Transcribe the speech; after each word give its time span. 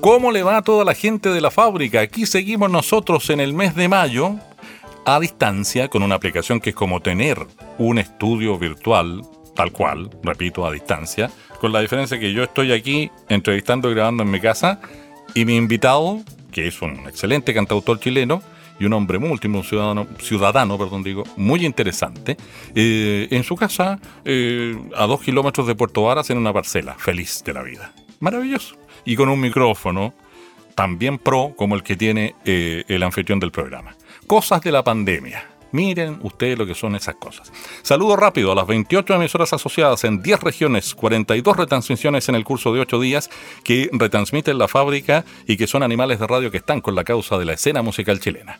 ¿Cómo 0.00 0.32
le 0.32 0.42
va 0.42 0.56
a 0.56 0.62
toda 0.62 0.82
la 0.82 0.94
gente 0.94 1.28
de 1.28 1.42
la 1.42 1.50
fábrica? 1.50 2.00
Aquí 2.00 2.24
seguimos 2.24 2.70
nosotros 2.70 3.28
en 3.28 3.38
el 3.38 3.52
mes 3.52 3.74
de 3.74 3.86
mayo 3.86 4.36
a 5.04 5.20
distancia 5.20 5.88
con 5.88 6.02
una 6.02 6.14
aplicación 6.14 6.58
que 6.58 6.70
es 6.70 6.76
como 6.76 7.00
tener 7.00 7.36
un 7.76 7.98
estudio 7.98 8.58
virtual, 8.58 9.20
tal 9.54 9.72
cual, 9.72 10.08
repito, 10.22 10.66
a 10.66 10.72
distancia, 10.72 11.30
con 11.60 11.74
la 11.74 11.80
diferencia 11.80 12.18
que 12.18 12.32
yo 12.32 12.42
estoy 12.42 12.72
aquí 12.72 13.10
entrevistando 13.28 13.90
y 13.90 13.94
grabando 13.94 14.22
en 14.22 14.30
mi 14.30 14.40
casa 14.40 14.80
y 15.34 15.44
mi 15.44 15.56
invitado, 15.56 16.20
que 16.50 16.66
es 16.66 16.80
un 16.80 17.06
excelente 17.06 17.52
cantautor 17.52 18.00
chileno, 18.00 18.42
y 18.78 18.86
un 18.86 18.94
hombre 18.94 19.18
múltiplo, 19.18 19.62
ciudadano, 19.62 20.06
ciudadano 20.18 20.78
perdón, 20.78 21.02
digo, 21.02 21.24
muy 21.36 21.66
interesante, 21.66 22.38
eh, 22.74 23.28
en 23.30 23.44
su 23.44 23.54
casa, 23.54 24.00
eh, 24.24 24.78
a 24.96 25.04
dos 25.04 25.20
kilómetros 25.20 25.66
de 25.66 25.74
Puerto 25.74 26.04
Varas, 26.04 26.30
en 26.30 26.38
una 26.38 26.54
parcela, 26.54 26.94
feliz 26.94 27.42
de 27.44 27.52
la 27.52 27.62
vida. 27.62 27.92
Maravilloso 28.20 28.79
y 29.04 29.16
con 29.16 29.28
un 29.28 29.40
micrófono 29.40 30.14
también 30.74 31.18
pro 31.18 31.54
como 31.56 31.74
el 31.74 31.82
que 31.82 31.96
tiene 31.96 32.34
eh, 32.44 32.84
el 32.88 33.02
anfitrión 33.02 33.40
del 33.40 33.50
programa. 33.50 33.96
Cosas 34.26 34.60
de 34.62 34.72
la 34.72 34.82
pandemia. 34.82 35.44
Miren 35.72 36.18
ustedes 36.22 36.58
lo 36.58 36.66
que 36.66 36.74
son 36.74 36.96
esas 36.96 37.14
cosas. 37.14 37.52
Saludo 37.82 38.16
rápido 38.16 38.50
a 38.50 38.54
las 38.54 38.66
28 38.66 39.14
emisoras 39.14 39.52
asociadas 39.52 40.02
en 40.04 40.22
10 40.22 40.40
regiones, 40.40 40.94
42 40.94 41.56
retransmisiones 41.56 42.28
en 42.28 42.34
el 42.34 42.44
curso 42.44 42.72
de 42.72 42.80
8 42.80 43.00
días 43.00 43.30
que 43.62 43.88
retransmiten 43.92 44.58
la 44.58 44.68
fábrica 44.68 45.24
y 45.46 45.56
que 45.56 45.66
son 45.66 45.82
animales 45.82 46.18
de 46.18 46.26
radio 46.26 46.50
que 46.50 46.56
están 46.56 46.80
con 46.80 46.94
la 46.94 47.04
causa 47.04 47.38
de 47.38 47.44
la 47.44 47.52
escena 47.52 47.82
musical 47.82 48.18
chilena. 48.18 48.58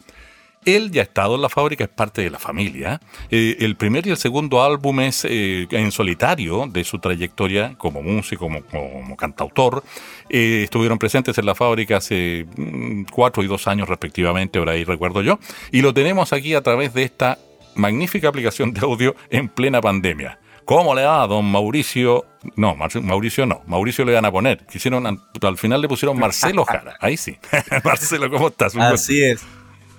Él 0.65 0.91
ya 0.91 1.01
ha 1.01 1.05
estado 1.05 1.37
en 1.37 1.43
la 1.43 1.49
fábrica, 1.49 1.85
es 1.85 1.91
parte 1.91 2.21
de 2.23 2.31
la 2.31 2.39
familia. 2.39 3.01
Eh, 3.31 3.57
el 3.61 3.77
primer 3.77 4.07
y 4.07 4.11
el 4.11 4.19
segundo 4.19 4.63
álbum 4.63 5.01
es 5.01 5.25
eh, 5.25 5.67
en 5.71 5.91
solitario 5.91 6.67
de 6.67 6.85
su 6.85 6.99
trayectoria 6.99 7.75
como 7.79 8.03
músico, 8.03 8.49
como, 8.71 9.17
cantautor. 9.17 9.83
Eh, 10.29 10.63
estuvieron 10.65 10.99
presentes 10.99 11.39
en 11.39 11.47
la 11.47 11.55
fábrica 11.55 11.97
hace 11.97 12.47
mm, 12.57 13.05
cuatro 13.11 13.43
y 13.43 13.47
dos 13.47 13.67
años 13.69 13.89
respectivamente, 13.89 14.59
ahora 14.59 14.73
ahí 14.73 14.85
recuerdo 14.85 15.23
yo. 15.23 15.39
Y 15.73 15.81
lo 15.81 15.95
tenemos 15.95 16.33
aquí 16.35 16.55
a 16.55 16.63
través 16.63 16.93
de 16.93 17.05
esta 17.05 17.39
magnífica 17.75 18.29
aplicación 18.29 18.73
de 18.75 18.81
audio 18.81 19.17
en 19.31 19.49
plena 19.49 19.81
pandemia. 19.81 20.39
¿Cómo 20.67 20.95
le 20.95 21.05
va, 21.05 21.27
don 21.27 21.51
Mauricio? 21.51 22.27
No, 22.55 22.77
Mauricio 22.77 23.47
no. 23.47 23.63
Mauricio 23.67 24.05
le 24.05 24.13
van 24.13 24.25
a 24.27 24.31
poner. 24.31 24.67
Quisieron, 24.67 25.05
al 25.07 25.59
final 25.59 25.81
le 25.81 25.89
pusieron 25.89 26.19
Marcelo 26.19 26.65
Jara. 26.65 26.97
Ahí 27.01 27.17
sí. 27.17 27.37
Marcelo, 27.85 28.31
¿cómo 28.31 28.49
estás? 28.49 28.77
Así 28.77 29.23
es. 29.23 29.43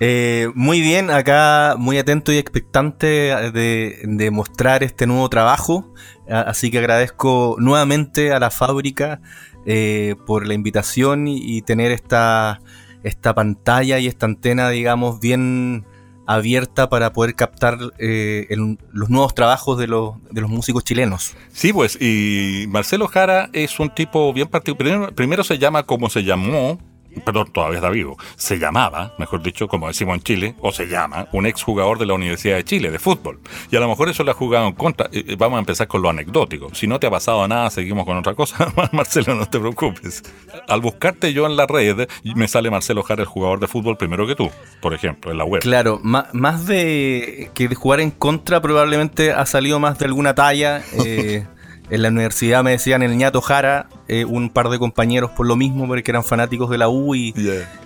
Eh, 0.03 0.49
muy 0.55 0.81
bien, 0.81 1.11
acá 1.11 1.75
muy 1.77 1.99
atento 1.99 2.31
y 2.31 2.37
expectante 2.37 3.05
de, 3.51 4.29
mostrar 4.31 4.81
este 4.81 5.05
nuevo 5.05 5.29
trabajo. 5.29 5.93
Así 6.27 6.71
que 6.71 6.79
agradezco 6.79 7.55
nuevamente 7.59 8.33
a 8.33 8.39
la 8.39 8.49
fábrica 8.49 9.21
eh, 9.67 10.15
por 10.25 10.47
la 10.47 10.55
invitación 10.55 11.27
y, 11.27 11.61
tener 11.61 11.91
esta, 11.91 12.61
esta 13.03 13.35
pantalla 13.35 13.99
y 13.99 14.07
esta 14.07 14.25
antena, 14.25 14.71
digamos, 14.71 15.19
bien 15.19 15.85
abierta 16.25 16.89
para 16.89 17.13
poder 17.13 17.35
captar 17.35 17.77
eh, 17.99 18.47
los 18.91 19.09
nuevos 19.11 19.35
trabajos 19.35 19.77
de 19.77 19.85
los, 19.85 20.15
de 20.31 20.41
los 20.41 20.49
músicos 20.49 20.83
chilenos. 20.83 21.35
Sí, 21.53 21.73
pues, 21.73 22.01
y 22.01 22.65
Marcelo 22.69 23.07
Jara 23.07 23.51
es 23.53 23.79
un 23.79 23.93
tipo 23.93 24.33
bien 24.33 24.47
particular. 24.47 25.13
primero 25.13 25.43
se 25.43 25.59
llama 25.59 25.83
como 25.83 26.09
se 26.09 26.23
llamó, 26.23 26.79
perdón, 27.19 27.51
todavía 27.51 27.77
está 27.77 27.89
vivo, 27.89 28.17
se 28.35 28.57
llamaba, 28.57 29.13
mejor 29.17 29.41
dicho, 29.43 29.67
como 29.67 29.87
decimos 29.87 30.15
en 30.15 30.23
Chile, 30.23 30.55
o 30.59 30.71
se 30.71 30.87
llama, 30.87 31.27
un 31.31 31.45
exjugador 31.45 31.99
de 31.99 32.05
la 32.05 32.13
Universidad 32.13 32.55
de 32.55 32.63
Chile, 32.63 32.91
de 32.91 32.99
fútbol. 32.99 33.39
Y 33.69 33.75
a 33.75 33.79
lo 33.79 33.87
mejor 33.87 34.09
eso 34.09 34.23
le 34.23 34.31
ha 34.31 34.33
jugado 34.33 34.67
en 34.67 34.73
contra. 34.73 35.07
Eh, 35.11 35.23
eh, 35.27 35.35
vamos 35.37 35.57
a 35.57 35.59
empezar 35.59 35.87
con 35.87 36.01
lo 36.01 36.09
anecdótico. 36.09 36.73
Si 36.73 36.87
no 36.87 36.99
te 36.99 37.07
ha 37.07 37.11
pasado 37.11 37.47
nada, 37.47 37.69
seguimos 37.69 38.05
con 38.05 38.17
otra 38.17 38.35
cosa. 38.35 38.71
Marcelo, 38.91 39.35
no 39.35 39.45
te 39.45 39.59
preocupes. 39.59 40.23
Al 40.67 40.81
buscarte 40.81 41.33
yo 41.33 41.45
en 41.45 41.55
la 41.55 41.67
red, 41.67 42.07
me 42.35 42.47
sale 42.47 42.69
Marcelo 42.69 43.03
Jara, 43.03 43.21
el 43.21 43.27
jugador 43.27 43.59
de 43.59 43.67
fútbol, 43.67 43.97
primero 43.97 44.25
que 44.27 44.35
tú, 44.35 44.49
por 44.81 44.93
ejemplo, 44.93 45.31
en 45.31 45.37
la 45.37 45.43
web. 45.43 45.61
Claro, 45.61 45.99
más 46.03 46.67
de 46.67 47.51
que 47.53 47.67
de 47.67 47.75
jugar 47.75 47.99
en 47.99 48.11
contra, 48.11 48.61
probablemente 48.61 49.31
ha 49.31 49.45
salido 49.45 49.79
más 49.79 49.99
de 49.99 50.05
alguna 50.05 50.35
talla. 50.35 50.81
Eh, 51.05 51.45
En 51.91 52.01
la 52.01 52.07
universidad 52.07 52.63
me 52.63 52.71
decían 52.71 53.03
el 53.03 53.17
ñato 53.17 53.41
Jara, 53.41 53.89
eh, 54.07 54.23
un 54.23 54.49
par 54.49 54.69
de 54.69 54.79
compañeros 54.79 55.31
por 55.31 55.45
lo 55.45 55.57
mismo, 55.57 55.85
porque 55.87 56.09
eran 56.09 56.23
fanáticos 56.23 56.69
de 56.69 56.77
la 56.77 56.87
U. 56.87 57.13
Y, 57.15 57.33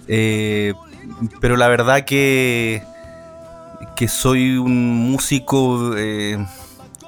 eh, 0.08 0.74
pero 1.42 1.58
la 1.58 1.68
verdad 1.68 2.06
que, 2.06 2.84
que 3.96 4.08
soy 4.08 4.58
un 4.58 5.12
músico 5.12 5.98
eh, 5.98 6.38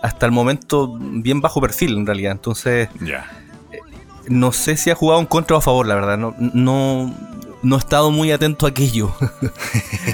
hasta 0.01 0.25
el 0.25 0.31
momento 0.31 0.97
bien 0.99 1.39
bajo 1.39 1.61
perfil 1.61 1.97
en 1.97 2.07
realidad. 2.07 2.31
Entonces, 2.31 2.89
no 4.27 4.51
sé 4.51 4.75
si 4.75 4.89
ha 4.89 4.95
jugado 4.95 5.19
en 5.19 5.27
contra 5.27 5.55
o 5.55 5.59
a 5.59 5.61
favor, 5.61 5.85
la 5.85 5.93
verdad. 5.93 6.17
No, 6.17 6.33
no, 6.39 7.13
no 7.67 7.75
he 7.75 7.79
estado 7.79 8.11
muy 8.11 8.31
atento 8.31 8.65
a 8.65 8.69
aquello. 8.69 9.13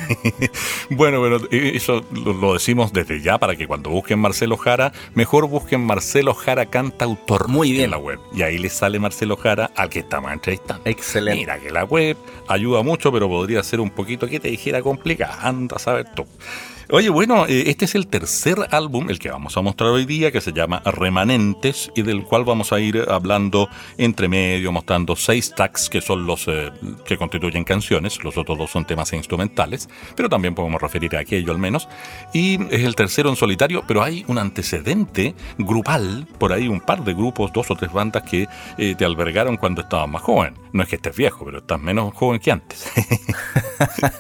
bueno, 0.90 1.22
pero 1.22 1.40
eso 1.52 2.04
lo, 2.12 2.54
decimos 2.54 2.92
desde 2.92 3.22
ya 3.22 3.38
para 3.38 3.56
que 3.56 3.68
cuando 3.68 3.92
busquen 3.92 4.18
Marcelo 4.18 4.58
Jara, 4.58 4.92
mejor 5.14 5.48
busquen 5.48 5.86
Marcelo 5.86 6.34
Jara 6.34 6.66
cantautor 6.66 7.50
muy 7.50 7.72
bien. 7.72 7.86
en 7.86 7.92
la 7.92 8.00
web. 8.00 8.20
Y 8.34 8.42
ahí 8.42 8.58
les 8.58 8.74
sale 8.74 8.98
Marcelo 8.98 9.38
Jara 9.38 9.70
al 9.76 9.90
que 9.90 10.00
estamos 10.00 10.32
entrevistando. 10.32 10.82
Excelente. 10.86 11.42
Mira 11.42 11.60
que 11.60 11.70
la 11.70 11.84
web 11.84 12.18
ayuda 12.48 12.82
mucho, 12.82 13.12
pero 13.12 13.30
podría 13.30 13.62
ser 13.62 13.82
un 13.82 13.92
poquito 13.92 14.26
que 14.26 14.40
te 14.40 14.48
dijera 14.48 14.82
complicada. 14.82 15.48
Anda 15.48 15.76
a 15.76 15.80
saber 15.80 16.08
tú. 16.16 16.26
Oye, 16.90 17.10
bueno, 17.10 17.46
eh, 17.48 17.64
este 17.68 17.86
es 17.86 17.96
el 17.96 18.08
tercer 18.08 18.58
álbum, 18.72 19.10
el 19.10 19.18
que 19.18 19.30
vamos 19.30 19.56
a 19.56 19.62
mostrar 19.62 19.92
hoy 19.92 20.06
día, 20.06 20.32
que 20.32 20.42
se 20.42 20.52
llama 20.52 20.82
Remanentes, 20.86 21.90
y 21.96 22.02
del 22.02 22.24
cual 22.24 22.44
vamos 22.44 22.74
a 22.74 22.80
ir 22.80 23.06
hablando 23.10 23.70
entre 23.98 24.28
medio, 24.28 24.72
mostrando 24.72 25.16
seis 25.16 25.54
tracks 25.56 25.90
que 25.90 26.02
son 26.02 26.26
los 26.28 26.48
eh, 26.48 26.72
que 27.06 27.18
constituyen 27.18 27.64
canciones, 27.64 28.22
los 28.24 28.38
otros 28.38 28.58
dos 28.58 28.70
son 28.70 28.86
temas 28.86 29.14
instrumentales, 29.14 29.88
pero 30.16 30.28
también 30.28 30.56
podemos 30.56 30.82
referir 30.82 31.16
a 31.16 31.22
aquello 31.22 31.54
al 31.54 31.58
menos. 31.58 31.88
Y 32.34 32.62
es 32.74 32.84
el 32.84 32.96
tercero 32.96 33.30
en 33.30 33.38
solitario, 33.38 33.84
pero 33.88 34.04
hay 34.04 34.26
un 34.28 34.38
antecedente 34.38 35.36
grupal, 35.58 36.28
por 36.38 36.52
ahí 36.52 36.68
un 36.68 36.82
par 36.82 37.04
de 37.06 37.14
grupos, 37.14 37.54
dos 37.54 37.72
o 37.72 37.76
tres 37.76 37.94
bandas 37.94 38.24
que 38.24 38.48
eh, 38.78 38.96
te 38.96 39.06
albergaron 39.06 39.56
cuando 39.56 39.82
estabas 39.82 40.10
más 40.10 40.22
joven. 40.22 40.56
No 40.74 40.84
es 40.84 40.90
que 40.90 40.98
estés 40.98 41.16
viejo, 41.16 41.46
pero 41.46 41.60
estás 41.60 41.80
menos 41.80 42.14
joven 42.14 42.42
que 42.42 42.52
antes. 42.52 42.92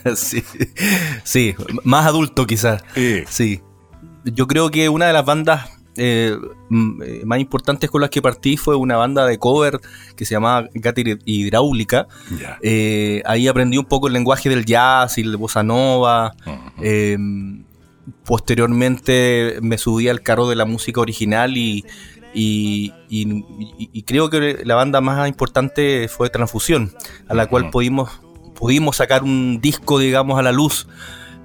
sí, 0.15 0.43
sí, 1.23 1.55
más 1.83 2.05
adulto 2.05 2.45
que 2.47 2.52
quizás. 2.53 2.83
Sí. 3.27 3.61
Yo 4.25 4.47
creo 4.47 4.69
que 4.69 4.89
una 4.89 5.07
de 5.07 5.13
las 5.13 5.25
bandas 5.25 5.69
eh, 5.95 6.35
eh, 6.71 7.21
más 7.25 7.39
importantes 7.39 7.89
con 7.89 8.01
las 8.01 8.09
que 8.09 8.21
partí 8.21 8.57
fue 8.57 8.75
una 8.75 8.97
banda 8.97 9.27
de 9.27 9.37
cover 9.37 9.79
que 10.15 10.25
se 10.25 10.35
llamaba 10.35 10.67
Gata 10.73 11.01
Hidráulica. 11.25 12.07
Eh, 12.61 13.21
ahí 13.25 13.47
aprendí 13.47 13.77
un 13.77 13.85
poco 13.85 14.07
el 14.07 14.13
lenguaje 14.13 14.49
del 14.49 14.65
jazz 14.65 15.17
y 15.17 15.21
el 15.21 15.37
bossa 15.37 15.63
nova. 15.63 16.35
posteriormente 18.25 19.59
me 19.61 19.77
subí 19.77 20.09
al 20.09 20.21
carro 20.21 20.47
de 20.49 20.55
la 20.55 20.65
música 20.65 21.01
original 21.01 21.57
y, 21.57 21.85
y, 22.33 24.03
creo 24.03 24.29
que 24.29 24.61
la 24.63 24.75
banda 24.75 25.01
más 25.01 25.27
importante 25.27 26.07
fue 26.07 26.29
Transfusión, 26.29 26.93
a 27.27 27.33
la 27.33 27.47
cual 27.47 27.69
pudimos, 27.69 28.21
pudimos 28.55 28.97
sacar 28.97 29.23
un 29.23 29.59
disco, 29.61 29.99
digamos, 29.99 30.39
a 30.39 30.41
la 30.41 30.51
luz 30.51 30.87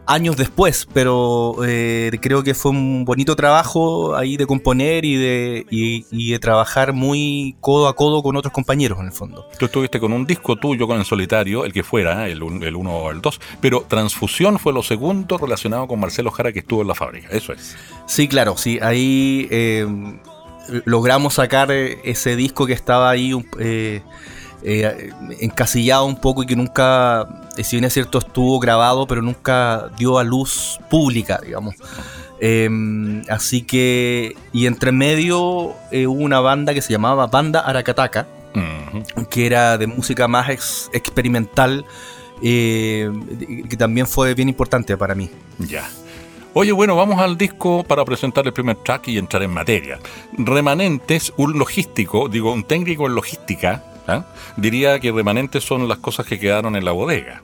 años 0.08 0.36
después, 0.36 0.88
pero 0.92 1.56
eh, 1.64 2.10
creo 2.20 2.42
que 2.42 2.54
fue 2.54 2.72
un 2.72 3.04
bonito 3.04 3.36
trabajo 3.36 4.16
ahí 4.16 4.38
de 4.38 4.46
componer 4.46 5.04
y 5.04 5.16
de, 5.16 5.66
y, 5.70 6.32
de 6.32 6.38
trabajar 6.38 6.94
muy 6.94 7.56
codo 7.60 7.88
a 7.88 7.94
codo 7.94 8.22
con 8.22 8.34
otros 8.34 8.52
compañeros 8.52 8.98
en 9.00 9.06
el 9.06 9.12
fondo. 9.12 9.46
Tú 9.58 9.66
estuviste 9.66 10.00
con 10.00 10.12
un 10.12 10.26
disco 10.26 10.56
tuyo 10.56 10.86
con 10.86 10.98
el 10.98 11.04
solitario, 11.04 11.64
el 11.64 11.74
que 11.74 11.82
fuera, 11.82 12.26
el 12.26 12.42
1 12.42 12.90
o 12.90 13.10
el 13.10 13.20
2, 13.20 13.40
pero 13.60 13.84
Transfusión 13.86 14.58
fue 14.58 14.72
lo 14.72 14.82
segundo 14.82 15.36
relacionado 15.36 15.86
con 15.86 16.00
Marcelo 16.00 16.30
Jara 16.30 16.52
que 16.52 16.60
estuvo 16.60 16.80
en 16.80 16.88
la 16.88 16.94
fábrica, 16.94 17.28
eso 17.30 17.52
es. 17.52 17.76
Sí, 18.06 18.28
claro, 18.28 18.56
sí, 18.56 18.78
ahí 18.80 19.46
eh, 19.50 19.86
logramos 20.86 21.34
sacar 21.34 21.70
ese 21.70 22.34
disco 22.34 22.66
que 22.66 22.72
estaba 22.72 23.10
ahí... 23.10 23.32
Eh, 23.58 24.00
eh, 24.62 25.10
encasillado 25.40 26.04
un 26.04 26.20
poco 26.20 26.42
y 26.42 26.46
que 26.46 26.56
nunca, 26.56 27.28
eh, 27.56 27.64
si 27.64 27.76
bien 27.76 27.84
es 27.84 27.94
cierto, 27.94 28.18
estuvo 28.18 28.58
grabado, 28.58 29.06
pero 29.06 29.22
nunca 29.22 29.90
dio 29.96 30.18
a 30.18 30.24
luz 30.24 30.78
pública, 30.90 31.40
digamos. 31.44 31.74
Em, 32.40 33.22
así 33.28 33.62
que, 33.62 34.36
y 34.52 34.66
entre 34.66 34.92
medio 34.92 35.74
eh, 35.90 36.06
hubo 36.06 36.22
una 36.22 36.40
banda 36.40 36.72
que 36.72 36.82
se 36.82 36.92
llamaba 36.92 37.26
Banda 37.26 37.60
Aracataca, 37.60 38.26
que 39.30 39.46
era 39.46 39.78
de 39.78 39.86
música 39.86 40.26
más 40.26 40.90
experimental, 40.92 41.84
eh, 42.42 43.10
que 43.68 43.76
también 43.76 44.06
fue 44.06 44.34
bien 44.34 44.48
importante 44.48 44.96
para 44.96 45.14
mí. 45.14 45.30
Ya. 45.58 45.88
Oye, 46.54 46.72
bueno, 46.72 46.96
vamos 46.96 47.20
al 47.20 47.36
disco 47.36 47.84
para 47.84 48.04
presentar 48.04 48.46
el 48.46 48.52
primer 48.52 48.76
track 48.76 49.08
y 49.08 49.18
entrar 49.18 49.42
en 49.42 49.52
materia. 49.52 49.98
Remanentes, 50.32 51.32
un 51.36 51.58
logístico, 51.58 52.28
digo, 52.28 52.52
un 52.52 52.64
técnico 52.64 53.06
en 53.06 53.14
logística, 53.14 53.84
¿ah? 54.08 54.24
diría 54.56 54.98
que 54.98 55.12
remanentes 55.12 55.64
son 55.64 55.86
las 55.88 55.98
cosas 55.98 56.26
que 56.26 56.38
quedaron 56.38 56.74
en 56.76 56.84
la 56.84 56.92
bodega. 56.92 57.42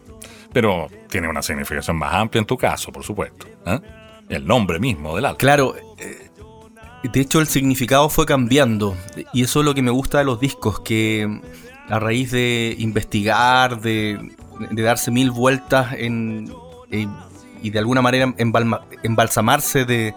Pero 0.53 0.89
tiene 1.09 1.29
una 1.29 1.43
significación 1.43 1.97
más 1.97 2.15
amplia 2.15 2.41
en 2.41 2.47
tu 2.47 2.57
caso, 2.57 2.93
por 2.93 3.05
supuesto. 3.05 3.47
¿ah? 3.67 3.81
El 4.29 4.47
nombre 4.47 4.79
mismo 4.79 5.15
del 5.17 5.27
álbum. 5.27 5.39
Claro, 5.39 5.75
eh, 5.99 6.31
de 7.03 7.21
hecho 7.21 7.41
el 7.41 7.47
significado 7.47 8.09
fue 8.09 8.27
cambiando. 8.27 8.97
Y 9.33 9.43
eso 9.43 9.61
es 9.61 9.67
lo 9.67 9.75
que 9.75 9.83
me 9.83 9.91
gusta 9.91 10.19
de 10.19 10.25
los 10.25 10.41
discos, 10.41 10.81
que 10.81 11.41
a 11.89 11.99
raíz 11.99 12.31
de 12.31 12.75
investigar, 12.79 13.81
de, 13.81 14.19
darse 14.71 15.11
mil 15.11 15.31
vueltas 15.31 15.93
en, 15.99 16.53
y 17.63 17.71
de 17.71 17.79
alguna 17.79 18.03
manera 18.03 18.33
embalsamarse 19.03 19.85
de, 19.85 20.15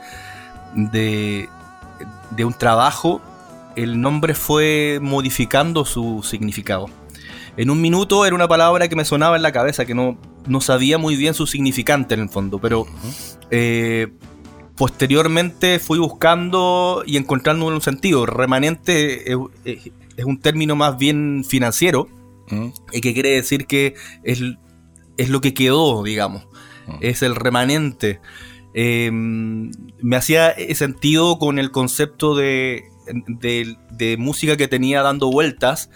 de, 0.75 2.45
un 2.45 2.53
trabajo, 2.53 3.21
el 3.77 4.01
nombre 4.01 4.33
fue 4.33 4.99
modificando 5.01 5.85
su 5.85 6.21
significado. 6.23 6.87
En 7.55 7.69
un 7.69 7.81
minuto 7.81 8.25
era 8.25 8.35
una 8.35 8.47
palabra 8.47 8.87
que 8.87 8.95
me 8.95 9.05
sonaba 9.05 9.35
en 9.35 9.41
la 9.41 9.51
cabeza, 9.51 9.85
que 9.85 9.95
no, 9.95 10.19
no 10.47 10.61
sabía 10.61 10.97
muy 10.97 11.15
bien 11.15 11.33
su 11.33 11.47
significante 11.47 12.13
en 12.13 12.21
el 12.21 12.29
fondo, 12.29 12.59
pero 12.59 12.85
eh, 13.49 14.07
posteriormente 14.75 15.79
fui 15.79 15.97
buscando 15.97 17.03
y 17.05 17.17
encontrando 17.17 17.65
un 17.65 17.81
sentido. 17.81 18.25
Remanente 18.25 19.31
es, 19.31 19.37
un 20.25 20.39
término 20.39 20.75
más 20.75 20.97
bien 20.97 21.45
financiero, 21.47 22.09
y 22.91 23.01
que 23.01 23.13
quiere 23.13 23.29
decir 23.29 23.65
que 23.65 23.95
es, 24.23 24.41
es 25.17 25.29
lo 25.29 25.41
que 25.41 25.53
quedó, 25.53 26.03
digamos 26.03 26.47
es 27.01 27.21
el 27.21 27.35
remanente. 27.35 28.19
Em, 28.73 29.71
me 30.01 30.15
hacía 30.15 30.53
sentido 30.75 31.39
con 31.39 31.59
el 31.59 31.71
concepto 31.71 32.35
de, 32.35 32.89
música 34.17 34.57
que 34.57 34.67
tenía 34.67 35.01
dando 35.01 35.29
vueltas, 35.29 35.89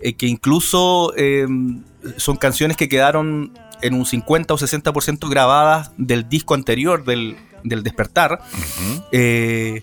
eh, 0.00 0.14
que 0.14 0.26
incluso 0.26 1.16
em, 1.16 1.82
son 2.16 2.36
canciones 2.36 2.76
que 2.76 2.88
quedaron 2.88 3.52
en 3.82 3.94
un 3.94 4.06
50 4.06 4.54
o 4.54 4.58
60% 4.58 5.28
grabadas 5.28 5.90
del 5.96 6.28
disco 6.28 6.54
anterior, 6.54 7.04
del, 7.04 7.36
despertar. 7.62 8.40
Eh, 9.12 9.82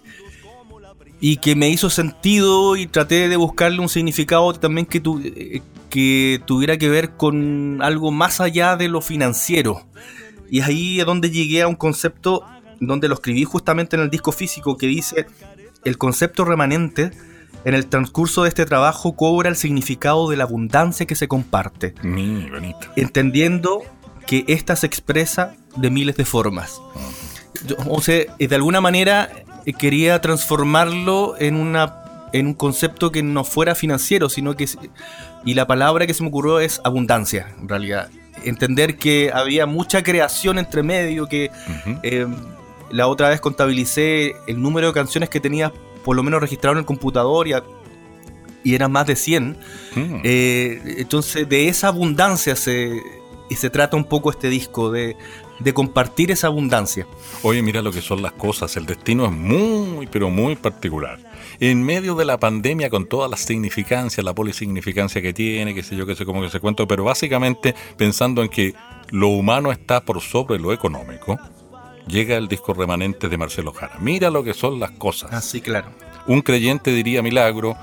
y 1.20 1.38
que 1.38 1.56
me 1.56 1.70
hizo 1.70 1.90
sentido 1.90 2.76
y 2.76 2.88
traté 2.88 3.30
de 3.30 3.38
buscarle 3.38 3.80
un 3.80 3.90
significado 3.90 4.52
también 4.54 4.86
que, 4.86 5.02
eh, 5.06 5.62
que 5.90 6.42
tuviera 6.46 6.78
que 6.78 6.90
ver 6.90 7.12
con 7.12 7.82
algo 7.82 8.12
más 8.12 8.42
allá 8.42 8.76
de 8.76 8.90
lo 8.90 9.00
financiero. 9.02 9.86
Y 10.50 10.60
es 10.60 10.66
ahí 10.66 10.98
donde 10.98 11.32
llegué 11.32 11.62
a 11.62 11.68
un 11.68 11.76
concepto 11.76 12.44
donde 12.80 13.08
lo 13.08 13.16
escribí 13.16 13.44
justamente 13.44 13.96
en 13.96 14.02
el 14.02 14.10
disco 14.10 14.32
físico 14.32 14.78
que 14.78 14.88
dice, 14.88 15.26
el 15.86 15.98
concepto 15.98 16.46
remanente 16.46 17.12
en 17.66 17.74
el 17.74 17.88
transcurso 17.88 18.44
de 18.44 18.50
este 18.50 18.66
trabajo 18.66 19.16
cobra 19.16 19.50
el 19.50 19.56
significado 19.56 20.30
de 20.30 20.38
la 20.38 20.44
abundancia 20.44 21.06
que 21.06 21.16
se 21.16 21.28
comparte. 21.28 21.94
Mm, 22.04 22.52
bonito. 22.52 22.88
Entendiendo 22.96 23.84
que 24.28 24.44
ésta 24.48 24.76
se 24.76 24.88
expresa 24.88 25.56
de 25.76 25.90
miles 25.90 26.18
de 26.18 26.26
formas. 26.26 26.82
o 27.88 28.02
sea, 28.02 28.26
de 28.38 28.56
alguna 28.56 28.82
manera 28.82 29.30
eh, 29.66 29.74
quería 29.74 30.20
transformarlo 30.22 31.36
en 31.40 31.56
una 31.56 32.00
en 32.34 32.48
un 32.48 32.54
concepto 32.56 33.12
que 33.12 33.22
no 33.22 33.44
fuera 33.44 33.76
financiero, 33.76 34.28
sino 34.28 34.56
que 34.56 34.68
y 35.46 35.54
la 35.54 35.68
palabra 35.68 36.08
que 36.08 36.16
se 36.16 36.24
me 36.24 36.30
ocurrió 36.30 36.60
es 36.60 36.82
abundancia, 36.84 37.54
en 37.62 37.70
realidad 37.70 38.10
entender 38.44 38.98
que 38.98 39.32
había 39.34 39.66
mucha 39.66 40.04
creación 40.04 40.60
entre 40.60 40.84
medio, 40.84 41.28
que 41.28 41.52
eh, 42.04 42.28
la 42.94 43.08
otra 43.08 43.30
vez 43.30 43.42
contabilicé 43.42 44.36
el 44.48 44.62
número 44.62 44.88
de 44.88 44.94
canciones 44.94 45.30
que 45.30 45.40
tenía 45.40 45.74
por 46.06 46.16
lo 46.16 46.24
menos 46.24 46.40
registrado 46.42 46.74
en 46.74 46.80
el 46.80 46.86
computador 46.86 47.48
y, 47.48 47.54
y 48.64 48.76
eran 48.76 48.92
más 48.92 49.08
de 49.08 49.16
100. 49.16 49.58
Mm. 49.96 50.16
Eh, 50.24 50.96
entonces 51.00 51.50
de 51.50 51.68
esa 51.68 51.90
abundancia 51.90 52.56
se, 52.56 53.02
se 53.50 53.70
trata 53.70 53.98
un 53.98 54.06
poco 54.06 54.30
este 54.30 54.50
disco, 54.50 54.92
de, 54.92 55.18
de 55.60 55.74
compartir 55.74 56.32
esa 56.32 56.48
abundancia. 56.48 57.08
Oye, 57.42 57.62
mira 57.62 57.82
lo 57.82 57.92
que 57.92 58.02
son 58.02 58.22
las 58.22 58.34
cosas, 58.34 58.78
el 58.78 58.86
destino 58.86 59.26
es 59.26 59.32
muy, 59.32 60.08
pero 60.08 60.30
muy 60.30 60.56
particular 60.56 61.20
en 61.60 61.84
medio 61.84 62.16
de 62.16 62.26
la 62.26 62.40
pandemia 62.40 62.90
con 62.90 63.06
todas 63.06 63.30
las 63.30 63.42
significancias, 63.42 64.24
la 64.24 64.34
polisignificancia 64.34 65.22
que 65.22 65.34
tiene, 65.34 65.74
qué 65.74 65.84
sé 65.84 65.96
yo, 65.96 66.06
qué 66.06 66.16
sé 66.16 66.26
cómo 66.26 66.42
que 66.42 66.50
se 66.50 66.60
cuento, 66.60 66.88
pero 66.88 67.04
básicamente 67.04 67.76
pensando 67.98 68.42
en 68.44 68.50
que 68.50 68.74
lo 69.12 69.30
humano 69.30 69.72
está 69.72 70.04
por 70.04 70.22
sobre 70.22 70.60
lo 70.60 70.74
económico, 70.74 71.40
llega 72.08 72.38
el 72.38 72.48
disco 72.48 72.74
remanente 72.74 73.30
de 73.30 73.38
Marcelo 73.38 73.74
Jara. 73.74 73.98
Mira 74.00 74.30
lo 74.30 74.44
que 74.44 74.54
son 74.54 74.80
las 74.80 74.92
cosas. 74.92 75.34
Así, 75.34 75.60
ah, 75.60 75.64
claro. 75.64 75.88
Un 76.28 76.42
creyente 76.42 76.92
diría 76.92 77.22
milagro 77.22 77.76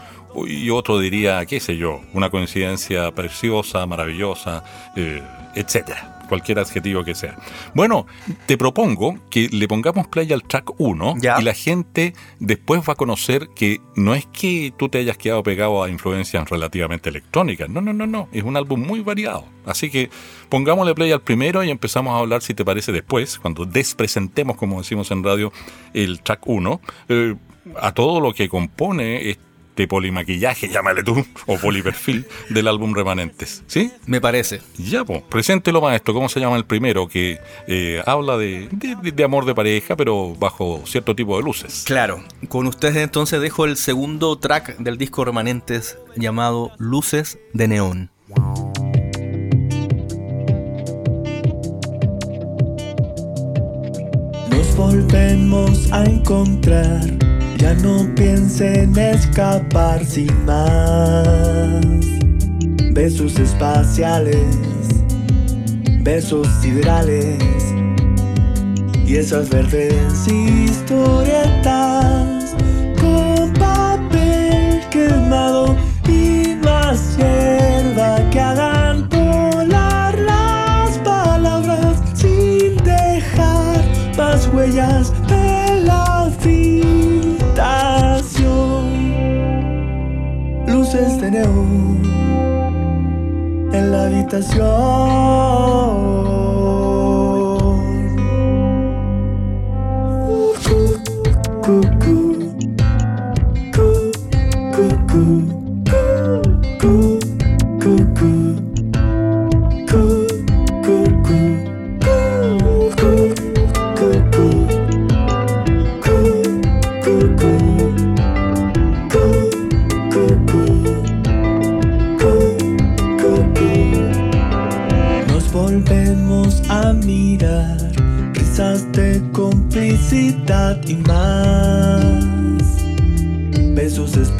y 0.46 0.70
otro 0.70 0.98
diría, 0.98 1.44
qué 1.46 1.60
sé 1.60 1.76
yo, 1.76 2.00
una 2.12 2.30
coincidencia 2.30 3.10
preciosa, 3.12 3.84
maravillosa, 3.86 4.62
eh, 4.96 5.22
etcétera 5.54 6.19
cualquier 6.30 6.60
adjetivo 6.60 7.04
que 7.04 7.14
sea. 7.14 7.36
Bueno, 7.74 8.06
te 8.46 8.56
propongo 8.56 9.18
que 9.30 9.48
le 9.50 9.68
pongamos 9.68 10.06
play 10.06 10.32
al 10.32 10.44
track 10.44 10.72
1 10.78 11.16
y 11.20 11.42
la 11.42 11.52
gente 11.52 12.14
después 12.38 12.80
va 12.88 12.94
a 12.94 12.96
conocer 12.96 13.48
que 13.54 13.80
no 13.96 14.14
es 14.14 14.26
que 14.26 14.72
tú 14.76 14.88
te 14.88 14.98
hayas 14.98 15.18
quedado 15.18 15.42
pegado 15.42 15.82
a 15.82 15.90
influencias 15.90 16.48
relativamente 16.48 17.10
electrónicas, 17.10 17.68
no, 17.68 17.80
no, 17.80 17.92
no, 17.92 18.06
no, 18.06 18.28
es 18.32 18.44
un 18.44 18.56
álbum 18.56 18.80
muy 18.80 19.00
variado. 19.00 19.44
Así 19.66 19.90
que 19.90 20.08
pongámosle 20.48 20.94
play 20.94 21.12
al 21.12 21.20
primero 21.20 21.62
y 21.64 21.70
empezamos 21.70 22.14
a 22.14 22.18
hablar, 22.18 22.42
si 22.42 22.54
te 22.54 22.64
parece, 22.64 22.92
después, 22.92 23.38
cuando 23.38 23.66
despresentemos, 23.66 24.56
como 24.56 24.78
decimos 24.78 25.10
en 25.10 25.22
radio, 25.22 25.52
el 25.92 26.22
track 26.22 26.46
1, 26.46 26.80
eh, 27.08 27.34
a 27.78 27.92
todo 27.92 28.20
lo 28.20 28.32
que 28.32 28.48
compone 28.48 29.30
este 29.30 29.49
de 29.76 29.88
polimaquillaje, 29.88 30.68
llámale 30.68 31.02
tú, 31.02 31.24
o 31.46 31.56
poliperfil 31.58 32.26
del 32.48 32.68
álbum 32.68 32.94
Remanentes. 32.94 33.62
¿Sí? 33.66 33.90
Me 34.06 34.20
parece. 34.20 34.60
Ya, 34.76 35.04
pues, 35.04 35.22
preséntelo, 35.22 35.80
maestro. 35.80 36.14
¿Cómo 36.14 36.28
se 36.28 36.40
llama 36.40 36.56
el 36.56 36.64
primero? 36.64 37.08
Que 37.08 37.40
eh, 37.66 38.02
habla 38.06 38.36
de, 38.36 38.68
de, 38.70 39.24
amor 39.24 39.44
de 39.44 39.54
pareja, 39.54 39.96
pero 39.96 40.34
bajo 40.34 40.82
cierto 40.84 41.14
tipo 41.14 41.36
de 41.36 41.42
luces. 41.42 41.84
Claro. 41.86 42.22
Con 42.48 42.66
ustedes 42.66 42.96
entonces 42.96 43.40
dejo 43.40 43.64
el 43.64 43.76
segundo 43.76 44.38
track 44.38 44.78
del 44.78 44.98
disco 44.98 45.24
Remanentes 45.24 45.98
llamado 46.16 46.72
Luces 46.78 47.38
de 47.52 47.68
Neón. 47.68 48.10
Nos 54.50 54.76
volvemos 54.76 55.92
a 55.92 56.04
encontrar 56.04 57.29
ya 57.60 57.74
no 57.74 58.08
piense 58.14 58.84
en 58.84 58.96
escapar 58.98 60.02
sin 60.04 60.32
más. 60.46 61.84
Besos 62.92 63.38
espaciales, 63.38 64.56
besos 66.00 66.48
siderales 66.62 67.38
y 69.06 69.16
esas 69.16 69.50
verdes 69.50 70.26
historietas 70.26 72.39
luces 91.00 91.20
de 91.20 91.30
neón 91.30 92.02
en 93.72 93.92
la 93.92 94.06
habitación. 94.06 94.70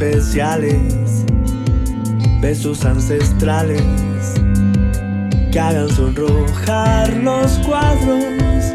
Especiales, 0.01 1.25
besos 2.41 2.83
ancestrales 2.85 3.83
que 5.51 5.59
hagan 5.59 5.89
sonrojar 5.89 7.15
los 7.17 7.59
cuadros, 7.59 8.73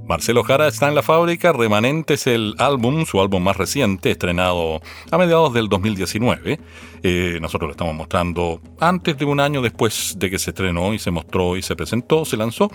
Marcelo 0.09 0.43
Jara 0.43 0.69
está 0.69 0.89
en 0.89 0.95
la 0.95 1.03
fábrica, 1.03 1.53
Remanente 1.53 2.15
es 2.15 2.27
el 2.27 2.55
álbum, 2.57 3.05
su 3.05 3.21
álbum 3.21 3.43
más 3.43 3.59
reciente, 3.59 4.11
estrenado 4.11 4.81
a 5.11 5.19
mediados 5.19 5.53
del 5.53 5.69
2019. 5.69 6.59
Eh, 7.03 7.39
nosotros 7.43 7.69
lo 7.69 7.73
estamos 7.73 7.95
mostrando 7.95 8.63
antes 8.81 9.19
de 9.19 9.27
un 9.27 9.39
año 9.39 9.61
después 9.61 10.15
de 10.19 10.31
que 10.31 10.39
se 10.39 10.51
estrenó 10.51 10.95
y 10.95 10.99
se 10.99 11.11
mostró 11.11 11.59
y 11.59 11.63
se 11.63 11.77
presentó, 11.77 12.25
se 12.25 12.39
lanzó. 12.39 12.71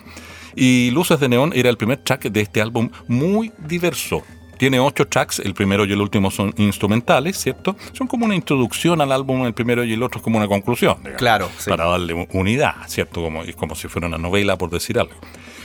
Y 0.55 0.91
Luces 0.91 1.19
de 1.19 1.27
Neón 1.27 1.53
era 1.55 1.71
el 1.71 1.77
primer 1.77 1.97
track 1.97 2.25
de 2.25 2.41
este 2.41 2.61
álbum 2.61 2.91
muy 3.07 3.51
diverso. 3.57 4.21
Tiene 4.59 4.79
ocho 4.79 5.07
tracks, 5.07 5.39
el 5.39 5.55
primero 5.55 5.85
y 5.85 5.91
el 5.91 6.01
último 6.01 6.29
son 6.29 6.53
instrumentales, 6.57 7.37
¿cierto? 7.37 7.75
Son 7.93 8.05
como 8.05 8.25
una 8.25 8.35
introducción 8.35 9.01
al 9.01 9.11
álbum, 9.11 9.47
el 9.47 9.55
primero 9.55 9.83
y 9.83 9.91
el 9.93 10.03
otro 10.03 10.19
es 10.19 10.23
como 10.23 10.37
una 10.37 10.47
conclusión. 10.47 10.97
digamos, 10.99 11.17
Claro, 11.17 11.49
sí. 11.57 11.71
Para 11.71 11.85
darle 11.85 12.27
unidad, 12.31 12.75
¿cierto? 12.85 13.23
Como, 13.23 13.41
es 13.41 13.55
como 13.55 13.73
si 13.73 13.87
fuera 13.87 14.07
una 14.07 14.19
novela, 14.19 14.55
por 14.55 14.69
decir 14.69 14.99
algo. 14.99 15.15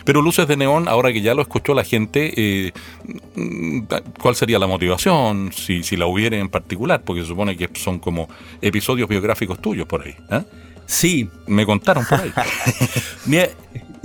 Pero 0.09 0.23
Luces 0.23 0.49
de 0.49 0.57
Neón, 0.57 0.89
ahora 0.89 1.13
que 1.13 1.21
ya 1.21 1.35
lo 1.35 1.43
escuchó 1.43 1.75
la 1.75 1.85
gente, 1.85 2.33
eh, 2.35 2.73
¿cuál 4.19 4.35
sería 4.37 4.59
la 4.59 4.67
motivación? 4.67 5.51
Si, 5.55 5.83
si 5.83 5.99
la 5.99 6.07
hubiera 6.07 6.39
en 6.39 6.49
particular, 6.49 7.03
porque 7.03 7.21
se 7.21 7.29
supone 7.29 7.59
que 7.59 7.69
son 7.75 7.99
como 7.99 8.27
episodios 8.63 9.07
biográficos 9.07 9.61
tuyos 9.61 9.87
por 9.87 10.07
ahí. 10.07 10.17
¿eh? 10.31 10.45
Sí, 10.87 11.29
Me 11.47 11.67
contaron 11.67 12.07
por 12.07 12.23
ahí. 12.23 12.33
Mira, 13.27 13.49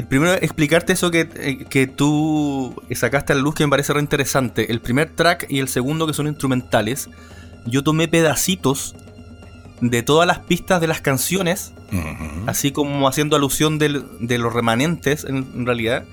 primero 0.09 0.33
explicarte 0.33 0.91
eso 0.91 1.09
que, 1.09 1.29
eh, 1.37 1.65
que 1.69 1.87
tú 1.87 2.75
sacaste 2.91 3.31
a 3.31 3.37
la 3.37 3.41
luz 3.41 3.55
que 3.55 3.63
me 3.63 3.69
parece 3.69 3.93
re 3.93 4.01
interesante. 4.01 4.73
El 4.73 4.81
primer 4.81 5.09
track 5.09 5.45
y 5.49 5.59
el 5.59 5.69
segundo 5.69 6.05
que 6.05 6.13
son 6.13 6.27
instrumentales. 6.27 7.09
Yo 7.65 7.81
tomé 7.81 8.09
pedacitos 8.09 8.93
de 9.81 10.01
todas 10.03 10.25
las 10.27 10.39
pistas 10.39 10.79
de 10.81 10.87
las 10.87 11.01
canciones, 11.01 11.73
así 12.47 12.71
como 12.71 13.07
haciendo 13.07 13.35
alusión 13.35 13.77
del- 13.79 14.03
de 14.19 14.37
los 14.37 14.53
remanentes 14.53 15.23
en, 15.25 15.45
en 15.55 15.65
realidad. 15.65 16.05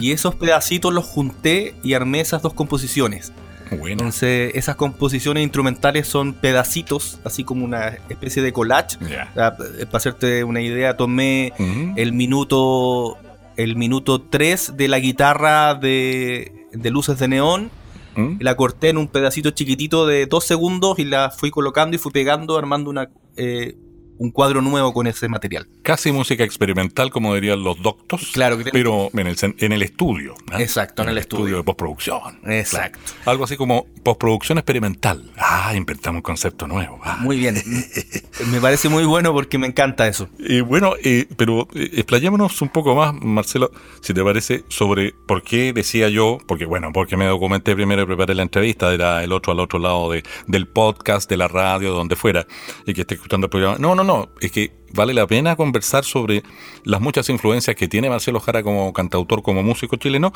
Y 0.00 0.12
esos 0.12 0.34
pedacitos 0.34 0.92
los 0.92 1.04
junté 1.04 1.74
y 1.82 1.92
armé 1.94 2.20
esas 2.20 2.42
dos 2.42 2.54
composiciones. 2.54 3.32
Bueno. 3.70 3.92
Entonces, 3.92 4.50
esas 4.56 4.74
composiciones 4.74 5.44
instrumentales 5.44 6.08
son 6.08 6.32
pedacitos, 6.32 7.20
así 7.24 7.44
como 7.44 7.64
una 7.64 7.98
especie 8.08 8.42
de 8.42 8.52
collage. 8.52 8.96
Ah, 9.36 9.54
Para 9.56 9.98
hacerte 9.98 10.42
una 10.42 10.60
idea, 10.60 10.96
tomé 10.96 11.52
el 11.96 12.12
minuto 12.12 13.16
el 13.56 13.76
minuto 13.76 14.22
3 14.22 14.76
de 14.76 14.88
la 14.88 14.98
guitarra 15.00 15.74
de, 15.74 16.66
de 16.72 16.90
luces 16.90 17.18
de 17.18 17.28
neón. 17.28 17.70
¿Mm? 18.16 18.36
La 18.40 18.56
corté 18.56 18.88
en 18.88 18.98
un 18.98 19.08
pedacito 19.08 19.50
chiquitito 19.50 20.06
de 20.06 20.26
dos 20.26 20.44
segundos 20.44 20.98
y 20.98 21.04
la 21.04 21.30
fui 21.30 21.50
colocando 21.50 21.96
y 21.96 21.98
fui 21.98 22.12
pegando, 22.12 22.58
armando 22.58 22.90
una, 22.90 23.10
eh, 23.36 23.76
un 24.20 24.30
cuadro 24.32 24.60
nuevo 24.60 24.92
con 24.92 25.06
ese 25.06 25.28
material. 25.28 25.66
Casi 25.82 26.12
música 26.12 26.44
experimental, 26.44 27.10
como 27.10 27.34
dirían 27.34 27.64
los 27.64 27.80
doctos. 27.80 28.28
Claro 28.34 28.58
que 28.58 28.64
Pero 28.64 29.08
en 29.14 29.26
el, 29.26 29.36
en 29.40 29.72
el 29.72 29.82
estudio. 29.82 30.34
¿no? 30.50 30.58
Exacto, 30.58 31.02
en 31.02 31.08
el 31.08 31.16
estudio. 31.16 31.56
de 31.56 31.62
postproducción. 31.62 32.38
Exacto. 32.44 32.98
Claro. 33.02 33.30
Algo 33.30 33.44
así 33.44 33.56
como 33.56 33.86
postproducción 34.04 34.58
experimental. 34.58 35.32
Ah, 35.38 35.72
inventamos 35.74 36.18
un 36.18 36.22
concepto 36.22 36.66
nuevo. 36.66 37.00
Ah. 37.02 37.16
Muy 37.20 37.38
bien. 37.38 37.62
me 38.52 38.60
parece 38.60 38.90
muy 38.90 39.04
bueno 39.04 39.32
porque 39.32 39.56
me 39.56 39.66
encanta 39.66 40.06
eso. 40.06 40.28
Y 40.38 40.60
bueno, 40.60 40.96
eh, 41.02 41.26
pero 41.38 41.66
eh, 41.74 41.88
explayémonos 41.94 42.60
un 42.60 42.68
poco 42.68 42.94
más, 42.94 43.14
Marcelo, 43.14 43.70
si 44.02 44.12
te 44.12 44.22
parece, 44.22 44.64
sobre 44.68 45.14
por 45.26 45.42
qué 45.42 45.72
decía 45.72 46.10
yo, 46.10 46.36
porque 46.46 46.66
bueno, 46.66 46.92
porque 46.92 47.16
me 47.16 47.24
documenté 47.24 47.74
primero 47.74 48.02
y 48.02 48.06
preparé 48.06 48.34
la 48.34 48.42
entrevista, 48.42 48.92
era 48.92 49.24
el 49.24 49.32
otro 49.32 49.54
al 49.54 49.60
otro 49.60 49.78
lado 49.78 50.10
de, 50.10 50.22
del 50.46 50.68
podcast, 50.68 51.30
de 51.30 51.38
la 51.38 51.48
radio, 51.48 51.92
donde 51.94 52.16
fuera, 52.16 52.46
y 52.84 52.92
que 52.92 53.00
esté 53.00 53.14
escuchando 53.14 53.46
el 53.46 53.50
programa. 53.50 53.78
No, 53.78 53.94
no, 53.94 54.04
no, 54.04 54.09
es 54.40 54.52
que 54.52 54.72
vale 54.92 55.14
la 55.14 55.26
pena 55.26 55.56
conversar 55.56 56.04
sobre 56.04 56.42
las 56.84 57.00
muchas 57.00 57.28
influencias 57.28 57.76
que 57.76 57.88
tiene 57.88 58.08
Marcelo 58.08 58.40
Jara 58.40 58.62
como 58.62 58.92
cantautor, 58.92 59.42
como 59.42 59.62
músico 59.62 59.96
chileno, 59.96 60.32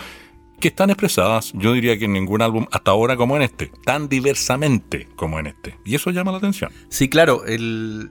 que 0.60 0.68
están 0.68 0.90
expresadas, 0.90 1.52
yo 1.54 1.72
diría 1.72 1.98
que 1.98 2.04
en 2.06 2.12
ningún 2.12 2.42
álbum 2.42 2.66
hasta 2.70 2.90
ahora 2.90 3.16
como 3.16 3.36
en 3.36 3.42
este, 3.42 3.70
tan 3.84 4.08
diversamente 4.08 5.08
como 5.16 5.38
en 5.38 5.48
este. 5.48 5.78
Y 5.84 5.94
eso 5.94 6.10
llama 6.10 6.32
la 6.32 6.38
atención. 6.38 6.70
Sí, 6.88 7.08
claro. 7.08 7.42
en 7.46 8.10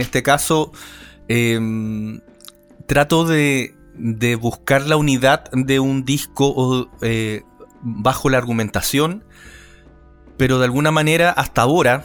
este 0.00 0.22
caso, 0.22 0.72
em, 1.28 2.20
trato 2.86 3.24
de, 3.24 3.74
buscar 4.40 4.86
la 4.86 4.96
unidad 4.96 5.50
de 5.52 5.78
un 5.80 6.04
disco 6.04 6.90
eh, 7.02 7.42
bajo 7.82 8.30
la 8.30 8.38
argumentación, 8.38 9.24
pero 10.36 10.58
de 10.58 10.64
alguna 10.64 10.90
manera, 10.90 11.30
hasta 11.30 11.62
ahora, 11.62 12.04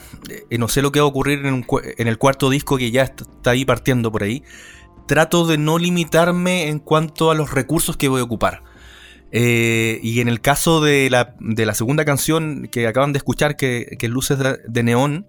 eh, 0.49 0.57
no 0.57 0.67
sé 0.67 0.81
lo 0.81 0.91
que 0.91 0.99
va 0.99 1.05
a 1.05 1.09
ocurrir 1.09 1.45
en, 1.45 2.07
el 2.07 2.17
cuarto 2.17 2.49
disco 2.49 2.77
que 2.77 2.91
ya 2.91 3.03
est- 3.03 3.21
está 3.21 3.51
ahí 3.51 3.65
partiendo 3.65 4.11
por 4.11 4.23
ahí, 4.23 4.43
trato 5.07 5.47
de 5.47 5.57
no 5.57 5.77
limitarme 5.79 6.67
en 6.67 6.79
cuanto 6.79 7.31
a 7.31 7.35
los 7.35 7.51
recursos 7.51 7.97
que 7.97 8.07
voy 8.07 8.21
a 8.21 8.23
ocupar. 8.23 8.61
Eh, 9.31 9.99
y 10.01 10.21
en 10.21 10.27
el 10.27 10.41
caso 10.41 10.81
de 10.81 11.09
la, 11.09 11.35
de 11.39 11.65
la 11.65 11.73
segunda 11.75 12.03
canción 12.05 12.67
que 12.71 12.87
acaban 12.87 13.13
de 13.13 13.17
escuchar, 13.17 13.55
que, 13.57 13.95
que 13.99 14.07
es 14.07 14.11
Luces 14.11 14.39
de, 14.39 14.57
de 14.67 14.83
Neón, 14.83 15.27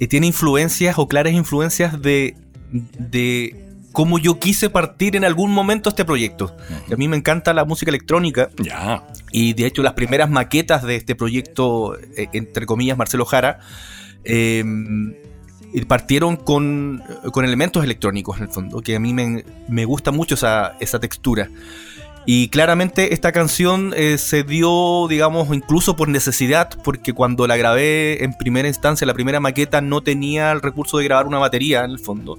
eh, 0.00 0.06
tiene 0.08 0.26
influencias 0.26 0.98
o 0.98 1.08
claras 1.08 1.32
influencias 1.32 2.00
de, 2.02 2.36
de 2.70 3.65
cómo 3.96 4.18
yo 4.18 4.38
quise 4.38 4.68
partir 4.68 5.16
en 5.16 5.24
algún 5.24 5.52
momento 5.52 5.88
este 5.88 6.04
proyecto. 6.04 6.54
A 6.92 6.96
mí 6.96 7.08
me 7.08 7.16
encanta 7.16 7.54
la 7.54 7.64
música 7.64 7.90
electrónica 7.90 8.50
Ya, 8.58 9.02
y 9.32 9.54
de 9.54 9.64
hecho 9.64 9.82
las 9.82 9.94
primeras 9.94 10.28
maquetas 10.28 10.82
de 10.82 10.96
este 10.96 11.14
proyecto, 11.14 11.98
eh, 12.14 12.28
entre 12.34 12.66
comillas, 12.66 12.98
Marcelo 12.98 13.24
Jara, 13.24 13.60
eh, 14.22 14.62
y 15.72 15.80
partieron 15.86 16.36
con, 16.36 17.02
con 17.32 17.46
elementos 17.46 17.82
electrónicos 17.84 18.36
en 18.36 18.42
el 18.42 18.48
fondo, 18.50 18.82
que 18.82 18.96
a 18.96 19.00
mí 19.00 19.14
me, 19.14 19.46
me 19.66 19.86
gusta 19.86 20.10
mucho 20.10 20.34
esa, 20.34 20.76
esa 20.78 21.00
textura. 21.00 21.48
Y 22.26 22.48
claramente 22.48 23.14
esta 23.14 23.32
canción 23.32 23.94
eh, 23.96 24.18
se 24.18 24.42
dio, 24.42 25.06
digamos, 25.08 25.48
incluso 25.54 25.96
por 25.96 26.08
necesidad, 26.08 26.68
porque 26.84 27.14
cuando 27.14 27.46
la 27.46 27.56
grabé 27.56 28.24
en 28.24 28.34
primera 28.34 28.68
instancia, 28.68 29.06
la 29.06 29.14
primera 29.14 29.40
maqueta 29.40 29.80
no 29.80 30.02
tenía 30.02 30.52
el 30.52 30.60
recurso 30.60 30.98
de 30.98 31.04
grabar 31.04 31.26
una 31.26 31.38
batería 31.38 31.84
en 31.84 31.92
el 31.92 31.98
fondo, 31.98 32.38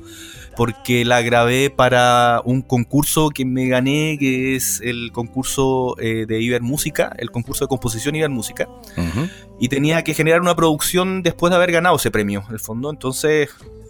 porque 0.57 1.05
la 1.05 1.21
grabé 1.21 1.69
para 1.69 2.41
un 2.43 2.63
concurso 2.63 3.29
que 3.29 3.45
me 3.45 3.67
gané, 3.67 4.17
que 4.19 4.55
es 4.55 4.81
el 4.83 5.11
concurso 5.11 5.95
eh, 5.99 6.25
de 6.27 6.41
Iber 6.41 6.63
Música, 6.63 7.15
el 7.19 7.29
concurso 7.29 7.65
de 7.65 7.69
composición 7.69 8.15
Iber 8.15 8.31
Música, 8.31 8.67
Ujú. 8.97 9.29
y 9.59 9.69
tenía 9.69 10.03
que 10.03 10.15
generar 10.15 10.41
una 10.41 10.55
producción 10.55 11.21
después 11.21 11.51
de 11.51 11.57
haber 11.57 11.71
ganado 11.71 11.97
ese 11.97 12.09
premio, 12.09 12.43
en 12.47 12.53
el 12.55 12.59
fondo. 12.59 12.89
Entonces 12.89 13.49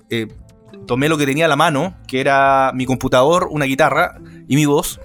eh, 0.10 0.28
tomé 0.86 1.08
lo 1.08 1.18
que 1.18 1.26
tenía 1.26 1.46
a 1.46 1.48
la 1.48 1.56
mano, 1.56 1.96
que 2.06 2.20
era 2.20 2.74
mi 2.76 2.86
computador, 2.86 3.48
una 3.50 3.64
guitarra 3.64 4.20
y 4.50 4.58
mi 4.58 4.66
voz. 4.66 5.00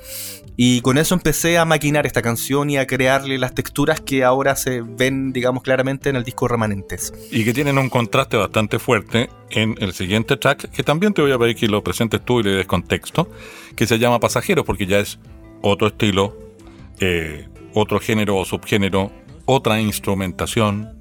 Y 0.56 0.82
con 0.82 0.98
eso 0.98 1.14
empecé 1.14 1.56
a 1.56 1.64
maquinar 1.64 2.04
esta 2.04 2.20
canción 2.20 2.68
y 2.68 2.76
a 2.76 2.86
crearle 2.86 3.38
las 3.38 3.54
texturas 3.54 4.00
que 4.00 4.22
ahora 4.22 4.54
se 4.54 4.82
ven, 4.82 5.32
digamos, 5.32 5.62
claramente 5.62 6.10
en 6.10 6.16
el 6.16 6.24
disco 6.24 6.46
Remanentes. 6.46 7.12
Y 7.30 7.44
que 7.44 7.54
tienen 7.54 7.78
un 7.78 7.88
contraste 7.88 8.36
bastante 8.36 8.78
fuerte 8.78 9.30
en 9.50 9.76
el 9.80 9.94
siguiente 9.94 10.36
track, 10.36 10.70
que 10.70 10.82
también 10.82 11.14
te 11.14 11.22
voy 11.22 11.32
a 11.32 11.38
pedir 11.38 11.56
que 11.56 11.68
lo 11.68 11.82
presentes 11.82 12.22
tú 12.22 12.40
y 12.40 12.42
le 12.42 12.50
des 12.50 12.66
contexto, 12.66 13.30
que 13.76 13.86
se 13.86 13.98
llama 13.98 14.20
Pasajeros, 14.20 14.66
porque 14.66 14.86
ya 14.86 14.98
es 14.98 15.18
otro 15.62 15.88
estilo, 15.88 16.36
eh, 17.00 17.48
otro 17.72 17.98
género 17.98 18.36
o 18.36 18.44
subgénero, 18.44 19.10
otra 19.46 19.80
instrumentación. 19.80 20.98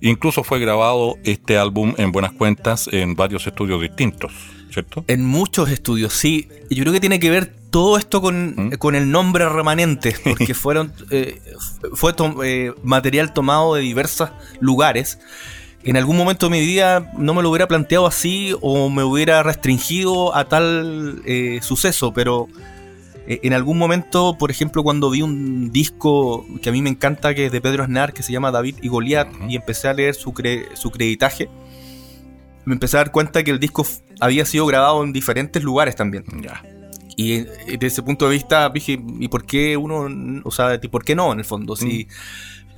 Incluso 0.00 0.44
fue 0.44 0.60
grabado 0.60 1.16
este 1.24 1.58
álbum 1.58 1.94
en 1.98 2.12
buenas 2.12 2.32
cuentas 2.32 2.88
en 2.92 3.14
varios 3.16 3.46
estudios 3.46 3.80
distintos, 3.80 4.32
¿cierto? 4.70 5.04
En 5.08 5.24
muchos 5.24 5.68
estudios, 5.70 6.12
sí. 6.12 6.48
Y 6.70 6.76
Yo 6.76 6.82
creo 6.84 6.92
que 6.92 7.00
tiene 7.00 7.20
que 7.20 7.30
ver 7.30 7.61
todo 7.72 7.98
esto 7.98 8.20
con, 8.22 8.54
¿Mm? 8.56 8.70
con 8.78 8.94
el 8.94 9.10
nombre 9.10 9.48
Remanentes, 9.48 10.20
porque 10.24 10.54
fueron 10.54 10.92
eh, 11.10 11.40
fue 11.94 12.12
to- 12.12 12.44
eh, 12.44 12.72
material 12.84 13.32
tomado 13.32 13.74
de 13.74 13.80
diversos 13.82 14.30
lugares. 14.60 15.18
En 15.82 15.96
algún 15.96 16.16
momento 16.16 16.46
de 16.46 16.50
mi 16.50 16.60
vida 16.64 17.10
no 17.18 17.34
me 17.34 17.42
lo 17.42 17.50
hubiera 17.50 17.66
planteado 17.66 18.06
así 18.06 18.54
o 18.60 18.88
me 18.88 19.02
hubiera 19.02 19.42
restringido 19.42 20.32
a 20.36 20.44
tal 20.48 21.20
eh, 21.26 21.58
suceso, 21.60 22.12
pero 22.12 22.46
en 23.26 23.52
algún 23.52 23.78
momento, 23.78 24.36
por 24.38 24.50
ejemplo, 24.50 24.82
cuando 24.82 25.08
vi 25.10 25.22
un 25.22 25.70
disco 25.72 26.44
que 26.60 26.68
a 26.68 26.72
mí 26.72 26.82
me 26.82 26.90
encanta, 26.90 27.34
que 27.34 27.46
es 27.46 27.52
de 27.52 27.60
Pedro 27.60 27.82
Aznar, 27.84 28.12
que 28.12 28.22
se 28.22 28.32
llama 28.32 28.50
David 28.50 28.76
y 28.82 28.88
Goliat, 28.88 29.28
y 29.48 29.56
empecé 29.56 29.88
a 29.88 29.94
leer 29.94 30.14
su, 30.14 30.32
cre- 30.32 30.66
su 30.74 30.90
creditaje, 30.90 31.48
me 32.64 32.74
empecé 32.74 32.96
a 32.96 33.00
dar 33.00 33.12
cuenta 33.12 33.42
que 33.44 33.50
el 33.52 33.58
disco 33.60 33.86
había 34.20 34.44
sido 34.44 34.66
grabado 34.66 35.02
en 35.04 35.12
diferentes 35.12 35.62
lugares 35.62 35.94
también. 35.96 36.24
Ya. 36.42 36.62
Y 37.16 37.32
eh, 37.34 37.46
desde 37.66 37.86
ese 37.86 38.02
punto 38.02 38.26
de 38.28 38.32
vista 38.34 38.68
dije, 38.70 38.98
¿y 39.20 39.28
por 39.28 39.44
qué 39.44 39.76
uno, 39.76 40.08
o 40.44 40.50
sea, 40.50 40.78
¿y 40.82 40.88
por 40.88 41.04
qué 41.04 41.14
no 41.14 41.32
en 41.32 41.38
el 41.40 41.44
fondo? 41.44 41.76
Si 41.76 42.08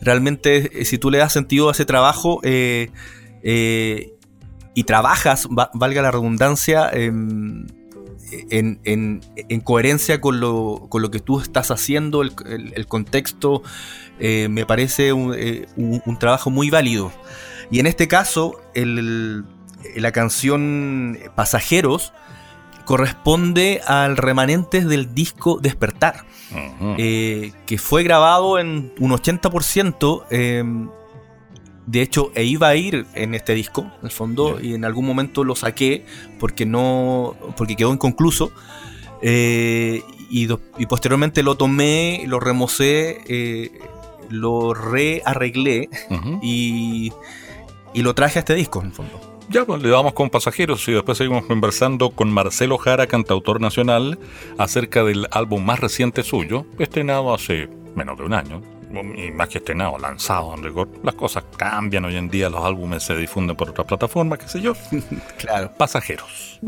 realmente, 0.00 0.80
eh, 0.80 0.84
si 0.84 0.98
tú 0.98 1.10
le 1.10 1.18
das 1.18 1.32
sentido 1.32 1.68
a 1.68 1.72
ese 1.72 1.84
trabajo 1.84 2.40
eh, 2.42 2.90
eh, 3.42 4.12
y 4.74 4.84
trabajas, 4.84 5.46
va- 5.56 5.70
valga 5.74 6.02
la 6.02 6.10
redundancia, 6.10 6.90
em, 6.92 7.66
en, 8.50 8.80
en- 8.84 9.20
en 9.36 9.60
coherencia 9.60 10.20
con 10.20 10.40
lo, 10.40 10.86
con 10.88 11.02
lo 11.02 11.10
que 11.10 11.20
tú 11.20 11.38
estás 11.40 11.70
haciendo, 11.70 12.22
el, 12.22 12.32
el- 12.46 12.72
el 12.74 12.86
contexto, 12.86 13.62
eh, 14.18 14.48
me 14.50 14.66
parece 14.66 15.12
un, 15.12 15.32
eh, 15.36 15.66
un- 15.76 16.02
un 16.04 16.18
trabajo 16.18 16.50
muy 16.50 16.70
válido. 16.70 17.12
Y 17.70 17.78
en 17.78 17.86
este 17.86 18.08
caso, 18.08 18.60
el- 18.74 19.44
la 19.96 20.10
canción 20.12 21.18
Pasajeros 21.36 22.12
corresponde 22.84 23.80
al 23.86 24.16
remanentes 24.16 24.86
del 24.86 25.14
disco 25.14 25.58
Despertar, 25.60 26.24
eh, 26.98 27.52
que 27.66 27.78
fue 27.78 28.02
grabado 28.02 28.58
en 28.58 28.92
un 29.00 29.10
80%. 29.12 30.24
eh, 30.30 30.62
de 31.86 32.00
hecho, 32.00 32.32
e 32.34 32.44
iba 32.44 32.68
a 32.68 32.76
ir 32.76 33.04
en 33.12 33.34
este 33.34 33.52
disco, 33.54 33.82
en 34.00 34.06
el 34.06 34.10
fondo, 34.10 34.58
y 34.58 34.72
en 34.72 34.86
algún 34.86 35.04
momento 35.04 35.44
lo 35.44 35.54
saqué 35.54 36.06
porque 36.40 36.64
no. 36.64 37.34
porque 37.58 37.76
quedó 37.76 37.92
inconcluso. 37.92 38.52
eh, 39.20 40.02
y, 40.30 40.48
posteriormente 40.86 41.42
lo 41.42 41.56
tomé, 41.56 42.24
lo 42.26 42.40
remocé, 42.40 43.20
eh, 43.28 43.70
lo 44.30 44.72
rearreglé 44.74 45.88
Ujú. 46.10 46.40
y, 46.42 47.12
y 47.92 48.02
lo 48.02 48.14
traje 48.14 48.38
a 48.38 48.40
este 48.40 48.54
disco, 48.54 48.80
en 48.80 48.86
el 48.86 48.92
fondo. 48.92 49.33
Ya, 49.50 49.64
pues 49.64 49.82
le 49.82 49.90
damos 49.90 50.14
con 50.14 50.30
pasajeros 50.30 50.86
y 50.88 50.92
después 50.92 51.18
seguimos 51.18 51.44
conversando 51.44 52.10
con 52.10 52.32
Marcelo 52.32 52.78
Jara, 52.78 53.06
cantautor 53.06 53.60
nacional, 53.60 54.18
acerca 54.58 55.04
del 55.04 55.26
álbum 55.30 55.64
más 55.64 55.80
reciente 55.80 56.22
suyo, 56.22 56.66
estrenado 56.78 57.32
hace 57.34 57.68
menos 57.94 58.18
de 58.18 58.24
un 58.24 58.34
año. 58.34 58.62
Y 59.16 59.32
más 59.32 59.48
que 59.48 59.58
estrenado, 59.58 59.98
lanzado 59.98 60.54
en 60.54 60.62
rigor. 60.62 60.88
Las 61.02 61.16
cosas 61.16 61.44
cambian 61.56 62.04
hoy 62.04 62.16
en 62.16 62.28
día, 62.28 62.48
los 62.48 62.64
álbumes 62.64 63.02
se 63.02 63.16
difunden 63.16 63.56
por 63.56 63.70
otras 63.70 63.86
plataformas, 63.86 64.38
qué 64.38 64.48
sé 64.48 64.60
yo. 64.60 64.74
Claro. 65.36 65.72
Pasajeros. 65.76 66.60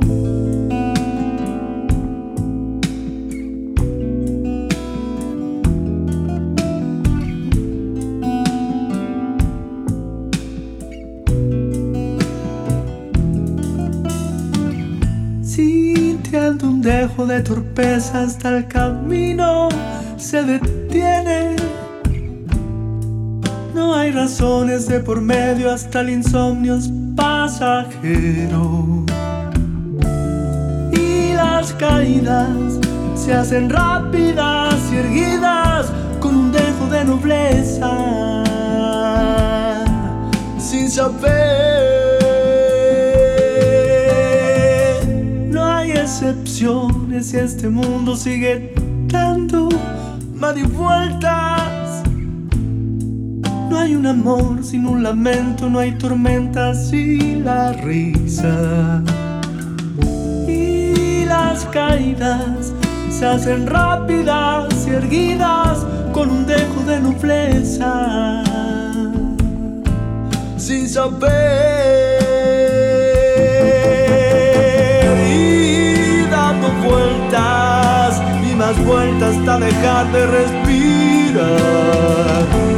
Dejo 16.87 17.27
de 17.27 17.41
torpeza 17.41 18.23
hasta 18.23 18.57
el 18.57 18.69
camino 18.69 19.69
se 20.17 20.45
detiene. 20.45 21.57
No 23.75 23.93
hay 23.93 24.13
razones 24.13 24.87
de 24.87 25.01
por 25.01 25.21
medio 25.21 25.73
hasta 25.73 26.03
el 26.03 26.11
insomnio 26.11 26.77
es 26.77 26.89
pasajero. 27.17 29.05
Y 30.93 31.35
las 31.35 31.73
caídas 31.73 32.79
se 33.17 33.35
hacen 33.35 33.69
rápidas 33.69 34.77
y 34.93 34.97
erguidas 34.97 35.87
con 36.21 36.37
un 36.37 36.53
dejo 36.53 36.87
de 36.89 37.05
nobleza. 37.05 37.91
Sin 40.57 40.89
saber, 40.89 41.96
y 46.07 47.37
este 47.37 47.69
mundo 47.69 48.15
sigue 48.15 48.73
dando 49.09 49.69
más 50.37 50.55
vueltas. 50.73 52.05
No 53.69 53.77
hay 53.77 53.97
un 53.97 54.07
amor 54.07 54.63
sin 54.63 54.87
un 54.87 55.03
lamento, 55.03 55.69
no 55.69 55.81
hay 55.81 55.99
tormentas 55.99 56.91
sin 56.91 57.45
la 57.45 57.73
risa. 57.73 59.03
Y 60.47 61.25
las 61.25 61.65
caídas 61.67 62.73
se 63.11 63.27
hacen 63.27 63.67
rápidas 63.67 64.87
y 64.87 64.91
erguidas 64.91 65.85
con 66.13 66.31
un 66.31 66.47
dejo 66.47 66.83
de 66.87 67.01
nobleza. 67.01 68.45
Sin 70.57 70.89
saber 70.89 72.16
dejar 79.59 80.13
de 80.13 80.27
respirar. 80.27 81.47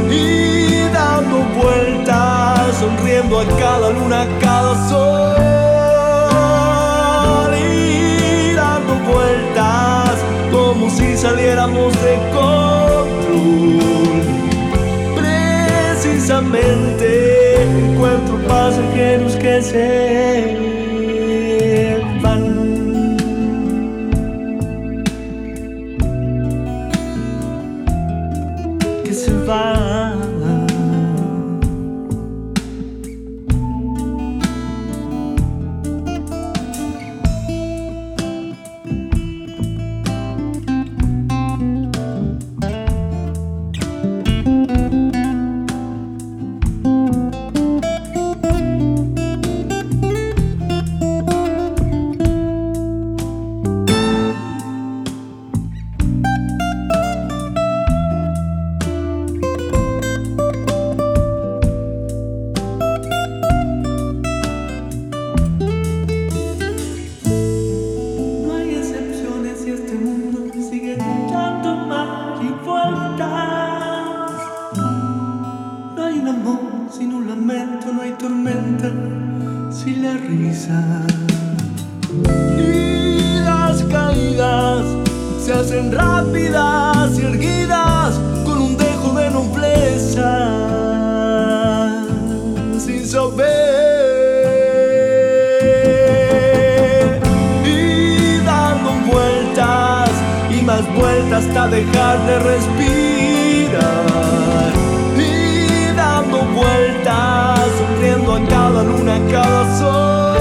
Y 0.09 0.87
dando 0.93 1.39
vueltas 1.59 2.77
sonriendo 2.79 3.39
a 3.39 3.45
cada 3.59 3.89
luna, 3.89 4.21
a 4.23 4.27
cada 4.39 4.89
sol. 4.89 5.35
Y 7.55 8.53
dando 8.53 8.95
vueltas 9.11 10.23
como 10.51 10.89
si 10.89 11.17
saliéramos 11.17 11.93
de 12.01 12.15
control. 12.33 14.23
Precisamente 15.15 17.07
encuentro 17.63 18.37
pasajeros 18.47 19.35
que 19.35 19.61
se 19.61 20.58
Sin 93.29 93.37
saber. 93.37 94.79
Y 97.63 98.37
dando 98.45 98.91
vueltas 99.11 100.09
y 100.49 100.61
más 100.63 100.83
vueltas 100.95 101.45
hasta 101.45 101.67
dejar 101.67 102.25
de 102.25 102.39
respirar. 102.39 103.83
Y 105.17 105.93
dando 105.95 106.39
vueltas, 106.39 107.59
sonriendo 107.77 108.35
a 108.35 108.45
cada 108.47 108.83
luna, 108.83 109.19
cada 109.31 109.77
sol. 109.77 110.39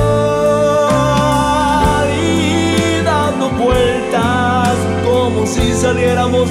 Y 2.23 3.03
dando 3.05 3.51
vueltas 3.51 4.77
como 5.05 5.47
si 5.47 5.73
saliéramos 5.75 6.49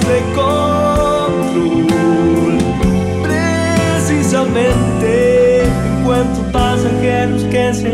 pasajeros 7.18 7.44
que 7.46 7.74
se 7.74 7.88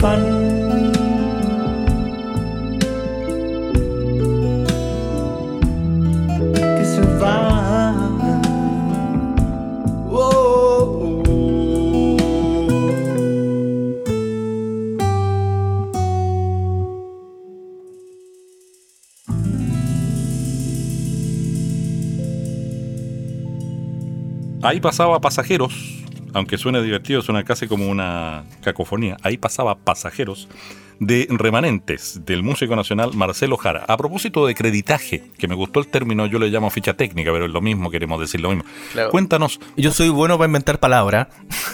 van. 0.00 0.22
que 6.76 6.84
se 6.84 7.00
van. 7.18 8.42
Oh, 10.10 10.20
oh, 11.00 11.22
oh. 11.28 11.84
Ahí 24.62 24.80
pasaba 24.80 25.20
pasajeros, 25.20 25.93
aunque 26.34 26.58
suene 26.58 26.82
divertido, 26.82 27.22
suena 27.22 27.44
casi 27.44 27.66
como 27.66 27.88
una 27.88 28.44
cacofonía. 28.60 29.16
Ahí 29.22 29.38
pasaba 29.38 29.76
pasajeros 29.76 30.48
de 31.00 31.26
remanentes 31.30 32.20
del 32.24 32.42
músico 32.42 32.76
nacional 32.76 33.12
Marcelo 33.14 33.56
Jara. 33.56 33.84
A 33.88 33.96
propósito 33.96 34.46
de 34.46 34.54
creditaje, 34.54 35.22
que 35.38 35.48
me 35.48 35.54
gustó 35.54 35.80
el 35.80 35.86
término, 35.88 36.26
yo 36.26 36.38
le 36.38 36.48
llamo 36.48 36.70
ficha 36.70 36.94
técnica, 36.94 37.32
pero 37.32 37.46
es 37.46 37.50
lo 37.50 37.60
mismo, 37.60 37.90
queremos 37.90 38.20
decir 38.20 38.40
lo 38.40 38.50
mismo. 38.50 38.64
Claro. 38.92 39.10
Cuéntanos, 39.10 39.60
Yo 39.76 39.90
soy 39.90 40.08
bueno 40.08 40.36
para 40.38 40.46
inventar 40.46 40.78
palabras. 40.80 41.28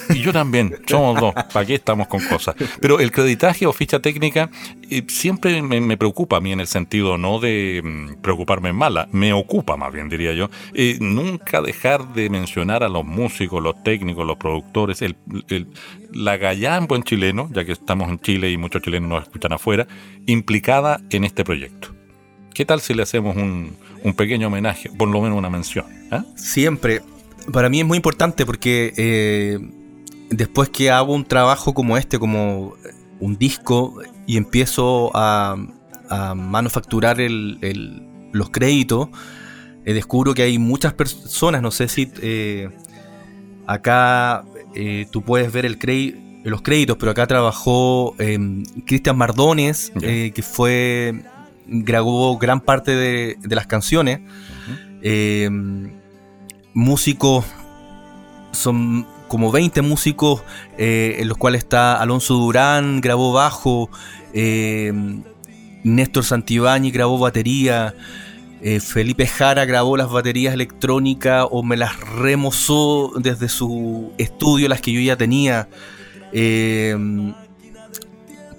y 0.09 0.19
yo 0.21 0.33
también, 0.33 0.77
somos 0.87 1.21
dos, 1.21 1.35
¿para 1.53 1.67
qué 1.67 1.75
estamos 1.75 2.09
con 2.09 2.21
cosas? 2.27 2.55
Pero 2.81 3.01
el 3.01 3.11
creditaje 3.13 3.67
o 3.67 3.73
ficha 3.73 4.01
técnica 4.01 4.51
eh, 4.91 5.05
siempre 5.09 5.61
me, 5.63 5.81
me 5.81 5.97
preocupa 5.97 6.37
a 6.39 6.41
mí 6.41 6.53
en 6.53 6.61
el 6.61 6.67
sentido 6.67 7.17
no 7.19 7.39
de 7.41 7.81
mm, 7.83 8.21
preocuparme 8.23 8.71
en 8.71 8.77
mala, 8.77 9.09
me 9.13 9.33
ocupa 9.33 9.77
más 9.77 9.93
bien 9.93 10.09
diría 10.09 10.33
yo, 10.35 10.51
eh, 10.75 10.97
nunca 11.01 11.61
dejar 11.63 12.13
de 12.15 12.29
mencionar 12.31 12.83
a 12.83 12.89
los 12.89 13.05
músicos, 13.05 13.63
los 13.63 13.83
técnicos, 13.83 14.27
los 14.27 14.37
productores, 14.37 15.03
el, 15.03 15.17
el- 15.49 15.69
la 16.13 16.37
gallá 16.37 16.77
en 16.77 16.87
buen 16.87 17.03
chileno, 17.03 17.49
ya 17.53 17.65
que 17.65 17.73
estamos 17.73 18.09
en 18.09 18.19
Chile 18.21 18.51
y 18.51 18.57
muchos 18.57 18.83
chilenos 18.83 19.09
nos 19.09 19.23
escuchan 19.25 19.53
afuera, 19.53 19.87
implicada 20.27 21.01
en 21.11 21.25
este 21.25 21.45
proyecto. 21.45 21.95
¿Qué 22.55 22.65
tal 22.65 22.81
si 22.81 22.95
le 22.95 23.03
hacemos 23.03 23.37
un, 23.37 23.77
un 24.03 24.15
pequeño 24.15 24.49
homenaje, 24.49 24.91
por 24.91 25.09
lo 25.09 25.21
menos 25.21 25.39
una 25.39 25.51
mención? 25.51 25.87
¿ah? 26.11 26.25
Siempre. 26.35 27.03
Para 27.53 27.69
mí 27.69 27.81
es 27.81 27.87
muy 27.87 27.97
importante 27.97 28.45
porque 28.45 28.93
eh, 28.97 29.59
después 30.29 30.69
que 30.69 30.91
hago 30.91 31.15
un 31.15 31.25
trabajo 31.25 31.73
como 31.73 31.97
este, 31.97 32.19
como 32.19 32.75
un 33.19 33.37
disco, 33.37 34.03
y 34.31 34.37
empiezo 34.37 35.11
a, 35.15 35.57
manufacturar 36.37 37.19
los 37.21 38.51
créditos, 38.51 39.09
eh, 39.85 39.93
descubro 39.93 40.35
que 40.35 40.43
hay 40.43 40.59
muchas 40.59 40.93
personas, 40.93 41.63
no 41.63 41.71
sé 41.71 41.89
si 41.89 42.11
eh, 42.21 42.69
acá 43.71 44.45
eh, 44.75 45.07
tú 45.11 45.23
puedes 45.23 45.53
ver 45.53 45.65
el 45.65 45.79
los 46.43 46.63
créditos, 46.63 46.97
pero 46.99 47.13
acá 47.13 47.27
trabajó 47.27 48.15
eh, 48.19 48.39
Cristian 48.87 49.17
Mardones, 49.17 49.93
eh, 50.01 50.33
que 50.35 50.43
fue 50.43 51.23
grabó 51.67 52.37
gran 52.39 52.61
parte 52.61 52.93
de, 52.97 53.37
de 53.39 53.55
las 53.55 53.67
canciones. 53.67 54.21
Eh, 55.03 55.49
músicos, 56.75 57.45
son 58.53 59.07
como 59.29 59.53
20 59.53 59.83
músicos, 59.83 60.43
eh, 60.77 61.17
en 61.21 61.29
los 61.29 61.39
cuales 61.39 61.61
está 61.61 62.01
Alonso 62.01 62.35
Durán, 62.35 63.01
grabó 63.01 63.33
bajo, 63.33 63.89
eh, 64.33 64.93
Néstor 65.85 66.25
Santibáñez 66.25 66.93
grabó 66.93 67.19
batería, 67.19 67.95
eh, 68.63 68.81
Felipe 68.81 69.27
Jara 69.27 69.65
grabó 69.65 69.97
las 69.97 70.11
baterías 70.11 70.53
electrónicas 70.53 71.47
o 71.51 71.63
me 71.63 71.77
las 71.77 71.99
remozó 72.01 73.13
desde 73.17 73.49
su 73.49 74.13
estudio, 74.19 74.69
las 74.69 74.81
que 74.83 74.93
yo 74.93 75.01
ya 75.01 75.17
tenía. 75.17 75.69
Eh, 76.33 76.97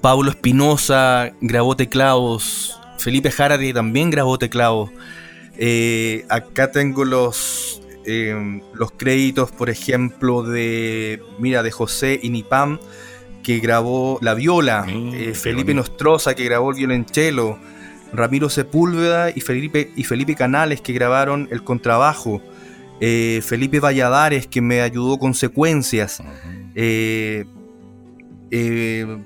Pablo 0.01 0.31
Espinosa 0.31 1.31
grabó 1.41 1.75
teclados. 1.75 2.79
Felipe 2.97 3.29
Jara 3.29 3.59
también 3.73 4.09
grabó 4.09 4.39
teclados. 4.39 4.89
Eh, 5.57 6.25
acá 6.29 6.71
tengo 6.71 7.05
los, 7.05 7.83
los 8.73 8.91
créditos, 8.91 9.51
por 9.51 9.69
ejemplo, 9.69 10.41
de, 10.41 11.21
mira, 11.37 11.61
de 11.61 11.69
José 11.69 12.19
Inipam, 12.23 12.79
que 13.43 13.59
grabó 13.59 14.17
la 14.21 14.33
viola. 14.33 14.83
Qué 14.87 15.35
Felipe. 15.35 15.75
Nostroza, 15.75 16.33
que 16.33 16.43
grabó 16.43 16.71
el 16.71 16.77
violonchelo. 16.77 17.59
Ramiro 18.13 18.49
Sepúlveda 18.49 19.29
y 19.31 19.41
Felipe, 19.41 19.91
y 19.95 20.03
Felipe 20.03 20.35
Canales, 20.35 20.81
que 20.81 20.93
grabaron 20.93 21.47
el 21.51 21.63
contrabajo. 21.63 22.41
Eh, 22.99 23.41
Felipe 23.43 23.79
Valladares, 23.79 24.45
que 24.47 24.61
me 24.61 24.81
ayudó 24.81 25.17
con 25.17 25.33
secuencias. 25.33 26.21
Eh, 26.75 27.45
eh, 28.51 29.17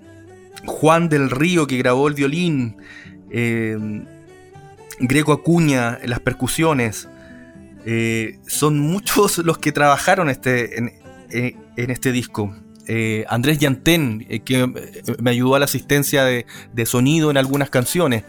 Juan 0.66 1.10
del 1.10 1.30
Río 1.30 1.68
que 1.68 1.78
grabó 1.78 2.08
el 2.08 2.14
violín, 2.14 2.78
Greco 5.00 5.34
Acuña 5.34 6.00
las 6.06 6.20
percusiones. 6.22 7.08
Son 8.48 8.80
muchos 8.80 9.38
los 9.46 9.58
que 9.58 9.72
trabajaron 9.72 10.30
este, 10.30 10.78
en, 10.80 10.94
en- 11.30 11.58
en 11.78 11.92
este 11.92 12.12
disco. 12.12 12.56
Eh, 12.88 13.26
Andrés 13.30 13.58
Yantén, 13.60 14.26
eh, 14.30 14.42
que 14.42 14.62
eh, 14.62 14.70
me 15.20 15.32
ayudó 15.32 15.56
a 15.56 15.60
la 15.60 15.66
asistencia 15.66 16.24
de, 16.24 16.46
de 16.74 16.86
sonido 16.86 17.32
en 17.32 17.38
algunas 17.38 17.70
canciones. 17.70 18.24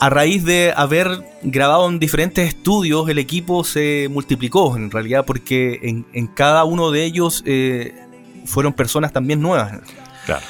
A 0.00 0.08
raíz 0.08 0.44
de 0.44 0.72
haber 0.74 1.08
grabado 1.42 1.88
en 1.88 1.98
diferentes 1.98 2.48
estudios, 2.48 3.08
el 3.08 3.18
equipo 3.18 3.64
se 3.64 4.08
multiplicó 4.10 4.74
en 4.76 4.90
realidad 4.90 5.24
porque 5.26 5.78
en, 5.82 6.06
en 6.14 6.26
cada 6.26 6.64
uno 6.64 6.90
de 6.90 7.04
ellos 7.04 7.42
eh, 7.46 7.94
fueron 8.46 8.72
personas 8.72 9.12
también 9.12 9.42
nuevas. 9.42 9.78
Claro. 10.24 10.42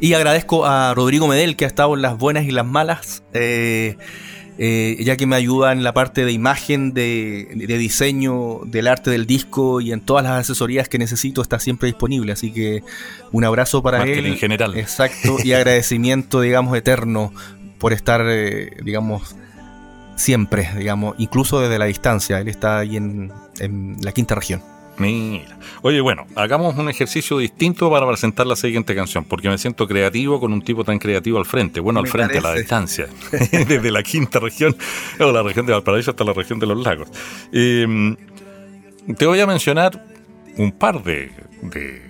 Y 0.00 0.12
agradezco 0.12 0.64
a 0.64 0.94
Rodrigo 0.94 1.26
Medel, 1.26 1.56
que 1.56 1.64
ha 1.64 1.68
estado 1.68 1.94
en 1.94 2.02
las 2.02 2.18
buenas 2.18 2.44
y 2.44 2.50
las 2.50 2.66
malas, 2.66 3.22
eh, 3.32 3.96
eh, 4.60 4.96
ya 5.00 5.16
que 5.16 5.26
me 5.26 5.36
ayuda 5.36 5.72
en 5.72 5.84
la 5.84 5.94
parte 5.94 6.24
de 6.24 6.32
imagen, 6.32 6.92
de, 6.92 7.48
de 7.54 7.78
diseño, 7.78 8.60
del 8.64 8.88
arte 8.88 9.10
del 9.10 9.24
disco 9.24 9.80
y 9.80 9.92
en 9.92 10.00
todas 10.00 10.24
las 10.24 10.32
asesorías 10.32 10.88
que 10.88 10.98
necesito, 10.98 11.42
está 11.42 11.60
siempre 11.60 11.86
disponible. 11.86 12.32
Así 12.32 12.52
que 12.52 12.82
un 13.30 13.44
abrazo 13.44 13.82
para 13.82 13.98
Marketing 13.98 14.32
él. 14.32 14.36
general. 14.36 14.76
Exacto, 14.76 15.36
y 15.44 15.52
agradecimiento, 15.54 16.40
digamos, 16.40 16.76
eterno 16.76 17.32
por 17.78 17.92
estar, 17.92 18.24
eh, 18.28 18.72
digamos, 18.82 19.36
siempre, 20.16 20.68
digamos, 20.76 21.14
incluso 21.18 21.60
desde 21.60 21.78
la 21.78 21.84
distancia. 21.84 22.40
Él 22.40 22.48
está 22.48 22.78
ahí 22.78 22.96
en, 22.96 23.32
en 23.60 23.96
la 24.02 24.10
quinta 24.10 24.34
región. 24.34 24.60
Mira. 24.98 25.58
Oye, 25.82 26.00
bueno, 26.00 26.26
hagamos 26.34 26.76
un 26.76 26.88
ejercicio 26.88 27.38
distinto 27.38 27.90
para 27.90 28.06
presentar 28.06 28.46
la 28.46 28.56
siguiente 28.56 28.94
canción, 28.94 29.24
porque 29.24 29.48
me 29.48 29.58
siento 29.58 29.86
creativo 29.86 30.40
con 30.40 30.52
un 30.52 30.62
tipo 30.62 30.84
tan 30.84 30.98
creativo 30.98 31.38
al 31.38 31.46
frente. 31.46 31.80
Bueno, 31.80 32.00
al 32.00 32.08
frente, 32.08 32.38
a 32.38 32.40
la 32.40 32.54
distancia. 32.54 33.06
Desde 33.30 33.90
la 33.90 34.02
quinta 34.02 34.40
región, 34.40 34.76
o 35.20 35.32
la 35.32 35.42
región 35.42 35.66
de 35.66 35.72
Valparaíso 35.72 36.10
hasta 36.10 36.24
la 36.24 36.32
región 36.32 36.58
de 36.58 36.66
los 36.66 36.84
lagos. 36.84 37.08
Eh, 37.52 38.16
te 39.16 39.26
voy 39.26 39.40
a 39.40 39.46
mencionar 39.46 40.04
un 40.56 40.72
par 40.72 41.02
de, 41.02 41.30
de, 41.62 42.02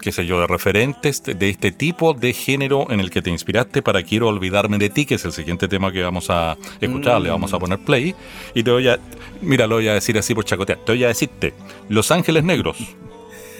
qué 0.00 0.12
sé 0.12 0.26
yo, 0.26 0.40
de 0.40 0.46
referentes 0.46 1.22
de, 1.22 1.48
este 1.48 1.72
tipo 1.72 2.14
de 2.14 2.32
género 2.32 2.90
en 2.90 3.00
el 3.00 3.10
que 3.10 3.22
te 3.22 3.30
inspiraste 3.30 3.82
para 3.82 4.02
Quiero 4.02 4.28
Olvidarme 4.28 4.78
de 4.78 4.90
Ti, 4.90 5.06
que 5.06 5.14
es 5.16 5.24
el 5.24 5.32
siguiente 5.32 5.68
tema 5.68 5.92
que 5.92 6.02
vamos 6.02 6.30
a 6.30 6.56
escuchar, 6.80 7.20
le 7.20 7.30
vamos 7.30 7.52
a 7.52 7.58
poner 7.58 7.78
play. 7.78 8.14
Y 8.54 8.62
te 8.62 8.70
voy 8.70 8.88
a, 8.88 8.98
mira, 9.40 9.66
lo 9.66 9.76
voy 9.76 9.88
a 9.88 9.94
decir 9.94 10.16
así 10.18 10.34
por 10.34 10.44
chacotear, 10.44 10.78
te 10.84 10.92
voy 10.92 11.04
a 11.04 11.08
decirte, 11.08 11.54
Los 11.88 12.10
Ángeles 12.10 12.44
Negros, 12.44 12.78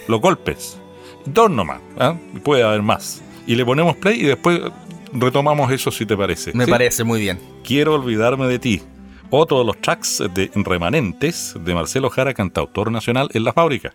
Los 0.08 0.20
Golpes, 0.20 0.78
dos 1.24 1.50
nomás, 1.50 1.80
¿ah? 1.98 2.16
puede 2.42 2.62
haber 2.62 2.82
más. 2.82 3.22
Y 3.46 3.54
le 3.54 3.64
ponemos 3.64 3.96
play 3.96 4.20
y 4.20 4.24
después 4.24 4.60
retomamos 5.12 5.70
eso 5.70 5.90
si 5.90 6.06
te 6.06 6.16
parece. 6.16 6.52
Me 6.54 6.64
¿sí? 6.64 6.70
parece 6.70 7.04
muy 7.04 7.20
bien. 7.20 7.38
Quiero 7.64 7.94
olvidarme 7.94 8.46
de 8.46 8.58
ti. 8.58 8.82
Otro 9.30 9.58
de 9.58 9.64
los 9.64 9.80
tracks 9.80 10.22
de 10.34 10.50
remanentes 10.54 11.54
de 11.58 11.74
Marcelo 11.74 12.10
Jara, 12.10 12.32
cantautor 12.32 12.92
nacional 12.92 13.28
en 13.32 13.44
la 13.44 13.52
fábrica. 13.52 13.92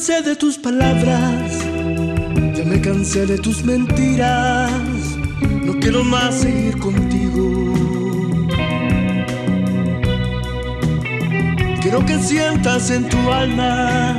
Cansé 0.00 0.22
de 0.22 0.34
tus 0.34 0.56
palabras, 0.56 1.58
ya 2.56 2.64
me 2.64 2.80
cansé 2.80 3.26
de 3.26 3.36
tus 3.36 3.62
mentiras, 3.62 4.70
no 5.62 5.78
quiero 5.78 6.02
más 6.04 6.36
seguir 6.36 6.78
contigo. 6.78 7.74
Quiero 11.82 12.06
que 12.06 12.18
sientas 12.18 12.90
en 12.90 13.10
tu 13.10 13.30
alma, 13.30 14.16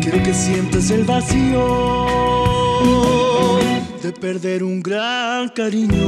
quiero 0.00 0.22
que 0.22 0.32
sientas 0.32 0.92
el 0.92 1.02
vacío 1.02 1.58
de 4.04 4.12
perder 4.12 4.62
un 4.62 4.80
gran 4.80 5.48
cariño. 5.48 6.06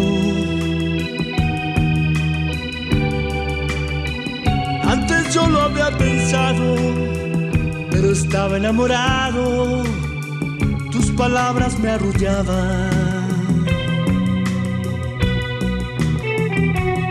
Antes 4.85 5.35
yo 5.35 5.49
lo 5.49 5.63
había 5.63 5.91
pensado, 5.99 7.22
pero 8.03 8.15
estaba 8.15 8.57
enamorado. 8.57 9.85
Tus 10.91 11.13
palabras 11.13 11.79
me 11.79 11.89
arrullaban. 11.91 13.65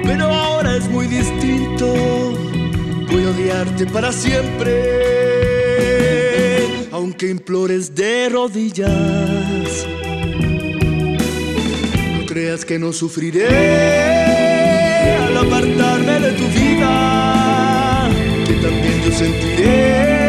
Pero 0.04 0.26
ahora 0.26 0.76
es 0.76 0.90
muy 0.90 1.08
distinto. 1.08 1.94
Voy 3.10 3.24
a 3.24 3.30
odiarte 3.30 3.86
para 3.86 4.12
siempre. 4.12 4.74
Aunque 6.92 7.30
implores 7.30 7.96
de 7.96 8.28
rodillas. 8.28 9.88
No 12.20 12.26
creas 12.28 12.66
que 12.66 12.78
no 12.78 12.92
sufriré 12.92 13.48
al 15.26 15.38
apartarme 15.38 16.20
de 16.20 16.32
tu 16.34 16.48
vida. 16.50 18.10
Que 18.46 18.54
también 18.56 19.02
yo 19.06 19.12
sentiré 19.14 20.21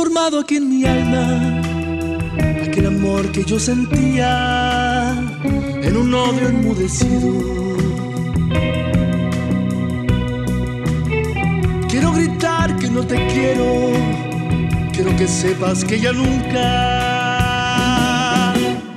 transformado 0.00 0.40
aquí 0.40 0.56
en 0.56 0.66
mi 0.66 0.84
alma 0.86 1.60
aquel 2.64 2.86
amor 2.86 3.30
que 3.32 3.44
yo 3.44 3.60
sentía 3.60 5.14
en 5.82 5.94
un 5.94 6.14
odio 6.14 6.48
enmudecido. 6.48 7.34
Quiero 11.90 12.12
gritar 12.12 12.76
que 12.78 12.88
no 12.88 13.06
te 13.06 13.26
quiero, 13.26 13.90
quiero 14.94 15.14
que 15.16 15.28
sepas 15.28 15.84
que 15.84 16.00
ya 16.00 16.12
nunca 16.12 16.64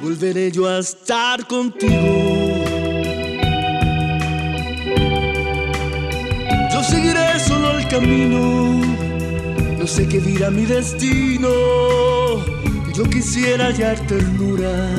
volveré 0.02 0.52
yo 0.54 0.70
a 0.70 0.80
estar 0.80 1.46
contigo. 1.48 2.64
Yo 6.72 6.82
seguiré 6.82 7.40
solo 7.40 7.78
el 7.78 7.88
camino 7.90 9.03
no 9.84 9.88
sé 9.88 10.08
qué 10.08 10.22
dirá 10.22 10.50
mi 10.50 10.66
destino. 10.66 11.50
Yo 12.94 13.04
quisiera 13.10 13.66
hallar 13.66 14.00
ternura. 14.08 14.96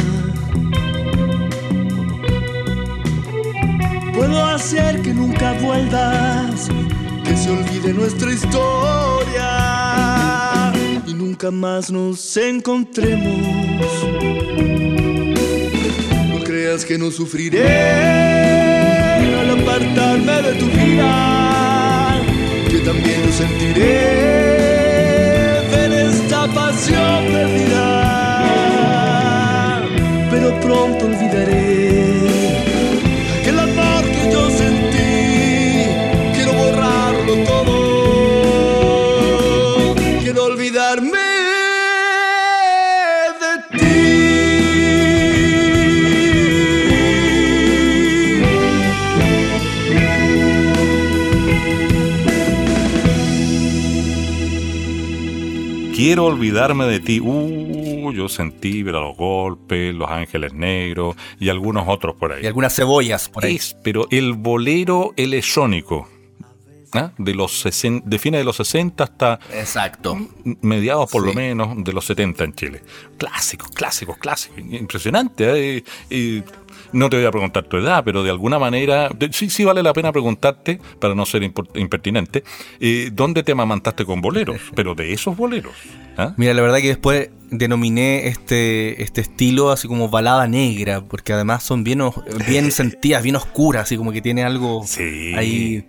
Puedo 4.13 4.45
hacer 4.45 5.01
que 5.01 5.15
nunca 5.15 5.55
vuelvas, 5.55 6.69
que 7.25 7.35
se 7.35 7.51
olvide 7.51 7.95
nuestra 7.95 8.31
historia 8.31 9.49
y 11.07 11.15
nunca 11.15 11.51
más 11.51 11.91
nos 11.91 12.37
encontremos. 12.37 13.41
No 16.29 16.45
creas 16.45 16.85
que 16.85 16.99
no 16.99 17.11
sufriré 17.11 17.67
al 19.41 19.49
apartarme 19.59 20.43
de 20.43 20.53
tu 20.61 20.67
vida, 20.67 22.21
que 22.69 22.81
también 22.81 23.25
lo 23.25 23.33
sentiré 23.33 24.54
perdida. 27.33 27.87
Pero 30.31 30.61
pronto 30.61 31.07
olvidaré 31.07 32.29
aquel 33.41 33.59
amor 33.59 34.05
que 34.05 34.33
yo 34.33 34.51
sentí. 34.51 35.87
Quiero 36.35 36.53
borrarlo 36.53 37.35
todo. 37.45 37.75
Quiero 40.21 40.45
olvidarme 40.45 41.34
Quiero 56.15 56.27
olvidarme 56.27 56.85
de 56.85 57.01
ti. 57.01 57.19
Uh, 57.19 58.13
yo 58.13 58.29
sentí 58.29 58.85
los 58.85 59.17
golpes, 59.17 59.93
los 59.93 60.09
ángeles 60.09 60.53
negros 60.53 61.17
y 61.41 61.49
algunos 61.49 61.89
otros 61.89 62.15
por 62.15 62.33
ahí. 62.33 62.45
Y 62.45 62.47
algunas 62.47 62.73
cebollas 62.73 63.29
por 63.29 63.45
ahí. 63.45 63.57
Es, 63.57 63.77
pero 63.83 64.07
el 64.13 64.35
bolero 64.35 65.13
electrónico, 65.17 66.07
¿ah? 66.95 67.13
de 67.19 67.35
los 67.35 67.65
sesen- 67.65 68.03
de 68.05 68.19
fines 68.19 68.41
de 68.41 68.45
los 68.45 68.57
60 68.57 69.05
hasta 69.05 69.39
Exacto. 69.53 70.17
mediados 70.63 71.11
por 71.11 71.23
Sí. 71.23 71.29
lo 71.29 71.35
menos 71.35 71.85
de 71.85 71.93
los 71.93 72.05
70 72.07 72.45
en 72.45 72.55
Chile. 72.55 72.83
Clásicos, 73.19 73.71
clásicos, 73.71 74.17
clásicos. 74.19 74.59
Impresionante. 74.59 75.77
¿eh? 75.79 75.85
Y 76.11 76.43
no 76.93 77.11
te 77.11 77.17
voy 77.17 77.27
a 77.27 77.31
preguntar 77.31 77.65
tu 77.65 77.77
edad, 77.77 78.03
pero 78.05 78.23
de 78.23 78.31
alguna 78.31 78.59
manera, 78.59 79.09
de- 79.09 79.33
sí, 79.33 79.51
sí 79.51 79.65
vale 79.65 79.83
la 79.83 79.93
pena 79.93 80.13
preguntarte, 80.13 80.81
para 81.01 81.15
no 81.15 81.27
ser 81.27 81.43
impertinente, 81.43 82.45
eh, 82.81 83.11
¿dónde 83.13 83.43
te 83.43 83.53
amamantaste 83.53 84.05
con 84.05 84.21
boleros? 84.21 84.61
Pero 84.77 84.95
de 84.95 85.13
esos 85.13 85.37
boleros. 85.37 85.73
¿ah? 86.17 86.35
Mira, 86.37 86.55
la 86.55 86.63
verdad 86.63 86.79
que 86.79 86.89
después 86.89 87.31
denominé 87.51 88.27
este, 88.29 89.03
este 89.03 89.21
estilo 89.21 89.71
así 89.71 89.87
como 89.89 90.09
balada 90.09 90.47
negra, 90.49 91.01
porque 91.03 91.33
además 91.33 91.63
son 91.65 91.85
bien, 91.85 92.01
bien 92.49 92.71
sentidas, 92.73 93.23
bien 93.23 93.37
oscuras, 93.37 93.83
así 93.85 93.97
como 93.97 94.13
que 94.13 94.21
tiene 94.23 94.45
algo 94.45 94.85
Sí. 94.87 95.33
ahí. 95.37 95.87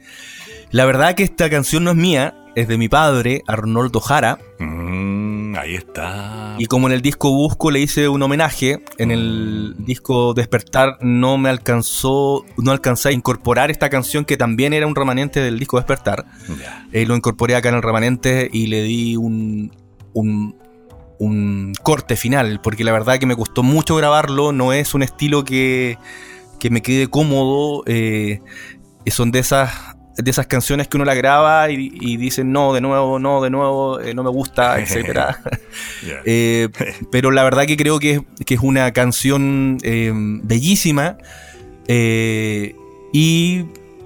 La 0.76 0.84
verdad 0.84 1.16
que 1.16 1.24
esta 1.24 1.50
canción 1.50 1.86
no 1.86 1.92
es 1.92 1.96
mía, 1.96 2.36
es 2.54 2.68
de 2.68 2.78
mi 2.78 2.90
padre, 2.90 3.44
Arnoldo 3.48 4.02
Jara, 4.02 4.40
Mm, 4.60 5.56
ahí 5.56 5.74
está. 5.76 6.58
y 6.60 6.66
como 6.66 6.88
en 6.88 6.94
el 6.94 7.02
disco 7.02 7.30
Busco 7.32 7.72
le 7.72 7.80
hice 7.80 8.10
un 8.10 8.22
homenaje, 8.22 8.84
en 8.98 9.12
el 9.12 9.76
disco 9.78 10.34
Despertar 10.34 10.98
no 11.00 11.38
me 11.38 11.48
alcanzó, 11.48 12.44
no 12.58 12.72
alcancé 12.72 13.08
a 13.08 13.12
incorporar 13.14 13.72
esta 13.72 13.90
canción 13.90 14.26
que 14.26 14.36
también 14.36 14.74
era 14.74 14.86
un 14.86 14.96
remanente 14.96 15.40
del 15.40 15.60
disco 15.60 15.78
Despertar. 15.78 16.26
Eh, 16.92 17.06
lo 17.06 17.16
incorporé 17.16 17.56
acá 17.56 17.70
en 17.70 17.76
el 17.76 17.82
remanente 17.82 18.50
y 18.52 18.68
le 18.68 18.84
di 18.84 19.16
un, 19.16 19.72
un, 20.12 20.58
un 21.20 21.72
corte 21.84 22.18
final, 22.18 22.60
porque 22.62 22.84
la 22.84 22.92
verdad 22.92 23.18
que 23.18 23.26
me 23.26 23.38
costó 23.38 23.64
mucho 23.64 23.96
grabarlo, 23.96 24.52
no 24.52 24.74
es 24.74 24.94
un 24.94 25.04
estilo 25.04 25.46
que, 25.46 25.98
que 26.60 26.70
me 26.70 26.82
quede 26.82 27.08
cómodo, 27.08 27.84
eh, 27.86 28.42
son 29.08 29.32
de 29.32 29.40
esas, 29.40 29.95
de 30.17 30.32
esas 30.32 30.47
canciones 30.47 30.88
que 30.88 30.97
uno 30.97 31.06
la 31.06 31.13
graba 31.13 31.69
y, 31.69 31.91
y 31.99 32.17
dicen 32.17 32.51
no, 32.51 32.73
de 32.73 32.82
nuevo, 32.82 33.19
no, 33.19 33.41
de 33.41 33.49
nuevo, 33.49 33.99
eh, 33.99 34.13
no 34.13 34.23
me 34.23 34.30
gusta, 34.30 34.80
etcétera. 34.82 35.41
Ya. 36.06 36.21
Eh, 36.25 36.69
pero 37.12 37.32
la 37.32 37.43
verdad 37.43 37.65
que 37.65 37.75
creo 37.78 37.99
que 37.99 38.12
es, 38.13 38.21
que 38.45 38.54
es 38.56 38.60
una 38.62 38.91
canción 38.93 39.78
eh, 39.84 40.12
bellísima 40.15 41.17
y 43.13 43.65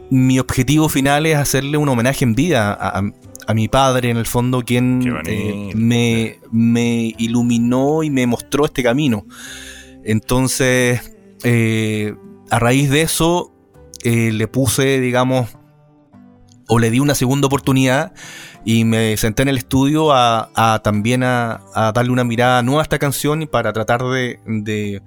mi 0.10 0.40
objetivo 0.40 0.90
final 0.90 1.26
es 1.26 1.36
hacerle 1.38 1.78
un 1.78 1.90
homenaje 1.90 2.24
en 2.26 2.36
vida 2.36 2.74
a, 2.74 3.00
a- 3.00 3.12
a 3.48 3.54
mi 3.56 3.68
padre, 3.68 4.12
en 4.12 4.18
el 4.18 4.28
fondo, 4.28 4.62
quien 4.62 5.00
me, 5.74 6.38
me 6.52 7.16
iluminó 7.18 8.04
y 8.04 8.12
me 8.12 8.28
mostró 8.28 8.66
este 8.66 8.84
camino. 8.84 9.26
Entonces, 10.04 11.16
a 12.52 12.60
raíz 12.60 12.92
de 12.92 13.02
eso, 13.02 13.52
le 14.04 14.48
puse, 14.48 15.00
digamos, 15.00 15.50
o 16.70 16.80
le 16.80 16.90
di 16.92 17.00
una 17.00 17.16
segunda 17.16 17.48
oportunidad 17.48 18.14
y 18.64 18.86
me 18.86 19.18
senté 19.18 19.42
en 19.42 19.50
el 19.50 19.58
estudio 19.58 20.14
a, 20.14 20.50
a 20.56 20.80
también 20.80 21.24
a, 21.24 21.62
a 21.74 21.92
darle 21.92 22.12
una 22.12 22.24
mirada 22.24 22.62
nueva 22.62 22.82
a 22.82 22.84
esta 22.84 23.00
canción 23.00 23.42
y 23.42 23.48
para 23.48 23.74
tratar 23.74 24.04
de, 24.04 24.40
de 24.46 25.02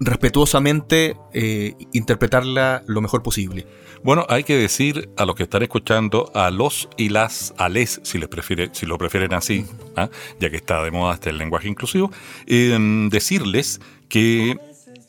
respetuosamente 0.00 1.16
eh, 1.32 1.74
interpretarla 1.92 2.82
lo 2.86 3.00
mejor 3.00 3.22
posible. 3.22 3.66
Bueno, 4.02 4.24
hay 4.28 4.44
que 4.44 4.56
decir 4.56 5.10
a 5.16 5.24
los 5.24 5.34
que 5.34 5.42
están 5.42 5.62
escuchando, 5.62 6.30
a 6.34 6.50
los 6.50 6.88
y 6.96 7.08
las, 7.08 7.54
a 7.58 7.68
les, 7.68 8.00
si, 8.04 8.18
les 8.18 8.28
prefiere, 8.28 8.70
si 8.72 8.86
lo 8.86 8.98
prefieren 8.98 9.34
así, 9.34 9.66
¿ah? 9.96 10.08
ya 10.38 10.50
que 10.50 10.56
está 10.56 10.82
de 10.82 10.90
moda 10.90 11.14
este 11.14 11.30
el 11.30 11.38
lenguaje 11.38 11.68
inclusivo, 11.68 12.10
eh, 12.46 12.78
decirles 13.10 13.80
que 14.08 14.56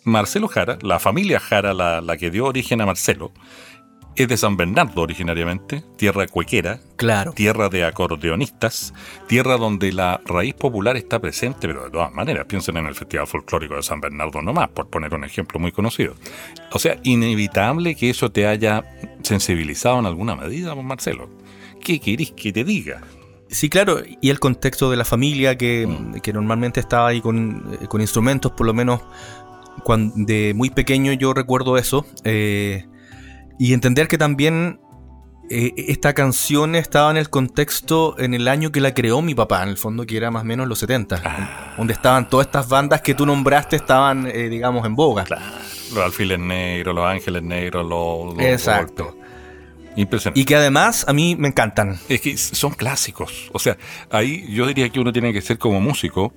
Marcelo 0.03 0.47
Jara, 0.47 0.77
la 0.81 0.99
familia 0.99 1.39
Jara, 1.39 1.73
la, 1.73 2.01
la 2.01 2.17
que 2.17 2.31
dio 2.31 2.45
origen 2.45 2.81
a 2.81 2.85
Marcelo, 2.85 3.31
es 4.17 4.27
de 4.27 4.37
San 4.37 4.57
Bernardo 4.57 5.01
originariamente, 5.01 5.83
tierra 5.95 6.27
cuequera, 6.27 6.79
Claro. 6.95 7.33
tierra 7.33 7.69
de 7.69 7.83
acordeonistas, 7.85 8.93
tierra 9.27 9.57
donde 9.57 9.91
la 9.93 10.19
raíz 10.25 10.53
popular 10.55 10.97
está 10.97 11.19
presente, 11.19 11.67
pero 11.67 11.85
de 11.85 11.91
todas 11.91 12.11
maneras, 12.13 12.45
piensen 12.47 12.77
en 12.77 12.87
el 12.87 12.95
Festival 12.95 13.27
Folclórico 13.27 13.75
de 13.75 13.83
San 13.83 14.01
Bernardo 14.01 14.41
nomás, 14.41 14.69
por 14.69 14.89
poner 14.89 15.13
un 15.13 15.23
ejemplo 15.23 15.59
muy 15.59 15.71
conocido. 15.71 16.15
O 16.71 16.79
sea, 16.79 16.97
inevitable 17.03 17.95
que 17.95 18.09
eso 18.09 18.31
te 18.31 18.47
haya 18.47 18.83
sensibilizado 19.23 19.99
en 19.99 20.05
alguna 20.05 20.35
medida, 20.35 20.73
Marcelo. 20.75 21.29
¿Qué 21.83 21.99
querís 21.99 22.31
que 22.31 22.51
te 22.51 22.63
diga? 22.63 23.01
Sí, 23.49 23.69
claro, 23.69 23.99
y 24.21 24.29
el 24.29 24.39
contexto 24.39 24.89
de 24.91 24.97
la 24.97 25.05
familia 25.05 25.57
que, 25.57 25.87
que 26.21 26.33
normalmente 26.33 26.79
estaba 26.79 27.07
ahí 27.07 27.21
con, 27.21 27.77
con 27.87 28.01
instrumentos, 28.01 28.51
por 28.51 28.65
lo 28.65 28.73
menos 28.73 29.01
cuando, 29.83 30.13
de 30.17 30.53
muy 30.55 30.69
pequeño 30.69 31.13
yo 31.13 31.33
recuerdo 31.33 31.77
eso. 31.77 32.05
eh, 32.23 32.85
y 33.59 33.73
entender 33.73 34.07
que 34.07 34.17
también 34.17 34.79
eh, 35.49 35.73
esta 35.77 36.13
canción 36.13 36.75
estaba 36.75 37.09
en 37.09 37.17
el 37.17 37.29
contexto 37.29 38.15
en 38.19 38.33
el 38.33 38.47
año 38.47 38.71
que 38.71 38.81
la 38.81 38.93
creó 38.93 39.21
mi 39.21 39.33
papá, 39.33 39.63
en 39.63 39.69
el 39.69 39.77
fondo 39.77 40.05
que 40.05 40.17
era 40.17 40.29
más 40.29 40.41
o 40.43 40.45
menos 40.45 40.67
los 40.67 40.79
70, 40.79 41.75
donde 41.77 41.93
estaban 41.93 42.29
todas 42.29 42.47
estas 42.47 42.67
bandas 42.67 43.01
que 43.01 43.13
tú 43.13 43.25
nombraste, 43.25 43.77
estaban, 43.77 44.27
eh, 44.27 44.49
digamos, 44.49 44.85
en 44.85 44.95
boga. 44.95 45.25
Los 45.93 46.03
alfiles 46.03 46.39
negros, 46.39 46.93
los 46.93 47.05
ángeles 47.05 47.43
negros, 47.43 47.87
los... 47.87 48.35
los 48.35 48.45
Exacto. 48.45 49.05
golpes. 49.05 49.27
Impresionante. 49.95 50.39
Y 50.39 50.45
que 50.45 50.55
además 50.55 51.05
a 51.07 51.13
mí 51.13 51.35
me 51.37 51.47
encantan. 51.47 51.97
Es 52.07 52.21
que 52.21 52.37
son 52.37 52.73
clásicos. 52.73 53.49
O 53.53 53.57
sea, 53.57 53.77
ahí 54.11 54.45
yo 54.49 54.67
diría 54.67 54.89
que 54.89 54.99
uno 54.99 55.11
tiene 55.11 55.33
que 55.33 55.41
ser 55.41 55.57
como 55.57 55.79
músico 55.79 56.33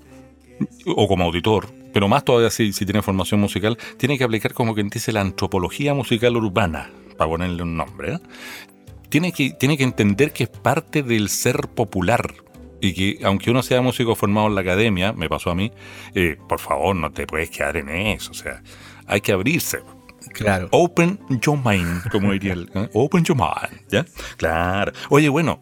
o 0.87 1.09
como 1.09 1.25
auditor, 1.25 1.69
pero 1.93 2.09
más 2.09 2.25
todavía 2.25 2.51
si, 2.51 2.73
si 2.73 2.85
tiene 2.87 3.03
formación 3.03 3.41
musical, 3.41 3.77
tiene 3.97 4.17
que 4.17 4.25
aplicar 4.25 4.55
como 4.55 4.75
quien 4.75 4.89
dice 4.89 5.13
la 5.13 5.21
antropología 5.21 5.95
musical 5.95 6.37
urbana, 6.37 6.91
para 7.21 7.29
ponerle 7.29 7.63
un 7.63 7.77
nombre. 7.77 8.15
¿eh? 8.15 8.19
Tiene, 9.11 9.31
que, 9.33 9.51
tiene 9.51 9.77
que 9.77 9.85
entender 9.85 10.33
que 10.33 10.45
es 10.45 10.49
parte 10.49 11.03
del 11.03 11.29
ser 11.29 11.69
popular. 11.69 12.33
Y 12.81 12.95
que 12.95 13.27
aunque 13.27 13.51
uno 13.51 13.63
sea 13.63 13.83
músico 13.83 14.15
formado 14.15 14.47
en 14.47 14.55
la 14.55 14.63
academia, 14.63 15.13
me 15.13 15.29
pasó 15.29 15.51
a 15.51 15.55
mí, 15.55 15.71
eh, 16.15 16.39
por 16.49 16.61
favor 16.61 16.97
no 16.97 17.13
te 17.13 17.27
puedes 17.27 17.51
quedar 17.51 17.77
en 17.77 17.91
eso. 17.91 18.31
O 18.31 18.35
sea, 18.35 18.63
hay 19.07 19.21
que 19.21 19.33
abrirse. 19.33 19.81
Claro. 20.33 20.69
Open 20.71 21.21
your 21.43 21.59
mind, 21.63 22.09
como 22.11 22.33
diría 22.33 22.55
el. 22.55 22.71
¿eh? 22.75 22.89
Open 22.95 23.23
your 23.23 23.37
mind, 23.37 23.83
¿ya? 23.91 24.07
Claro. 24.39 24.93
Oye, 25.11 25.29
bueno, 25.29 25.61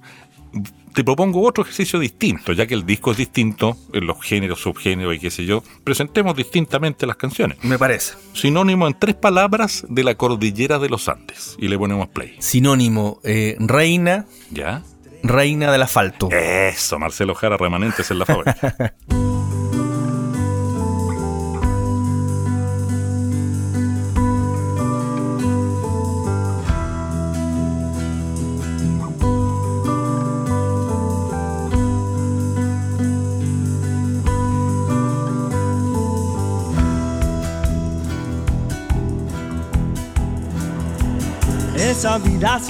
te 0.98 1.04
propongo 1.04 1.46
otro 1.46 1.62
ejercicio 1.62 2.00
distinto, 2.00 2.52
ya 2.52 2.66
que 2.66 2.74
el 2.74 2.84
disco 2.84 3.12
es 3.12 3.18
distinto 3.18 3.76
en 3.92 4.04
los 4.04 4.20
géneros, 4.20 4.60
subgéneros 4.60 5.14
y 5.14 5.20
qué 5.20 5.30
sé 5.30 5.44
yo. 5.44 5.62
Presentemos 5.84 6.34
distintamente 6.34 7.06
las 7.06 7.14
canciones. 7.14 7.56
Me 7.62 7.78
parece. 7.78 8.14
Sinónimo 8.32 8.88
en 8.88 8.98
tres 8.98 9.14
palabras 9.14 9.86
de 9.88 10.02
la 10.02 10.16
cordillera 10.16 10.80
de 10.80 10.88
los 10.88 11.08
Andes. 11.08 11.54
Y 11.56 11.68
le 11.68 11.78
ponemos 11.78 12.08
play. 12.08 12.34
Sinónimo, 12.40 13.20
eh, 13.22 13.54
reina, 13.60 14.26
¿Ya? 14.50 14.82
reina 15.22 15.70
del 15.70 15.82
asfalto. 15.82 16.30
Eso, 16.32 16.98
Marcelo 16.98 17.36
Jara, 17.36 17.56
remanentes 17.56 18.10
en 18.10 18.18
la 18.18 18.26
fábrica. 18.26 18.96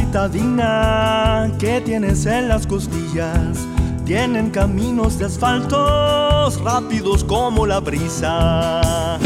citadina 0.08 1.52
que 1.58 1.82
tienes 1.82 2.24
en 2.24 2.48
las 2.48 2.66
costillas 2.66 3.58
tienen 4.06 4.48
caminos 4.48 5.18
de 5.18 5.26
asfaltos 5.26 6.58
rápidos 6.62 7.22
como 7.24 7.66
la 7.66 7.78
brisa. 7.80 9.18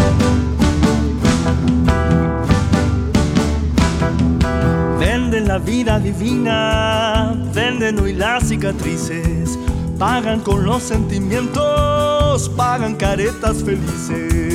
Venden 4.98 5.46
la 5.46 5.58
vida 5.58 6.00
divina, 6.00 7.32
venden 7.54 8.00
hoy 8.00 8.14
las 8.14 8.48
cicatrices, 8.48 9.56
pagan 10.00 10.40
con 10.40 10.64
los 10.64 10.82
sentimientos, 10.82 12.48
pagan 12.56 12.96
caretas 12.96 13.62
felices. 13.62 14.51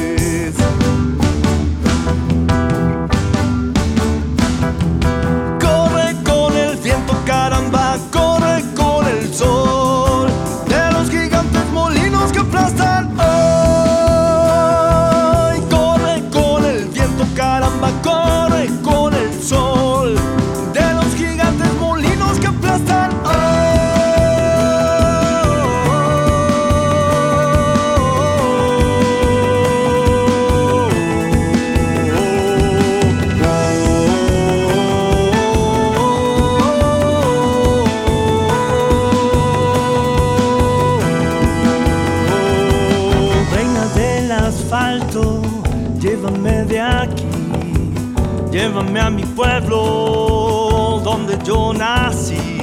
Llévame 48.77 48.99
a 48.99 49.09
mi 49.09 49.23
pueblo 49.23 51.01
donde 51.03 51.37
yo 51.43 51.73
nací. 51.73 52.61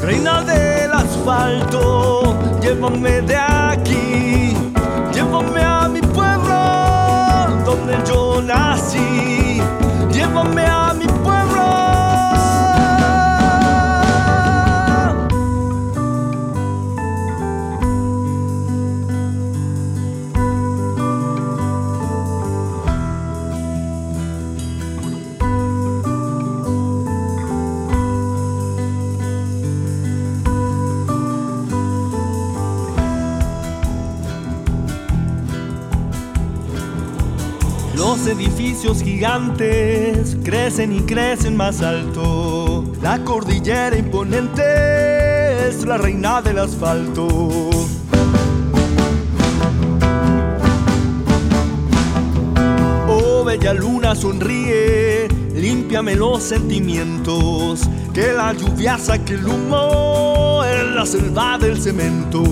Reina 0.00 0.42
del 0.42 0.92
asfalto, 0.92 2.36
llévame 2.60 3.22
de 3.22 3.36
aquí, 3.36 4.56
llévame 5.12 5.62
a 5.62 5.88
mi 5.88 6.00
pueblo 6.00 7.64
donde 7.64 7.98
yo 8.06 8.40
nací. 8.40 9.60
Llévame 10.12 10.64
a 10.64 10.85
edificios 38.76 39.02
gigantes 39.02 40.36
crecen 40.44 40.92
y 40.92 41.00
crecen 41.00 41.56
más 41.56 41.80
alto. 41.80 42.84
La 43.00 43.24
cordillera 43.24 43.96
imponente 43.96 45.68
es 45.68 45.86
la 45.86 45.96
reina 45.96 46.42
del 46.42 46.58
asfalto. 46.58 47.26
Oh, 53.08 53.44
bella 53.44 53.72
luna 53.72 54.14
sonríe, 54.14 55.28
límpiame 55.54 56.14
los 56.14 56.42
sentimientos. 56.42 57.88
Que 58.12 58.32
la 58.34 58.52
lluvia 58.52 58.98
saque 58.98 59.34
el 59.34 59.46
humo 59.46 60.62
en 60.64 60.96
la 60.96 61.06
selva 61.06 61.56
del 61.56 61.80
cemento. 61.80 62.44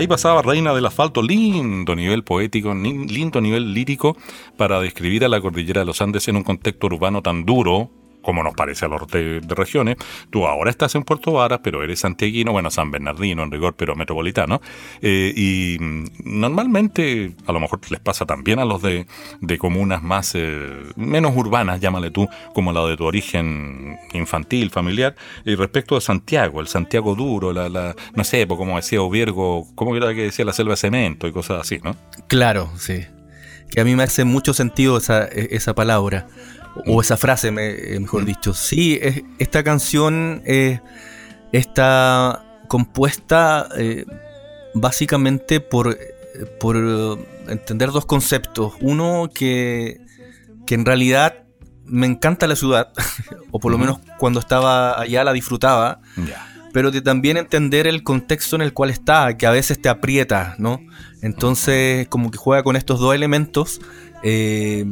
Ahí 0.00 0.06
pasaba 0.06 0.40
Reina 0.40 0.72
del 0.72 0.86
Asfalto, 0.86 1.20
lindo 1.20 1.94
nivel 1.94 2.24
poético, 2.24 2.72
lindo 2.72 3.38
nivel 3.42 3.74
lírico 3.74 4.16
para 4.56 4.80
describir 4.80 5.26
a 5.26 5.28
la 5.28 5.42
cordillera 5.42 5.80
de 5.82 5.84
los 5.84 6.00
Andes 6.00 6.26
en 6.26 6.36
un 6.36 6.42
contexto 6.42 6.86
urbano 6.86 7.20
tan 7.20 7.44
duro 7.44 7.90
como 8.22 8.42
nos 8.42 8.54
parece 8.54 8.86
a 8.86 8.88
los 8.88 9.06
de, 9.08 9.40
regiones. 9.48 9.96
Tú 10.30 10.46
ahora 10.46 10.70
estás 10.70 10.94
en 10.94 11.02
Puerto 11.02 11.32
Varas, 11.32 11.60
pero 11.62 11.82
eres 11.82 12.00
santiaguino, 12.00 12.52
bueno, 12.52 12.70
San 12.70 12.90
Bernardino 12.90 13.42
en 13.42 13.50
rigor, 13.50 13.74
pero 13.76 13.96
metropolitano. 13.96 14.60
Eh, 15.02 15.32
y 15.34 15.76
mm, 15.80 16.04
normalmente, 16.24 17.34
a 17.46 17.52
lo 17.52 17.60
mejor 17.60 17.80
les 17.90 18.00
pasa 18.00 18.26
también 18.26 18.58
a 18.58 18.64
los 18.64 18.82
de, 18.82 19.06
de 19.40 19.58
comunas 19.58 20.02
más, 20.02 20.34
eh, 20.34 20.82
menos 20.96 21.36
urbanas, 21.36 21.80
llámale 21.80 22.10
tú, 22.10 22.28
como 22.54 22.72
la 22.72 22.84
de 22.86 22.96
tu 22.96 23.04
origen 23.04 23.98
infantil, 24.12 24.70
familiar. 24.70 25.14
Y 25.44 25.54
respecto 25.54 25.94
de 25.94 26.00
Santiago, 26.00 26.60
el 26.60 26.68
Santiago 26.68 27.14
duro, 27.14 27.52
la, 27.52 27.68
la 27.68 27.94
no 28.14 28.24
sé, 28.24 28.46
pues 28.46 28.58
como 28.58 28.76
decía 28.76 29.02
Oviergo, 29.02 29.66
¿cómo 29.74 29.96
era 29.96 30.14
que 30.14 30.22
decía 30.22 30.44
la 30.44 30.52
selva 30.52 30.72
de 30.72 30.76
cemento 30.76 31.26
y 31.26 31.32
cosas 31.32 31.60
así, 31.60 31.80
¿no? 31.82 31.96
Claro, 32.28 32.70
sí. 32.76 33.04
Que 33.70 33.80
a 33.80 33.84
mí 33.84 33.94
me 33.94 34.02
hace 34.02 34.24
mucho 34.24 34.52
sentido 34.52 34.96
esa, 34.96 35.26
e- 35.26 35.48
esa 35.52 35.74
palabra, 35.74 36.26
o 36.86 37.00
esa 37.00 37.16
frase, 37.16 37.50
me- 37.50 37.70
eh, 37.94 37.98
mejor 38.00 38.24
dicho. 38.24 38.54
Sí, 38.54 38.98
es- 39.00 39.22
esta 39.38 39.62
canción 39.62 40.42
eh, 40.46 40.80
está 41.52 42.44
compuesta 42.68 43.68
eh, 43.76 44.04
básicamente 44.74 45.60
por, 45.60 45.98
por 46.58 46.76
eh, 46.76 47.26
entender 47.48 47.90
dos 47.90 48.06
conceptos. 48.06 48.74
Uno, 48.80 49.28
que, 49.34 50.00
que 50.66 50.74
en 50.74 50.84
realidad 50.86 51.44
me 51.84 52.06
encanta 52.06 52.46
la 52.46 52.54
ciudad, 52.56 52.92
o 53.50 53.58
por 53.58 53.72
lo 53.72 53.78
menos 53.78 53.98
cuando 54.18 54.38
estaba 54.40 55.00
allá 55.00 55.24
la 55.24 55.32
disfrutaba 55.32 56.00
pero 56.72 56.92
de 56.92 57.00
también 57.02 57.36
entender 57.36 57.88
el 57.88 58.04
contexto 58.04 58.54
en 58.54 58.62
el 58.62 58.72
cual 58.72 58.90
está, 58.90 59.36
que 59.36 59.44
a 59.44 59.50
veces 59.50 59.82
te 59.82 59.88
aprieta, 59.88 60.54
¿no? 60.58 60.80
Entonces, 61.20 62.06
como 62.06 62.30
que 62.30 62.38
juega 62.38 62.62
con 62.62 62.76
estos 62.76 63.00
dos 63.00 63.12
elementos 63.12 63.80
eh, 64.22 64.84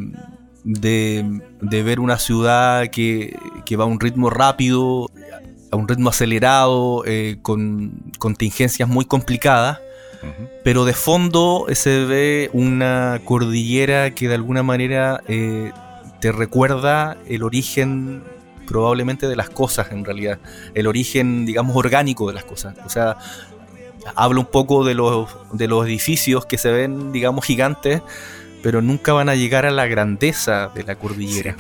de, 0.68 1.40
de 1.62 1.82
ver 1.82 1.98
una 1.98 2.18
ciudad 2.18 2.88
que, 2.88 3.34
que 3.64 3.76
va 3.76 3.84
a 3.84 3.86
un 3.86 3.98
ritmo 3.98 4.28
rápido, 4.28 5.10
a 5.70 5.76
un 5.76 5.88
ritmo 5.88 6.10
acelerado, 6.10 7.04
eh, 7.06 7.38
con 7.40 8.12
contingencias 8.18 8.86
muy 8.86 9.06
complicadas, 9.06 9.80
pero 10.64 10.84
de 10.84 10.92
fondo 10.92 11.66
eh, 11.68 11.74
se 11.74 12.04
ve 12.04 12.50
una 12.52 13.20
cordillera 13.24 14.14
que 14.14 14.28
de 14.28 14.34
alguna 14.34 14.62
manera 14.62 15.22
eh, 15.26 15.72
te 16.20 16.32
recuerda 16.32 17.16
el 17.26 17.44
origen 17.44 18.22
probablemente 18.66 19.26
de 19.26 19.36
las 19.36 19.48
cosas 19.48 19.90
en 19.90 20.04
realidad, 20.04 20.38
el 20.74 20.86
origen 20.86 21.46
digamos 21.46 21.76
orgánico 21.76 22.28
de 22.28 22.34
las 22.34 22.44
cosas. 22.44 22.74
O 22.84 22.90
sea, 22.90 23.16
habla 24.14 24.40
un 24.40 24.46
poco 24.46 24.84
de 24.84 24.92
los, 24.94 25.30
de 25.52 25.66
los 25.66 25.86
edificios 25.86 26.44
que 26.44 26.58
se 26.58 26.70
ven 26.70 27.10
digamos 27.10 27.46
gigantes, 27.46 28.02
pero 28.62 28.82
nunca 28.82 29.12
van 29.12 29.28
a 29.28 29.34
llegar 29.34 29.66
a 29.66 29.70
la 29.70 29.86
grandeza 29.86 30.68
de 30.74 30.84
la 30.84 30.96
cordillera. 30.96 31.56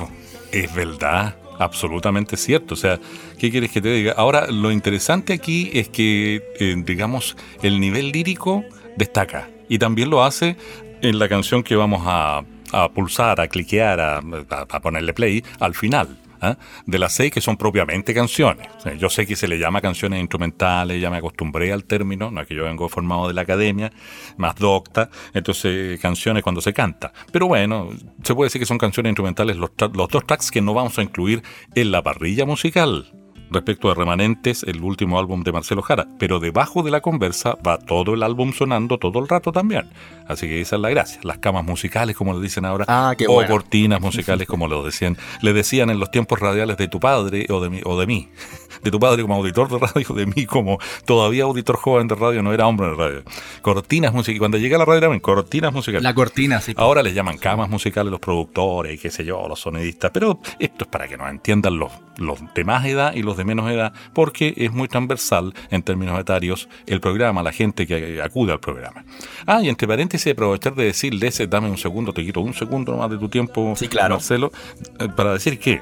Es 0.52 0.74
verdad, 0.74 1.36
absolutamente 1.58 2.36
cierto. 2.36 2.74
O 2.74 2.76
sea, 2.76 2.98
¿qué 3.38 3.50
quieres 3.50 3.70
que 3.70 3.80
te 3.80 3.92
diga? 3.92 4.14
Ahora, 4.16 4.46
lo 4.50 4.70
interesante 4.72 5.32
aquí 5.32 5.70
es 5.74 5.88
que, 5.88 6.42
eh, 6.58 6.74
digamos, 6.84 7.36
el 7.62 7.80
nivel 7.80 8.10
lírico 8.12 8.64
destaca. 8.96 9.48
Y 9.68 9.78
también 9.78 10.10
lo 10.10 10.24
hace 10.24 10.56
en 11.02 11.18
la 11.18 11.28
canción 11.28 11.62
que 11.62 11.76
vamos 11.76 12.02
a, 12.06 12.42
a 12.72 12.88
pulsar, 12.88 13.40
a 13.40 13.48
cliquear, 13.48 14.00
a- 14.00 14.20
a 14.50 14.80
ponerle 14.80 15.12
play 15.12 15.44
al 15.60 15.74
final. 15.74 16.16
¿Ah? 16.40 16.56
De 16.86 16.98
las 16.98 17.14
seis 17.14 17.32
que 17.32 17.40
son 17.40 17.56
propiamente 17.56 18.14
canciones. 18.14 18.68
Yo 18.98 19.08
sé 19.08 19.26
que 19.26 19.36
se 19.36 19.48
le 19.48 19.58
llama 19.58 19.80
canciones 19.80 20.20
instrumentales, 20.20 21.00
ya 21.00 21.10
me 21.10 21.18
acostumbré 21.18 21.72
al 21.72 21.84
término, 21.84 22.30
no 22.30 22.40
es 22.40 22.46
que 22.46 22.54
yo 22.54 22.64
vengo 22.64 22.88
formado 22.88 23.28
de 23.28 23.34
la 23.34 23.42
academia, 23.42 23.92
más 24.36 24.56
docta, 24.56 25.10
entonces 25.34 26.00
canciones 26.00 26.42
cuando 26.42 26.60
se 26.60 26.72
canta. 26.72 27.12
Pero 27.32 27.46
bueno, 27.46 27.90
se 28.22 28.34
puede 28.34 28.46
decir 28.46 28.60
que 28.60 28.66
son 28.66 28.78
canciones 28.78 29.10
instrumentales 29.10 29.56
los, 29.56 29.70
los 29.94 30.08
dos 30.08 30.26
tracks 30.26 30.50
que 30.50 30.60
no 30.60 30.74
vamos 30.74 30.98
a 30.98 31.02
incluir 31.02 31.42
en 31.74 31.90
la 31.90 32.02
parrilla 32.02 32.44
musical. 32.44 33.17
Respecto 33.50 33.90
a 33.90 33.94
Remanentes, 33.94 34.62
el 34.64 34.82
último 34.82 35.18
álbum 35.18 35.42
de 35.42 35.52
Marcelo 35.52 35.82
Jara, 35.82 36.06
pero 36.18 36.38
debajo 36.40 36.82
de 36.82 36.90
la 36.90 37.00
conversa 37.00 37.56
va 37.66 37.78
todo 37.78 38.14
el 38.14 38.22
álbum 38.22 38.52
sonando 38.52 38.98
todo 38.98 39.18
el 39.20 39.28
rato 39.28 39.52
también. 39.52 39.88
Así 40.26 40.46
que 40.46 40.60
esa 40.60 40.76
es 40.76 40.82
la 40.82 40.90
gracia. 40.90 41.20
Las 41.22 41.38
camas 41.38 41.64
musicales, 41.64 42.14
como 42.14 42.34
le 42.34 42.40
dicen 42.40 42.64
ahora, 42.66 42.84
Ah, 42.88 43.14
qué 43.16 43.26
o 43.26 43.32
bueno. 43.34 43.48
cortinas 43.50 44.00
musicales, 44.00 44.46
como 44.46 44.68
lo 44.68 44.82
decían, 44.84 45.16
le 45.40 45.52
decían 45.54 45.88
en 45.88 45.98
los 45.98 46.10
tiempos 46.10 46.38
radiales 46.38 46.76
de 46.76 46.88
tu 46.88 47.00
padre 47.00 47.46
o 47.48 47.60
de 47.60 47.70
mí, 47.70 47.80
o 47.84 47.98
de 47.98 48.06
mí, 48.06 48.28
de 48.82 48.90
tu 48.90 49.00
padre 49.00 49.22
como 49.22 49.36
auditor 49.36 49.68
de 49.70 49.78
radio, 49.78 50.14
de 50.14 50.26
mí 50.26 50.44
como 50.44 50.78
todavía 51.06 51.44
auditor 51.44 51.76
joven 51.76 52.08
de 52.08 52.14
radio, 52.14 52.42
no 52.42 52.52
era 52.52 52.66
hombre 52.66 52.88
de 52.88 52.94
radio. 52.94 53.22
Cortinas 53.62 54.12
musicales, 54.12 54.38
cuando 54.40 54.58
llegué 54.58 54.74
a 54.74 54.78
la 54.78 54.84
radio 54.84 55.06
eran 55.06 55.20
cortinas 55.20 55.72
musicales. 55.72 56.02
La 56.02 56.14
cortina, 56.14 56.60
sí. 56.60 56.74
Ahora 56.76 57.02
les 57.02 57.14
llaman 57.14 57.38
camas 57.38 57.70
musicales 57.70 58.10
los 58.10 58.20
productores 58.20 58.94
y 58.94 58.98
qué 58.98 59.10
sé 59.10 59.24
yo, 59.24 59.48
los 59.48 59.60
sonidistas, 59.60 60.10
pero 60.12 60.40
esto 60.58 60.84
es 60.84 60.90
para 60.90 61.08
que 61.08 61.16
nos 61.16 61.30
entiendan 61.30 61.78
los, 61.78 61.90
los 62.18 62.38
de 62.54 62.64
más 62.64 62.84
edad 62.84 63.14
y 63.14 63.22
los 63.22 63.37
de 63.38 63.44
menos 63.44 63.70
edad, 63.70 63.94
porque 64.12 64.52
es 64.56 64.70
muy 64.70 64.88
transversal 64.88 65.54
en 65.70 65.82
términos 65.82 66.20
etarios 66.20 66.68
el 66.86 67.00
programa, 67.00 67.42
la 67.42 67.52
gente 67.52 67.86
que 67.86 68.20
acude 68.22 68.52
al 68.52 68.60
programa. 68.60 69.04
Ah, 69.46 69.62
y 69.62 69.70
entre 69.70 69.88
paréntesis, 69.88 70.30
aprovechar 70.30 70.74
de 70.74 70.84
decirles, 70.84 71.42
dame 71.48 71.70
un 71.70 71.78
segundo, 71.78 72.12
te 72.12 72.22
quito 72.22 72.40
un 72.40 72.52
segundo 72.52 72.92
nomás 72.92 73.10
de 73.10 73.18
tu 73.18 73.28
tiempo, 73.28 73.74
Sí, 73.76 73.88
claro. 73.88 74.16
Marcelo, 74.16 74.52
eh, 74.98 75.08
para 75.16 75.32
decir 75.32 75.58
que 75.58 75.80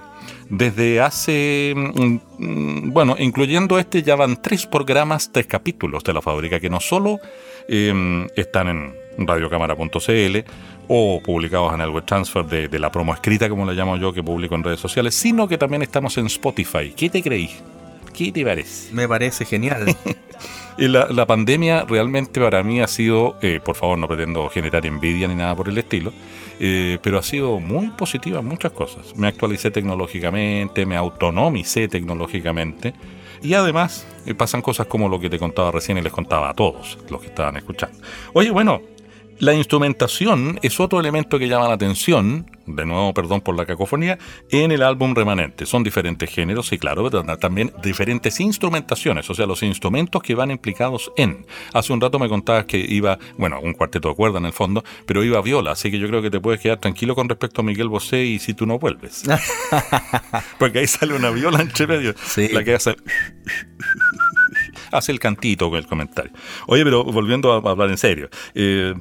desde 0.49 1.01
hace, 1.01 1.75
mm, 1.75 2.93
bueno, 2.93 3.17
incluyendo 3.19 3.79
este, 3.79 4.03
ya 4.03 4.15
van 4.15 4.41
tres 4.41 4.67
programas, 4.67 5.33
tres 5.33 5.47
capítulos 5.47 6.05
de 6.05 6.13
la 6.13 6.23
fábrica 6.23 6.61
que 6.61 6.71
no 6.71 6.81
solo 6.81 7.19
eh, 7.69 8.27
están 8.37 8.69
en 8.69 8.95
radiocámara.cl 9.19 10.39
o 10.89 11.20
publicados 11.22 11.74
en 11.74 11.80
el 11.80 11.91
web 11.91 12.05
transfer 12.05 12.45
de, 12.45 12.68
de 12.68 12.78
la 12.78 12.91
promo 12.91 13.14
escrita, 13.14 13.49
como 13.49 13.64
la 13.64 13.72
llamo 13.72 13.97
yo, 13.97 14.12
que 14.12 14.22
publico 14.22 14.55
en 14.55 14.64
redes 14.64 14.80
sociales, 14.80 15.14
sino 15.14 15.49
que 15.49 15.59
también 15.59 15.82
estamos 15.82 16.16
en 16.18 16.26
Spotify. 16.26 16.93
¿Qué 16.97 17.11
te 17.11 17.22
creí? 17.22 17.51
¿Qué 18.12 18.32
te 18.32 18.45
parece? 18.45 18.93
Me 18.95 19.07
parece 19.07 19.45
genial. 19.45 19.95
Y 20.78 20.89
la, 20.89 21.07
la 21.09 21.24
pandemia 21.26 21.87
realmente 21.89 22.39
para 22.39 22.62
mí 22.62 22.82
ha 22.82 22.87
sido, 22.87 23.39
eh, 23.41 23.61
por 23.64 23.76
favor 23.76 23.99
no 23.99 24.07
pretendo 24.07 24.49
generar 24.51 24.84
envidia 24.84 25.26
ni 25.26 25.34
nada 25.34 25.57
por 25.57 25.70
el 25.70 25.78
estilo, 25.78 26.12
eh, 26.61 26.99
pero 27.03 27.18
ha 27.18 27.22
sido 27.22 27.61
muy 27.61 27.89
positiva 27.89 28.41
en 28.41 28.47
muchas 28.47 28.72
cosas. 28.72 29.16
Me 29.16 29.26
actualicé 29.26 29.70
tecnológicamente, 29.70 30.84
me 30.84 30.97
autonomicé 30.97 31.89
tecnológicamente 31.89 32.93
y 33.43 33.55
además 33.55 34.07
eh, 34.26 34.34
pasan 34.34 34.61
cosas 34.61 34.87
como 34.87 35.09
lo 35.09 35.18
que 35.18 35.30
te 35.30 35.39
contaba 35.39 35.70
recién 35.70 35.97
y 35.97 36.03
les 36.03 36.12
contaba 36.12 36.51
a 36.51 36.55
todos 36.55 36.99
los 37.09 37.22
que 37.22 37.28
estaban 37.28 37.57
escuchando. 37.57 37.97
Oye, 38.34 38.51
bueno, 38.51 38.82
la 39.39 39.55
instrumentación 39.55 40.59
es 40.62 40.80
otro 40.80 41.01
elemento 41.01 41.39
que 41.39 41.49
llama 41.49 41.68
la 41.68 41.74
atención, 41.74 42.51
de 42.66 42.84
nuevo 42.87 43.12
perdón 43.14 43.41
por 43.41 43.57
la 43.57 43.66
cacofonía, 43.66 44.18
en 44.51 44.72
el 44.72 44.82
álbum 44.82 45.14
remanente. 45.14 45.66
Son 45.66 45.84
diferentes 45.84 46.30
géneros 46.30 46.72
y 46.72 46.78
claro, 46.78 47.09
pero 47.09 47.24
también 47.39 47.72
diferentes 47.82 48.41
instrumentaciones, 48.41 49.28
o 49.30 49.34
sea, 49.34 49.47
los 49.47 49.62
instrumentos 49.62 50.22
que 50.22 50.34
van 50.34 50.51
implicados 50.51 51.12
en. 51.16 51.47
Hace 51.72 51.93
un 51.93 52.01
rato 52.01 52.18
me 52.18 52.28
contabas 52.28 52.64
que 52.64 52.78
iba, 52.78 53.18
bueno, 53.37 53.61
un 53.61 53.72
cuarteto 53.74 54.09
de 54.09 54.14
cuerda 54.14 54.39
en 54.39 54.47
el 54.47 54.53
fondo, 54.53 54.82
pero 55.07 55.22
iba 55.22 55.41
viola, 55.43 55.72
así 55.72 55.91
que 55.91 55.99
yo 55.99 56.09
creo 56.09 56.22
que 56.22 56.30
te 56.30 56.41
puedes 56.41 56.61
quedar 56.61 56.78
tranquilo 56.78 57.14
con 57.14 57.28
respecto 57.28 57.61
a 57.61 57.64
Miguel 57.64 57.89
Bosé 57.89 58.24
y 58.24 58.39
si 58.39 58.55
tú 58.55 58.66
no 58.66 58.78
vuelves. 58.78 59.22
Porque 60.59 60.80
ahí 60.80 60.87
sale 60.87 61.14
una 61.14 61.30
viola 61.30 61.61
entre 61.61 61.87
medio, 61.87 62.14
Sí. 62.26 62.49
la 62.49 62.64
que 62.64 62.74
hace 62.74 62.97
hace 64.93 65.12
el 65.12 65.18
cantito 65.20 65.68
con 65.70 65.79
el 65.79 65.87
comentario. 65.87 66.33
Oye, 66.66 66.85
pero 66.85 67.05
volviendo 67.05 67.53
a 67.53 67.70
hablar 67.70 67.91
en 67.91 67.99
serio, 67.99 68.29
eh, 68.55 68.95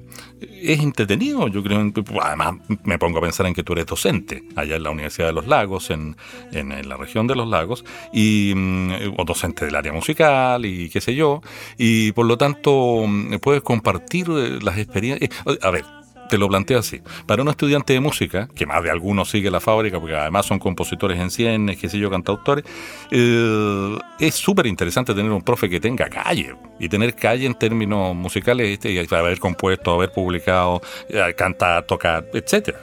es 0.61 0.79
entretenido, 0.79 1.47
yo 1.47 1.63
creo. 1.63 1.91
Además, 2.21 2.55
me 2.83 2.97
pongo 2.99 3.19
a 3.19 3.21
pensar 3.21 3.45
en 3.45 3.53
que 3.53 3.63
tú 3.63 3.73
eres 3.73 3.85
docente 3.85 4.43
allá 4.55 4.75
en 4.75 4.83
la 4.83 4.89
Universidad 4.91 5.27
de 5.27 5.33
los 5.33 5.47
Lagos, 5.47 5.89
en, 5.89 6.15
en- 6.51 6.71
en 6.71 6.89
la 6.89 6.97
región 6.97 7.27
de 7.27 7.35
los 7.35 7.47
Lagos, 7.47 7.85
y, 8.13 8.53
mm, 8.55 8.91
o 9.17 9.23
docente 9.25 9.65
del 9.65 9.75
área 9.75 9.93
musical 9.93 10.65
y 10.65 10.89
qué 10.89 11.01
sé 11.01 11.15
yo, 11.15 11.41
y 11.77 12.11
por 12.11 12.25
lo 12.25 12.37
tanto 12.37 13.05
mm, 13.07 13.35
puedes 13.41 13.61
compartir 13.63 14.27
eh, 14.29 14.59
las 14.61 14.77
experiencias. 14.77 15.29
A 15.61 15.69
ver, 15.71 15.85
te 16.29 16.37
lo 16.37 16.47
planteo 16.47 16.79
así. 16.79 17.01
Para 17.25 17.41
un 17.41 17.49
estudiante 17.49 17.93
de 17.93 17.99
música, 17.99 18.47
que 18.55 18.65
más 18.65 18.83
de 18.83 18.89
algunos 18.91 19.29
sigue 19.29 19.49
la 19.51 19.59
fábrica, 19.59 19.99
porque 19.99 20.15
además 20.15 20.45
son 20.45 20.59
compositores 20.59 21.19
en 21.19 21.29
cienes, 21.31 21.77
qué 21.77 21.89
sé 21.89 21.99
yo, 21.99 22.09
cantautores, 22.09 22.65
eh, 23.11 23.97
es 24.19 24.35
súper 24.35 24.67
interesante 24.67 25.13
tener 25.13 25.31
un 25.31 25.41
profe 25.41 25.69
que 25.69 25.79
tenga 25.79 26.09
calle. 26.09 26.55
Y 26.79 26.89
tener 26.89 27.15
calle 27.15 27.45
en 27.45 27.53
términos 27.55 28.15
musicales, 28.15 28.79
este, 28.83 29.15
haber 29.15 29.39
compuesto, 29.39 29.93
haber 29.93 30.11
publicado, 30.11 30.81
eh, 31.09 31.33
cantar, 31.37 31.85
tocar, 31.85 32.25
etcétera. 32.33 32.79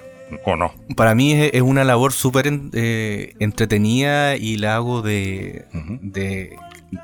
¿O 0.46 0.56
no? 0.56 0.72
Para 0.96 1.14
mí 1.14 1.32
es, 1.34 1.50
es 1.52 1.60
una 1.60 1.84
labor 1.84 2.12
súper 2.14 2.50
eh, 2.72 3.34
entretenida 3.38 4.36
y 4.36 4.56
la 4.56 4.76
hago 4.76 5.02
de, 5.02 5.66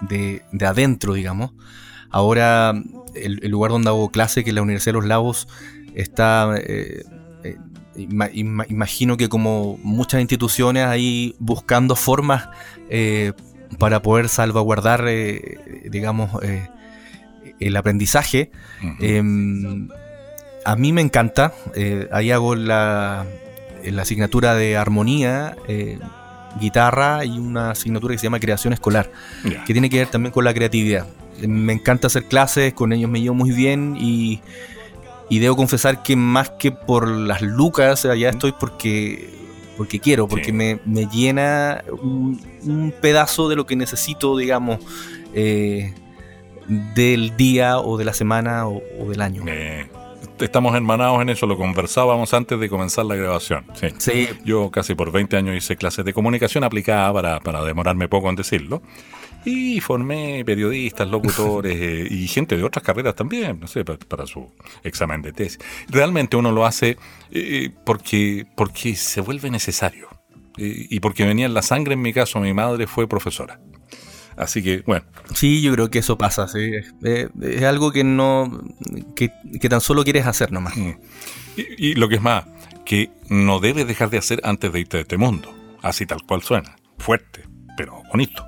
de- 0.09 0.43
de 0.51 0.67
adentro, 0.67 1.13
digamos. 1.15 1.51
Ahora, 2.11 2.71
el, 3.15 3.41
el 3.43 3.51
lugar 3.51 3.71
donde 3.71 3.91
hago 3.91 4.11
clase, 4.11 4.45
que 4.45 4.51
es 4.51 4.55
la 4.55 4.63
Universidad 4.63 4.95
de 4.95 5.01
los 5.01 5.07
Lagos, 5.07 5.47
está... 6.03 6.55
eh, 6.59 7.03
eh, 7.45 7.57
ima- 7.97 8.31
ima- 8.33 8.67
imagino 8.69 9.17
que 9.17 9.29
como 9.29 9.79
muchas 9.83 10.21
instituciones 10.21 10.85
ahí 10.87 11.35
buscando 11.39 11.95
formas 11.97 12.49
eh, 12.91 13.33
para 13.79 14.01
poder 14.03 14.29
salvaguardar, 14.29 15.05
eh, 15.09 15.59
digamos, 15.91 16.31
eh, 16.43 16.69
el 17.61 17.77
aprendizaje. 17.77 18.51
Em, 19.01 19.89
a 20.65 20.77
mí 20.77 20.93
me 20.93 21.01
encanta. 21.03 21.53
ahí 22.13 22.31
hago 22.31 22.55
la, 22.55 23.27
la 23.85 24.03
asignatura 24.03 24.55
de 24.55 24.77
armonía, 24.77 25.57
guitarra 26.61 27.25
y 27.25 27.39
una 27.39 27.71
asignatura 27.73 28.15
que 28.15 28.19
se 28.19 28.25
llama 28.25 28.41
creación 28.41 28.73
escolar, 28.73 29.11
que 29.65 29.73
tiene 29.73 29.91
que 29.91 29.99
ver 29.99 30.09
también 30.09 30.33
con 30.33 30.45
la 30.45 30.53
creatividad. 30.55 31.07
Me 31.47 31.73
encanta 31.73 32.07
hacer 32.09 32.25
clases, 32.25 32.73
con 32.75 32.93
ellos 32.93 33.09
me 33.11 33.21
llevo 33.21 33.35
muy 33.35 33.51
bien 33.53 33.97
y, 33.99 34.41
y 35.29 35.39
debo 35.41 35.57
confesar 35.57 36.03
que 36.03 36.17
más 36.17 36.51
que 36.51 36.73
por 36.73 37.09
las 37.09 37.43
lucas, 37.43 38.05
allá 38.05 38.31
estoy 38.31 38.53
porque, 38.53 39.29
porque 39.77 40.01
quiero, 40.01 40.27
porque 40.29 40.47
Sí. 40.47 40.53
me, 40.53 40.79
me 40.87 41.07
llena 41.07 41.85
un, 42.03 42.41
un 42.65 42.93
pedazo 43.01 43.49
de 43.49 43.57
lo 43.57 43.67
que 43.67 43.77
necesito, 43.77 44.37
digamos. 44.37 44.79
eh, 45.35 45.95
del 46.95 47.35
día 47.37 47.79
o 47.79 47.97
de 47.97 48.05
la 48.05 48.13
semana 48.13 48.67
o, 48.69 48.83
o 49.01 49.09
del 49.09 49.23
año. 49.23 49.43
Eh, 49.47 49.87
estamos 50.41 50.75
hermanados 50.75 51.21
en 51.23 51.31
eso, 51.31 51.47
lo 51.47 51.57
conversábamos 51.57 52.35
antes 52.35 52.61
de 52.61 52.69
comenzar 52.69 53.07
la 53.07 53.15
grabación. 53.15 53.65
Sí. 53.75 53.87
Sí, 53.99 54.29
Yo 54.45 54.71
casi 54.71 54.95
por 54.95 55.11
20 55.11 55.37
años 55.37 55.57
hice 55.57 55.77
clases 55.77 56.05
de 56.05 56.13
comunicación 56.13 56.65
aplicada 56.65 57.11
para, 57.13 57.41
para 57.41 57.65
demorarme 57.65 58.07
poco 58.09 58.29
en 58.29 58.37
decirlo. 58.37 58.83
Y 59.49 59.81
formé 59.81 60.45
periodistas, 60.45 61.09
locutores 61.09 61.75
eh, 61.81 62.07
y 62.11 62.29
gente 62.29 62.57
de 62.57 62.65
otras 62.65 62.83
carreras 62.85 63.15
también, 63.15 63.59
no 63.59 63.67
sé, 63.67 63.85
para, 63.85 63.99
para 63.99 64.27
su 64.27 64.53
examen 64.85 65.23
de 65.23 65.33
tesis. 65.33 65.59
Realmente 65.89 66.37
uno 66.37 66.53
lo 66.53 66.67
hace 66.67 66.99
eh, 67.31 67.71
porque, 67.85 68.47
porque 68.57 68.95
se 68.95 69.23
vuelve 69.23 69.51
necesario. 69.51 70.09
Eh, 70.59 70.87
y 70.91 71.01
porque 71.01 71.25
venía 71.25 71.47
en 71.47 71.55
la 71.55 71.63
sangre, 71.63 71.95
en 71.95 72.03
mi 72.03 72.13
caso, 72.13 72.41
mi 72.41 72.53
madre 72.53 72.87
fue 72.87 73.09
profesora. 73.09 73.59
Así 74.37 74.63
que, 74.63 74.83
bueno, 74.87 75.07
sí, 75.35 75.63
yo 75.63 75.73
creo 75.73 75.89
que 75.89 76.01
eso 76.01 76.19
pasa. 76.19 76.47
sí. 76.47 76.71
Eh, 77.05 77.29
es 77.41 77.63
algo 77.63 77.91
que 77.91 78.05
no. 78.05 78.63
Que, 79.17 79.31
que 79.61 79.69
tan 79.69 79.81
solo 79.81 80.05
quieres 80.05 80.27
hacer 80.27 80.53
nomás. 80.53 80.77
Mm. 80.77 80.91
Y, 81.57 81.89
y 81.89 81.95
lo 81.95 82.09
que 82.09 82.17
es 82.17 82.23
más, 82.23 82.45
que 82.85 83.11
no 83.29 83.61
debes 83.61 83.87
dejar 83.87 84.11
de 84.11 84.19
hacer 84.19 84.41
antes 84.45 84.73
de 84.73 84.81
irte 84.81 84.99
de 84.99 85.03
este 85.03 85.17
mundo. 85.17 85.55
Así 85.83 86.07
tal 86.07 86.23
cual 86.25 86.43
suena. 86.43 86.77
Fuerte, 86.99 87.45
pero 87.77 88.03
bonito. 88.11 88.48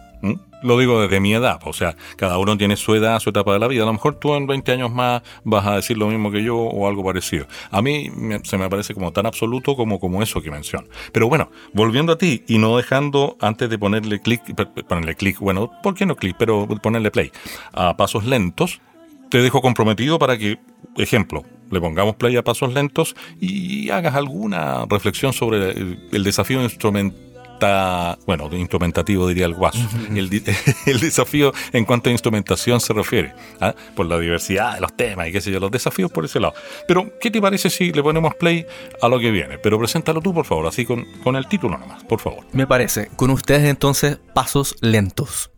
Lo 0.62 0.78
digo 0.78 1.00
desde 1.00 1.20
mi 1.20 1.34
edad. 1.34 1.60
O 1.64 1.72
sea, 1.72 1.96
cada 2.16 2.38
uno 2.38 2.56
tiene 2.56 2.76
su 2.76 2.94
edad, 2.94 3.18
su 3.20 3.30
etapa 3.30 3.52
de 3.52 3.58
la 3.58 3.68
vida. 3.68 3.82
A 3.82 3.86
lo 3.86 3.92
mejor 3.92 4.16
tú 4.16 4.34
en 4.34 4.46
20 4.46 4.72
años 4.72 4.90
más 4.90 5.22
vas 5.44 5.66
a 5.66 5.76
decir 5.76 5.96
lo 5.96 6.08
mismo 6.08 6.30
que 6.30 6.42
yo 6.42 6.56
o 6.56 6.88
algo 6.88 7.04
parecido. 7.04 7.46
A 7.70 7.82
mí 7.82 8.10
se 8.44 8.58
me 8.58 8.68
parece 8.68 8.94
como 8.94 9.12
tan 9.12 9.26
absoluto 9.26 9.76
como, 9.76 9.98
como 9.98 10.22
eso 10.22 10.42
que 10.42 10.50
menciono. 10.50 10.88
Pero 11.12 11.28
bueno, 11.28 11.50
volviendo 11.72 12.12
a 12.12 12.18
ti 12.18 12.44
y 12.46 12.58
no 12.58 12.76
dejando 12.76 13.36
antes 13.40 13.70
de 13.70 13.78
ponerle 13.78 14.20
clic, 14.20 14.42
ponerle 14.86 15.14
clic, 15.14 15.38
bueno, 15.38 15.70
¿por 15.82 15.94
qué 15.94 16.06
no 16.06 16.16
clic? 16.16 16.36
Pero 16.38 16.66
ponerle 16.82 17.10
play 17.10 17.32
a 17.72 17.96
pasos 17.96 18.24
lentos 18.24 18.80
te 19.30 19.38
dejo 19.38 19.62
comprometido 19.62 20.18
para 20.18 20.36
que, 20.36 20.58
ejemplo, 20.96 21.44
le 21.70 21.80
pongamos 21.80 22.16
play 22.16 22.36
a 22.36 22.42
pasos 22.42 22.74
lentos 22.74 23.14
y 23.40 23.88
hagas 23.90 24.16
alguna 24.16 24.84
reflexión 24.88 25.32
sobre 25.32 25.70
el, 25.70 26.08
el 26.12 26.24
desafío 26.24 26.60
instrumenta, 27.60 28.18
bueno, 28.26 28.48
de 28.48 28.58
instrumentativo 28.58 29.28
diría 29.28 29.46
el 29.46 29.54
guaso, 29.54 29.78
el, 30.08 30.30
el 30.86 31.00
desafío 31.00 31.52
en 31.72 31.84
cuanto 31.84 32.08
a 32.08 32.12
instrumentación 32.12 32.80
se 32.80 32.92
refiere, 32.92 33.34
¿ah? 33.60 33.74
por 33.94 34.06
la 34.06 34.18
diversidad 34.18 34.74
de 34.74 34.80
los 34.80 34.96
temas 34.96 35.28
y 35.28 35.32
qué 35.32 35.40
sé 35.40 35.50
yo, 35.50 35.60
los 35.60 35.70
desafíos 35.70 36.10
por 36.10 36.24
ese 36.24 36.40
lado. 36.40 36.54
Pero, 36.86 37.18
¿qué 37.20 37.30
te 37.30 37.40
parece 37.40 37.70
si 37.70 37.92
le 37.92 38.02
ponemos 38.02 38.34
play 38.34 38.66
a 39.00 39.08
lo 39.08 39.18
que 39.18 39.30
viene? 39.30 39.58
Pero 39.58 39.78
preséntalo 39.78 40.20
tú, 40.20 40.32
por 40.32 40.44
favor, 40.44 40.66
así 40.66 40.84
con, 40.84 41.04
con 41.22 41.36
el 41.36 41.46
título 41.46 41.76
nomás, 41.76 42.04
por 42.04 42.20
favor. 42.20 42.44
Me 42.52 42.66
parece. 42.66 43.08
Con 43.16 43.30
ustedes 43.30 43.64
entonces, 43.64 44.18
pasos 44.34 44.76
lentos. 44.80 45.50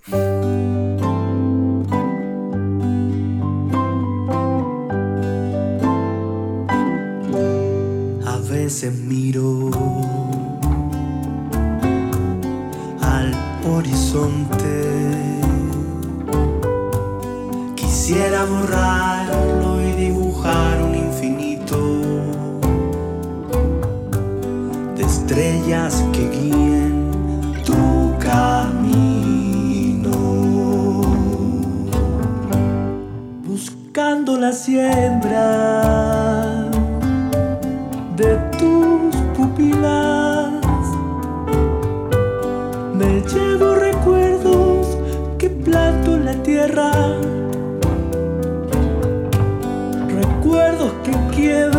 A 8.25 8.39
veces 8.51 8.93
miro 8.93 10.22
horizonte. 13.73 14.75
Quisiera 17.75 18.45
borrarlo 18.45 19.81
y 19.81 19.93
dibujar 19.93 20.83
un 20.83 20.95
infinito 20.95 21.79
de 24.97 25.03
estrellas 25.03 26.05
que 26.13 26.29
guíen 26.29 27.11
tu 27.65 28.19
camino. 28.19 30.13
Buscando 33.47 34.37
la 34.37 34.53
siembra 34.53 36.42
Recuerdos 50.09 50.93
que 51.03 51.11
quiebran 51.35 51.72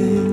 lamento. 0.00 0.29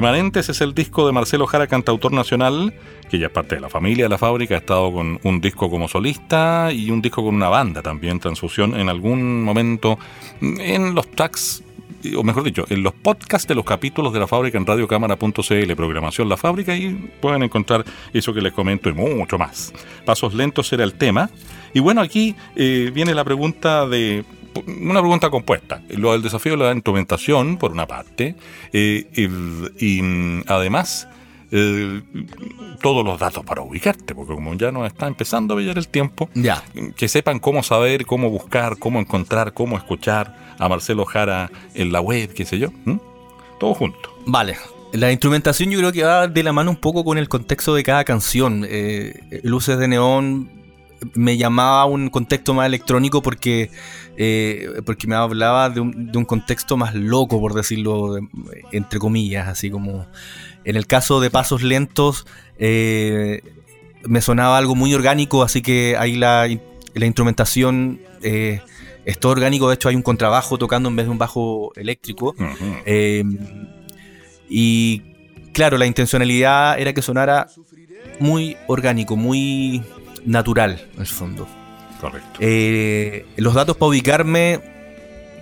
Remanentes 0.00 0.48
es 0.48 0.62
el 0.62 0.72
disco 0.72 1.06
de 1.06 1.12
Marcelo 1.12 1.46
Jara, 1.46 1.66
cantautor 1.66 2.10
nacional, 2.10 2.72
que 3.10 3.18
ya 3.18 3.26
es 3.26 3.32
parte 3.32 3.56
de 3.56 3.60
la 3.60 3.68
familia 3.68 4.06
de 4.06 4.08
la 4.08 4.16
fábrica, 4.16 4.54
ha 4.54 4.58
estado 4.58 4.90
con 4.90 5.20
un 5.24 5.42
disco 5.42 5.68
como 5.68 5.88
solista 5.88 6.72
y 6.72 6.90
un 6.90 7.02
disco 7.02 7.22
con 7.22 7.34
una 7.34 7.50
banda 7.50 7.82
también, 7.82 8.18
Transfusión, 8.18 8.80
en 8.80 8.88
algún 8.88 9.44
momento 9.44 9.98
en 10.40 10.94
los 10.94 11.06
tracks, 11.10 11.62
o 12.16 12.22
mejor 12.22 12.44
dicho, 12.44 12.64
en 12.70 12.82
los 12.82 12.94
podcasts 12.94 13.46
de 13.46 13.54
los 13.54 13.66
capítulos 13.66 14.14
de 14.14 14.20
la 14.20 14.26
fábrica 14.26 14.56
en 14.56 14.64
radiocámara.cl, 14.64 15.74
programación 15.76 16.30
La 16.30 16.38
Fábrica, 16.38 16.74
y 16.74 16.94
pueden 17.20 17.42
encontrar 17.42 17.84
eso 18.14 18.32
que 18.32 18.40
les 18.40 18.54
comento 18.54 18.88
y 18.88 18.94
mucho 18.94 19.36
más. 19.36 19.70
Pasos 20.06 20.32
lentos 20.32 20.72
era 20.72 20.82
el 20.82 20.94
tema. 20.94 21.28
Y 21.74 21.80
bueno, 21.80 22.00
aquí 22.00 22.34
eh, 22.56 22.90
viene 22.94 23.14
la 23.14 23.22
pregunta 23.22 23.86
de 23.86 24.24
una 24.66 25.00
pregunta 25.00 25.30
compuesta. 25.30 25.82
Lo 25.90 26.12
del 26.12 26.22
desafío 26.22 26.52
de 26.56 26.64
la 26.64 26.72
instrumentación, 26.72 27.56
por 27.56 27.72
una 27.72 27.86
parte, 27.86 28.34
eh, 28.72 29.06
y 29.78 30.02
mm, 30.02 30.44
además 30.46 31.08
eh, 31.52 32.02
todos 32.80 33.04
los 33.04 33.18
datos 33.18 33.44
para 33.44 33.62
ubicarte, 33.62 34.14
porque 34.14 34.34
como 34.34 34.54
ya 34.54 34.70
nos 34.72 34.86
está 34.86 35.06
empezando 35.06 35.54
a 35.54 35.56
brillar 35.56 35.78
el 35.78 35.88
tiempo, 35.88 36.28
Ya. 36.34 36.62
que 36.96 37.08
sepan 37.08 37.38
cómo 37.40 37.62
saber, 37.62 38.06
cómo 38.06 38.30
buscar, 38.30 38.78
cómo 38.78 39.00
encontrar, 39.00 39.52
cómo 39.52 39.76
escuchar 39.76 40.54
a 40.58 40.68
Marcelo 40.68 41.04
Jara 41.04 41.50
en 41.74 41.92
la 41.92 42.00
web, 42.00 42.32
qué 42.34 42.44
sé 42.44 42.58
yo. 42.58 42.68
Todo 43.58 43.74
junto. 43.74 43.98
Vale. 44.26 44.56
La 44.92 45.12
instrumentación 45.12 45.70
yo 45.70 45.78
creo 45.78 45.92
que 45.92 46.02
va 46.02 46.26
de 46.26 46.42
la 46.42 46.52
mano 46.52 46.70
un 46.70 46.76
poco 46.76 47.04
con 47.04 47.16
el 47.16 47.28
contexto 47.28 47.74
de 47.74 47.82
cada 47.84 48.04
canción. 48.04 48.66
Eh, 48.68 49.40
Luces 49.44 49.78
de 49.78 49.86
Neón 49.86 50.50
me 51.14 51.36
llamaba 51.36 51.82
a 51.82 51.84
un 51.86 52.08
contexto 52.10 52.54
más 52.54 52.66
electrónico 52.66 53.22
porque, 53.22 53.70
eh, 54.16 54.68
porque 54.84 55.06
me 55.06 55.14
hablaba 55.14 55.70
de 55.70 55.80
un, 55.80 56.10
de 56.12 56.18
un 56.18 56.24
contexto 56.24 56.76
más 56.76 56.94
loco, 56.94 57.40
por 57.40 57.54
decirlo 57.54 58.14
de- 58.14 58.26
entre 58.72 58.98
comillas, 58.98 59.48
así 59.48 59.70
como 59.70 60.06
en 60.64 60.76
el 60.76 60.86
caso 60.86 61.20
de 61.20 61.30
Pasos 61.30 61.62
Lentos 61.62 62.26
eh, 62.58 63.42
me 64.06 64.20
sonaba 64.20 64.58
algo 64.58 64.74
muy 64.74 64.92
orgánico, 64.94 65.42
así 65.42 65.62
que 65.62 65.96
ahí 65.98 66.16
la, 66.16 66.46
la 66.94 67.06
instrumentación 67.06 68.00
eh, 68.22 68.60
es 69.06 69.18
todo 69.18 69.32
orgánico, 69.32 69.68
de 69.68 69.74
hecho 69.76 69.88
hay 69.88 69.96
un 69.96 70.02
contrabajo 70.02 70.58
tocando 70.58 70.88
en 70.90 70.96
vez 70.96 71.06
de 71.06 71.12
un 71.12 71.18
bajo 71.18 71.72
eléctrico. 71.76 72.34
Eh, 72.84 73.24
y 74.48 75.02
claro, 75.52 75.78
la 75.78 75.86
intencionalidad 75.86 76.78
era 76.78 76.92
que 76.92 77.02
sonara 77.02 77.46
muy 78.18 78.56
orgánico, 78.66 79.16
muy 79.16 79.82
natural, 80.24 80.80
en 80.94 81.00
el 81.00 81.06
fondo. 81.06 81.46
Correcto. 82.00 82.38
Eh, 82.40 83.26
los 83.36 83.54
datos 83.54 83.76
para 83.76 83.88
ubicarme, 83.90 84.60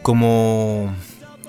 como 0.02 0.92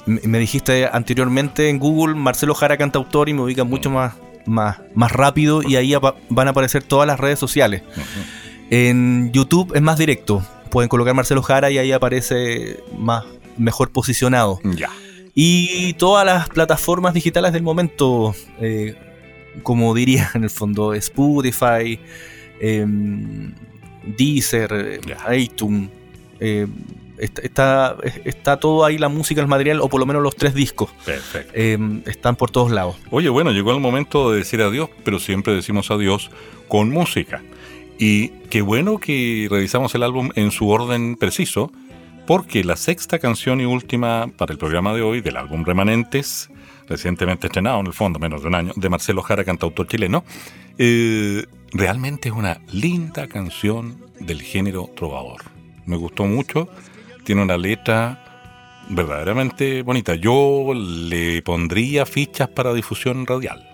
me 0.06 0.40
dijiste 0.40 0.88
anteriormente 0.92 1.70
en 1.70 1.80
Google, 1.80 2.16
Marcelo 2.16 2.54
Jara 2.56 2.78
cantautor 2.78 3.30
y 3.30 3.34
me 3.34 3.42
ubica 3.42 3.64
mucho 3.64 3.90
más, 3.90 4.14
más, 4.46 4.78
más 4.96 5.12
rápido 5.12 5.62
y 5.64 5.76
ahí 5.76 5.94
apa- 5.94 6.16
van 6.30 6.48
a 6.48 6.52
aparecer 6.52 6.84
todas 6.84 7.06
las 7.08 7.20
redes 7.20 7.40
sociales. 7.40 7.84
En 8.70 9.32
YouTube 9.32 9.74
es 9.76 9.82
más 9.82 9.98
directo. 9.98 10.44
Pueden 10.70 10.90
colocar 10.90 11.14
Marcelo 11.16 11.42
Jara 11.42 11.72
y 11.72 11.78
ahí 11.80 11.92
aparece 11.92 12.78
más 12.98 13.24
mejor 13.58 13.90
posicionado. 13.92 14.60
Ya. 14.64 14.90
Y 15.34 15.94
todas 15.94 16.26
las 16.26 16.50
plataformas 16.50 17.14
digitales 17.14 17.54
del 17.54 17.64
momento, 17.64 18.36
eh, 18.60 18.96
como 19.64 19.94
diría 19.96 20.30
en 20.34 20.44
el 20.44 20.50
fondo, 20.50 20.94
Spotify, 20.94 22.00
em, 22.60 23.54
Deezer, 24.18 24.72
eh, 24.74 25.00
Ya. 25.06 25.36
iTunes, 25.36 25.90
eh, 26.40 26.68
está, 27.18 27.42
está, 27.42 27.98
está 28.26 28.60
todo 28.60 28.86
ahí 28.86 28.98
la 28.98 29.10
música, 29.10 29.42
el 29.42 29.48
material, 29.48 29.82
o 29.82 29.90
por 29.90 30.00
lo 30.00 30.06
menos 30.06 30.22
los 30.24 30.36
tres 30.36 30.54
discos, 30.54 30.90
Perfecto. 31.06 31.52
em, 31.54 32.02
están 32.06 32.36
por 32.36 32.50
todos 32.52 32.72
lados. 32.72 32.96
Oye, 33.12 33.30
bueno, 33.30 33.52
llegó 33.52 33.72
el 33.74 33.80
momento 33.80 34.32
de 34.32 34.38
decir 34.40 34.62
adiós, 34.62 34.90
pero 35.04 35.20
siempre 35.20 35.54
decimos 35.54 35.92
adiós 35.92 36.32
con 36.68 36.90
música. 36.92 37.42
Y 37.98 38.30
qué 38.50 38.62
bueno 38.62 38.98
que 39.00 39.48
revisamos 39.52 39.94
el 39.96 40.04
álbum 40.04 40.30
en 40.36 40.52
su 40.52 40.70
orden 40.70 41.16
preciso, 41.18 41.72
porque 42.26 42.64
la 42.64 42.78
sexta 42.78 43.20
canción 43.20 43.60
y 43.60 43.66
última 43.66 44.28
para 44.38 44.54
el 44.54 44.58
programa 44.60 44.94
de 44.94 45.02
hoy 45.02 45.20
del 45.20 45.36
álbum 45.36 45.66
Remanentes, 45.66 46.50
recientemente 46.88 47.48
estrenado 47.48 47.80
en 47.82 47.88
el 47.88 47.94
fondo, 47.94 48.18
menos 48.20 48.42
de 48.42 48.48
un 48.48 48.56
año, 48.56 48.72
de 48.76 48.88
Marcelo 48.90 49.22
Jara, 49.24 49.44
cantautor 49.44 49.88
chileno, 49.88 50.24
eh, 50.78 51.44
realmente 51.72 52.30
es 52.30 52.36
una 52.36 52.62
linda 52.72 53.28
canción 53.28 53.98
del 54.20 54.42
género 54.42 54.90
trovador. 54.96 55.42
Me 55.86 55.96
gustó 55.98 56.26
mucho, 56.26 56.68
tiene 57.24 57.42
una 57.42 57.58
letra 57.58 58.26
verdaderamente 58.90 59.82
bonita. 59.82 60.16
Yo 60.16 60.74
le 60.76 61.42
pondría 61.42 62.06
fichas 62.06 62.48
para 62.50 62.74
difusión 62.74 63.26
radial. 63.26 63.66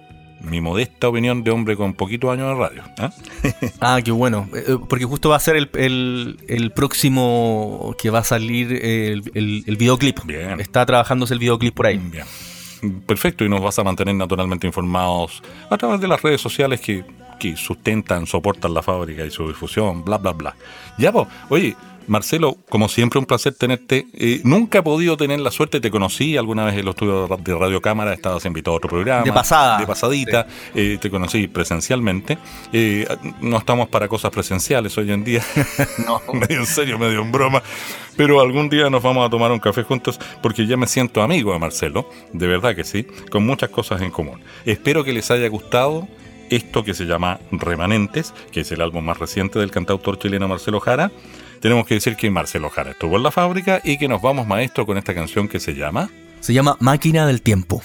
Mi 0.41 0.61
modesta 0.61 1.07
opinión 1.07 1.43
de 1.43 1.49
hombre 1.51 1.75
con 1.75 1.93
poquitos 1.93 2.31
años 2.31 2.49
de 2.49 2.55
radio. 2.63 2.83
¿ah? 2.99 3.11
Ah, 3.79 3.99
qué 4.03 4.11
bueno, 4.11 4.47
eh, 4.53 4.77
porque 4.87 5.05
justo 5.05 5.29
va 5.29 5.37
a 5.37 5.39
ser 5.39 5.55
el, 5.55 5.69
el- 5.73 6.37
el 6.47 6.71
próximo 6.71 7.95
que 7.97 8.09
va 8.09 8.19
a 8.19 8.23
salir 8.23 8.71
eh, 8.73 9.11
el, 9.13 9.31
el- 9.33 9.63
el 9.65 9.75
videoclip. 9.77 10.19
Bien. 10.25 10.59
Está 10.59 10.85
trabajándose 10.85 11.33
el 11.33 11.39
videoclip 11.39 11.73
por 11.73 11.87
ahí. 11.87 11.97
Bien. 11.97 12.25
Perfecto, 13.07 13.43
y 13.43 13.49
nos 13.49 13.61
vas 13.61 13.79
a 13.79 13.83
mantener 13.83 14.13
naturalmente 14.15 14.67
informados 14.67 15.41
a 15.69 15.77
través 15.77 15.99
de 16.01 16.07
las 16.07 16.21
redes 16.21 16.41
sociales 16.41 16.79
que, 16.81 17.03
que 17.37 17.55
sustentan, 17.55 18.25
soportan 18.27 18.73
la 18.73 18.81
fábrica 18.81 19.25
y 19.25 19.31
su 19.31 19.47
difusión, 19.47 20.03
bla, 20.03 20.17
bla, 20.17 20.33
bla. 20.33 20.55
Ya, 20.97 21.11
pues, 21.11 21.27
oye, 21.49 21.75
Marcelo, 22.07 22.57
como 22.69 22.87
siempre, 22.87 23.19
un 23.19 23.25
placer 23.25 23.55
tenerte. 23.55 24.07
Eh, 24.13 24.41
nunca 24.43 24.79
he 24.79 24.83
podido 24.83 25.17
tener 25.17 25.39
la 25.39 25.51
suerte, 25.51 25.79
te 25.79 25.89
conocí 25.89 26.37
alguna 26.37 26.65
vez 26.65 26.75
en 26.75 26.85
los 26.85 26.93
estudios 26.93 27.29
de 27.43 27.55
Radio 27.55 27.81
Cámara, 27.81 28.13
estabas 28.13 28.45
invitado 28.45 28.75
a 28.75 28.77
otro 28.77 28.89
programa. 28.89 29.23
De 29.23 29.33
pasada. 29.33 29.77
De 29.79 29.87
pasadita, 29.87 30.47
eh, 30.73 30.97
te 30.99 31.09
conocí 31.09 31.47
presencialmente. 31.47 32.37
Eh, 32.71 33.07
no 33.41 33.57
estamos 33.57 33.89
para 33.89 34.07
cosas 34.07 34.31
presenciales 34.31 34.97
hoy 34.97 35.11
en 35.11 35.23
día. 35.23 35.43
no, 36.05 36.21
medio 36.33 36.59
en 36.59 36.65
serio, 36.65 36.99
medio 36.99 37.21
en 37.21 37.31
broma. 37.31 37.61
Pero 38.15 38.39
algún 38.39 38.69
día 38.69 38.89
nos 38.89 39.03
vamos 39.03 39.25
a 39.25 39.29
tomar 39.29 39.51
un 39.51 39.59
café 39.59 39.83
juntos 39.83 40.19
porque 40.41 40.65
ya 40.65 40.77
me 40.77 40.87
siento 40.87 41.21
amigo 41.21 41.51
de 41.53 41.59
Marcelo, 41.59 42.09
de 42.31 42.47
verdad 42.47 42.75
que 42.75 42.83
sí, 42.83 43.05
con 43.29 43.45
muchas 43.45 43.69
cosas 43.69 44.01
en 44.01 44.11
común. 44.11 44.41
Espero 44.65 45.03
que 45.03 45.11
les 45.11 45.29
haya 45.31 45.49
gustado 45.49 46.07
esto 46.55 46.83
que 46.83 46.93
se 46.93 47.05
llama 47.05 47.39
Remanentes, 47.51 48.33
que 48.51 48.61
es 48.61 48.71
el 48.71 48.81
álbum 48.81 49.03
más 49.03 49.19
reciente 49.19 49.59
del 49.59 49.71
cantautor 49.71 50.17
chileno 50.17 50.47
Marcelo 50.47 50.79
Jara. 50.79 51.11
Tenemos 51.59 51.85
que 51.85 51.95
decir 51.95 52.15
que 52.15 52.29
Marcelo 52.29 52.69
Jara 52.69 52.91
estuvo 52.91 53.17
en 53.17 53.23
la 53.23 53.31
fábrica 53.31 53.81
y 53.83 53.97
que 53.97 54.07
nos 54.07 54.21
vamos 54.21 54.47
maestro 54.47 54.85
con 54.85 54.97
esta 54.97 55.13
canción 55.13 55.47
que 55.47 55.59
se 55.59 55.75
llama 55.75 56.09
Se 56.39 56.53
llama 56.53 56.77
Máquina 56.79 57.27
del 57.27 57.41
Tiempo. 57.41 57.81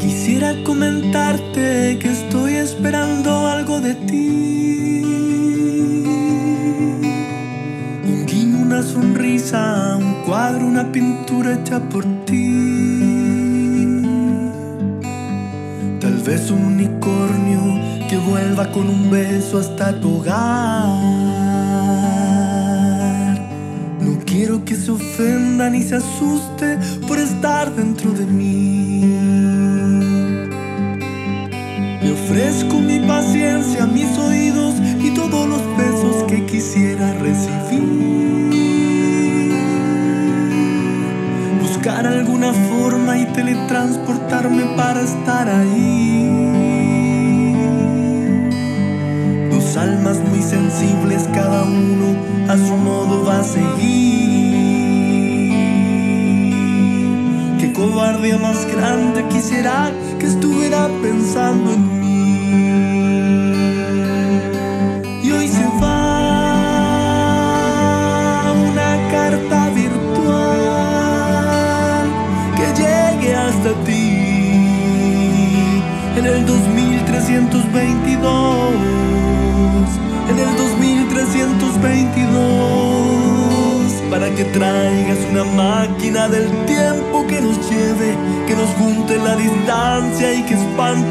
Quisiera 0.00 0.54
comentarte 0.64 1.98
que 2.00 2.10
estoy 2.10 2.54
esperando 2.54 3.48
algo 3.48 3.80
de 3.80 3.94
ti. 3.94 4.65
Una 8.76 8.84
sonrisa, 8.84 9.96
un 9.96 10.22
cuadro, 10.26 10.66
una 10.66 10.92
pintura 10.92 11.54
hecha 11.54 11.80
por 11.80 12.04
ti. 12.26 14.02
Tal 15.98 16.18
vez 16.26 16.50
un 16.50 16.62
unicornio 16.74 17.80
que 18.06 18.18
vuelva 18.18 18.70
con 18.72 18.86
un 18.86 19.10
beso 19.10 19.60
hasta 19.60 19.98
tu 19.98 20.18
hogar. 20.18 20.36
No 23.98 24.18
quiero 24.26 24.62
que 24.62 24.74
se 24.74 24.90
ofenda 24.90 25.70
ni 25.70 25.80
se 25.80 25.94
asuste 25.94 26.78
por 27.08 27.18
estar 27.18 27.74
dentro 27.74 28.10
de 28.12 28.26
mí. 28.26 29.00
Le 32.02 32.12
ofrezco 32.12 32.78
mi 32.78 32.98
paciencia, 32.98 33.86
mis 33.86 34.18
oídos 34.18 34.74
y 35.00 35.14
todos 35.14 35.48
los 35.48 35.62
que 36.24 36.44
quisiera 36.46 37.12
recibir. 37.14 37.82
Buscar 41.60 42.06
alguna 42.06 42.52
forma 42.52 43.18
y 43.18 43.26
teletransportarme 43.26 44.64
para 44.76 45.02
estar 45.02 45.48
ahí. 45.48 46.30
Dos 49.50 49.76
almas 49.76 50.18
muy 50.30 50.42
sensibles, 50.42 51.28
cada 51.34 51.64
uno 51.64 52.16
a 52.48 52.56
su 52.56 52.76
modo 52.76 53.24
va 53.24 53.40
a 53.40 53.44
seguir. 53.44 54.16
Qué 57.58 57.72
cobardía 57.72 58.38
más 58.38 58.66
grande 58.66 59.24
quisiera 59.28 59.92
que 60.18 60.26
estuviera 60.26 60.88
pensando 61.02 61.25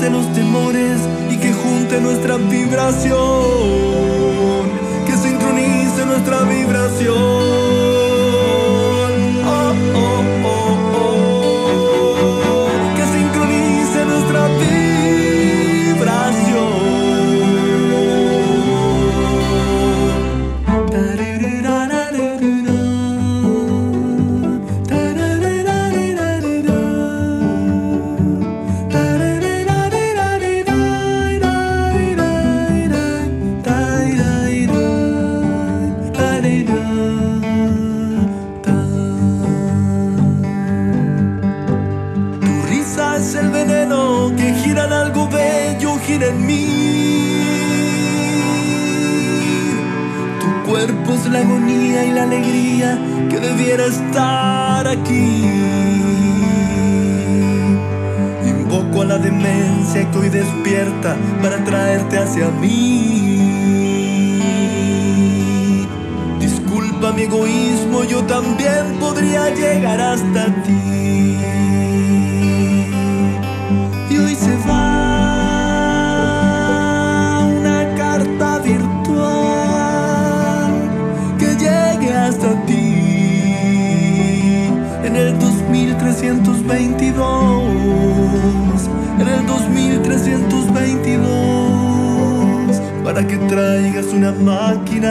los 0.09 0.31
temores 0.33 0.99
y 1.29 1.37
que 1.37 1.51
junte 1.53 1.99
nuestras 1.99 2.39
vibraciones. 2.49 3.24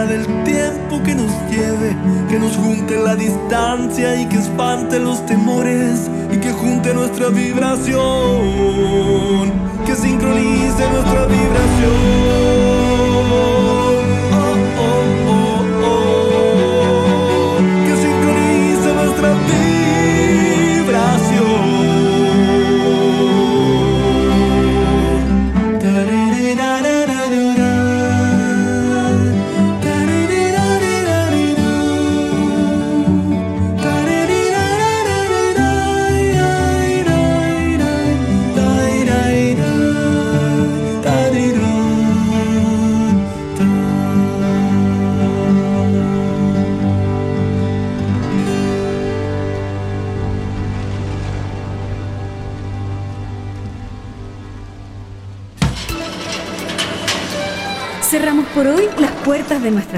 parar 0.04 0.12
el 0.12 0.26
tiempo 0.44 1.02
que 1.02 1.14
nos 1.14 1.30
lleve, 1.50 1.96
que 2.28 2.38
nos 2.38 2.56
junte 2.56 2.96
la 2.96 3.16
distancia 3.16 4.20
y 4.20 4.26
que 4.28 4.36
espante 4.38 4.98
los 4.98 5.24
temores 5.26 6.10
y 6.32 6.36
que 6.38 6.52
junte 6.52 6.92
nuestra 6.94 7.28
vibración, 7.28 8.02
que 9.86 9.94
sincronice 9.94 10.90
nuestra 10.90 11.26
vibración. 11.26 12.13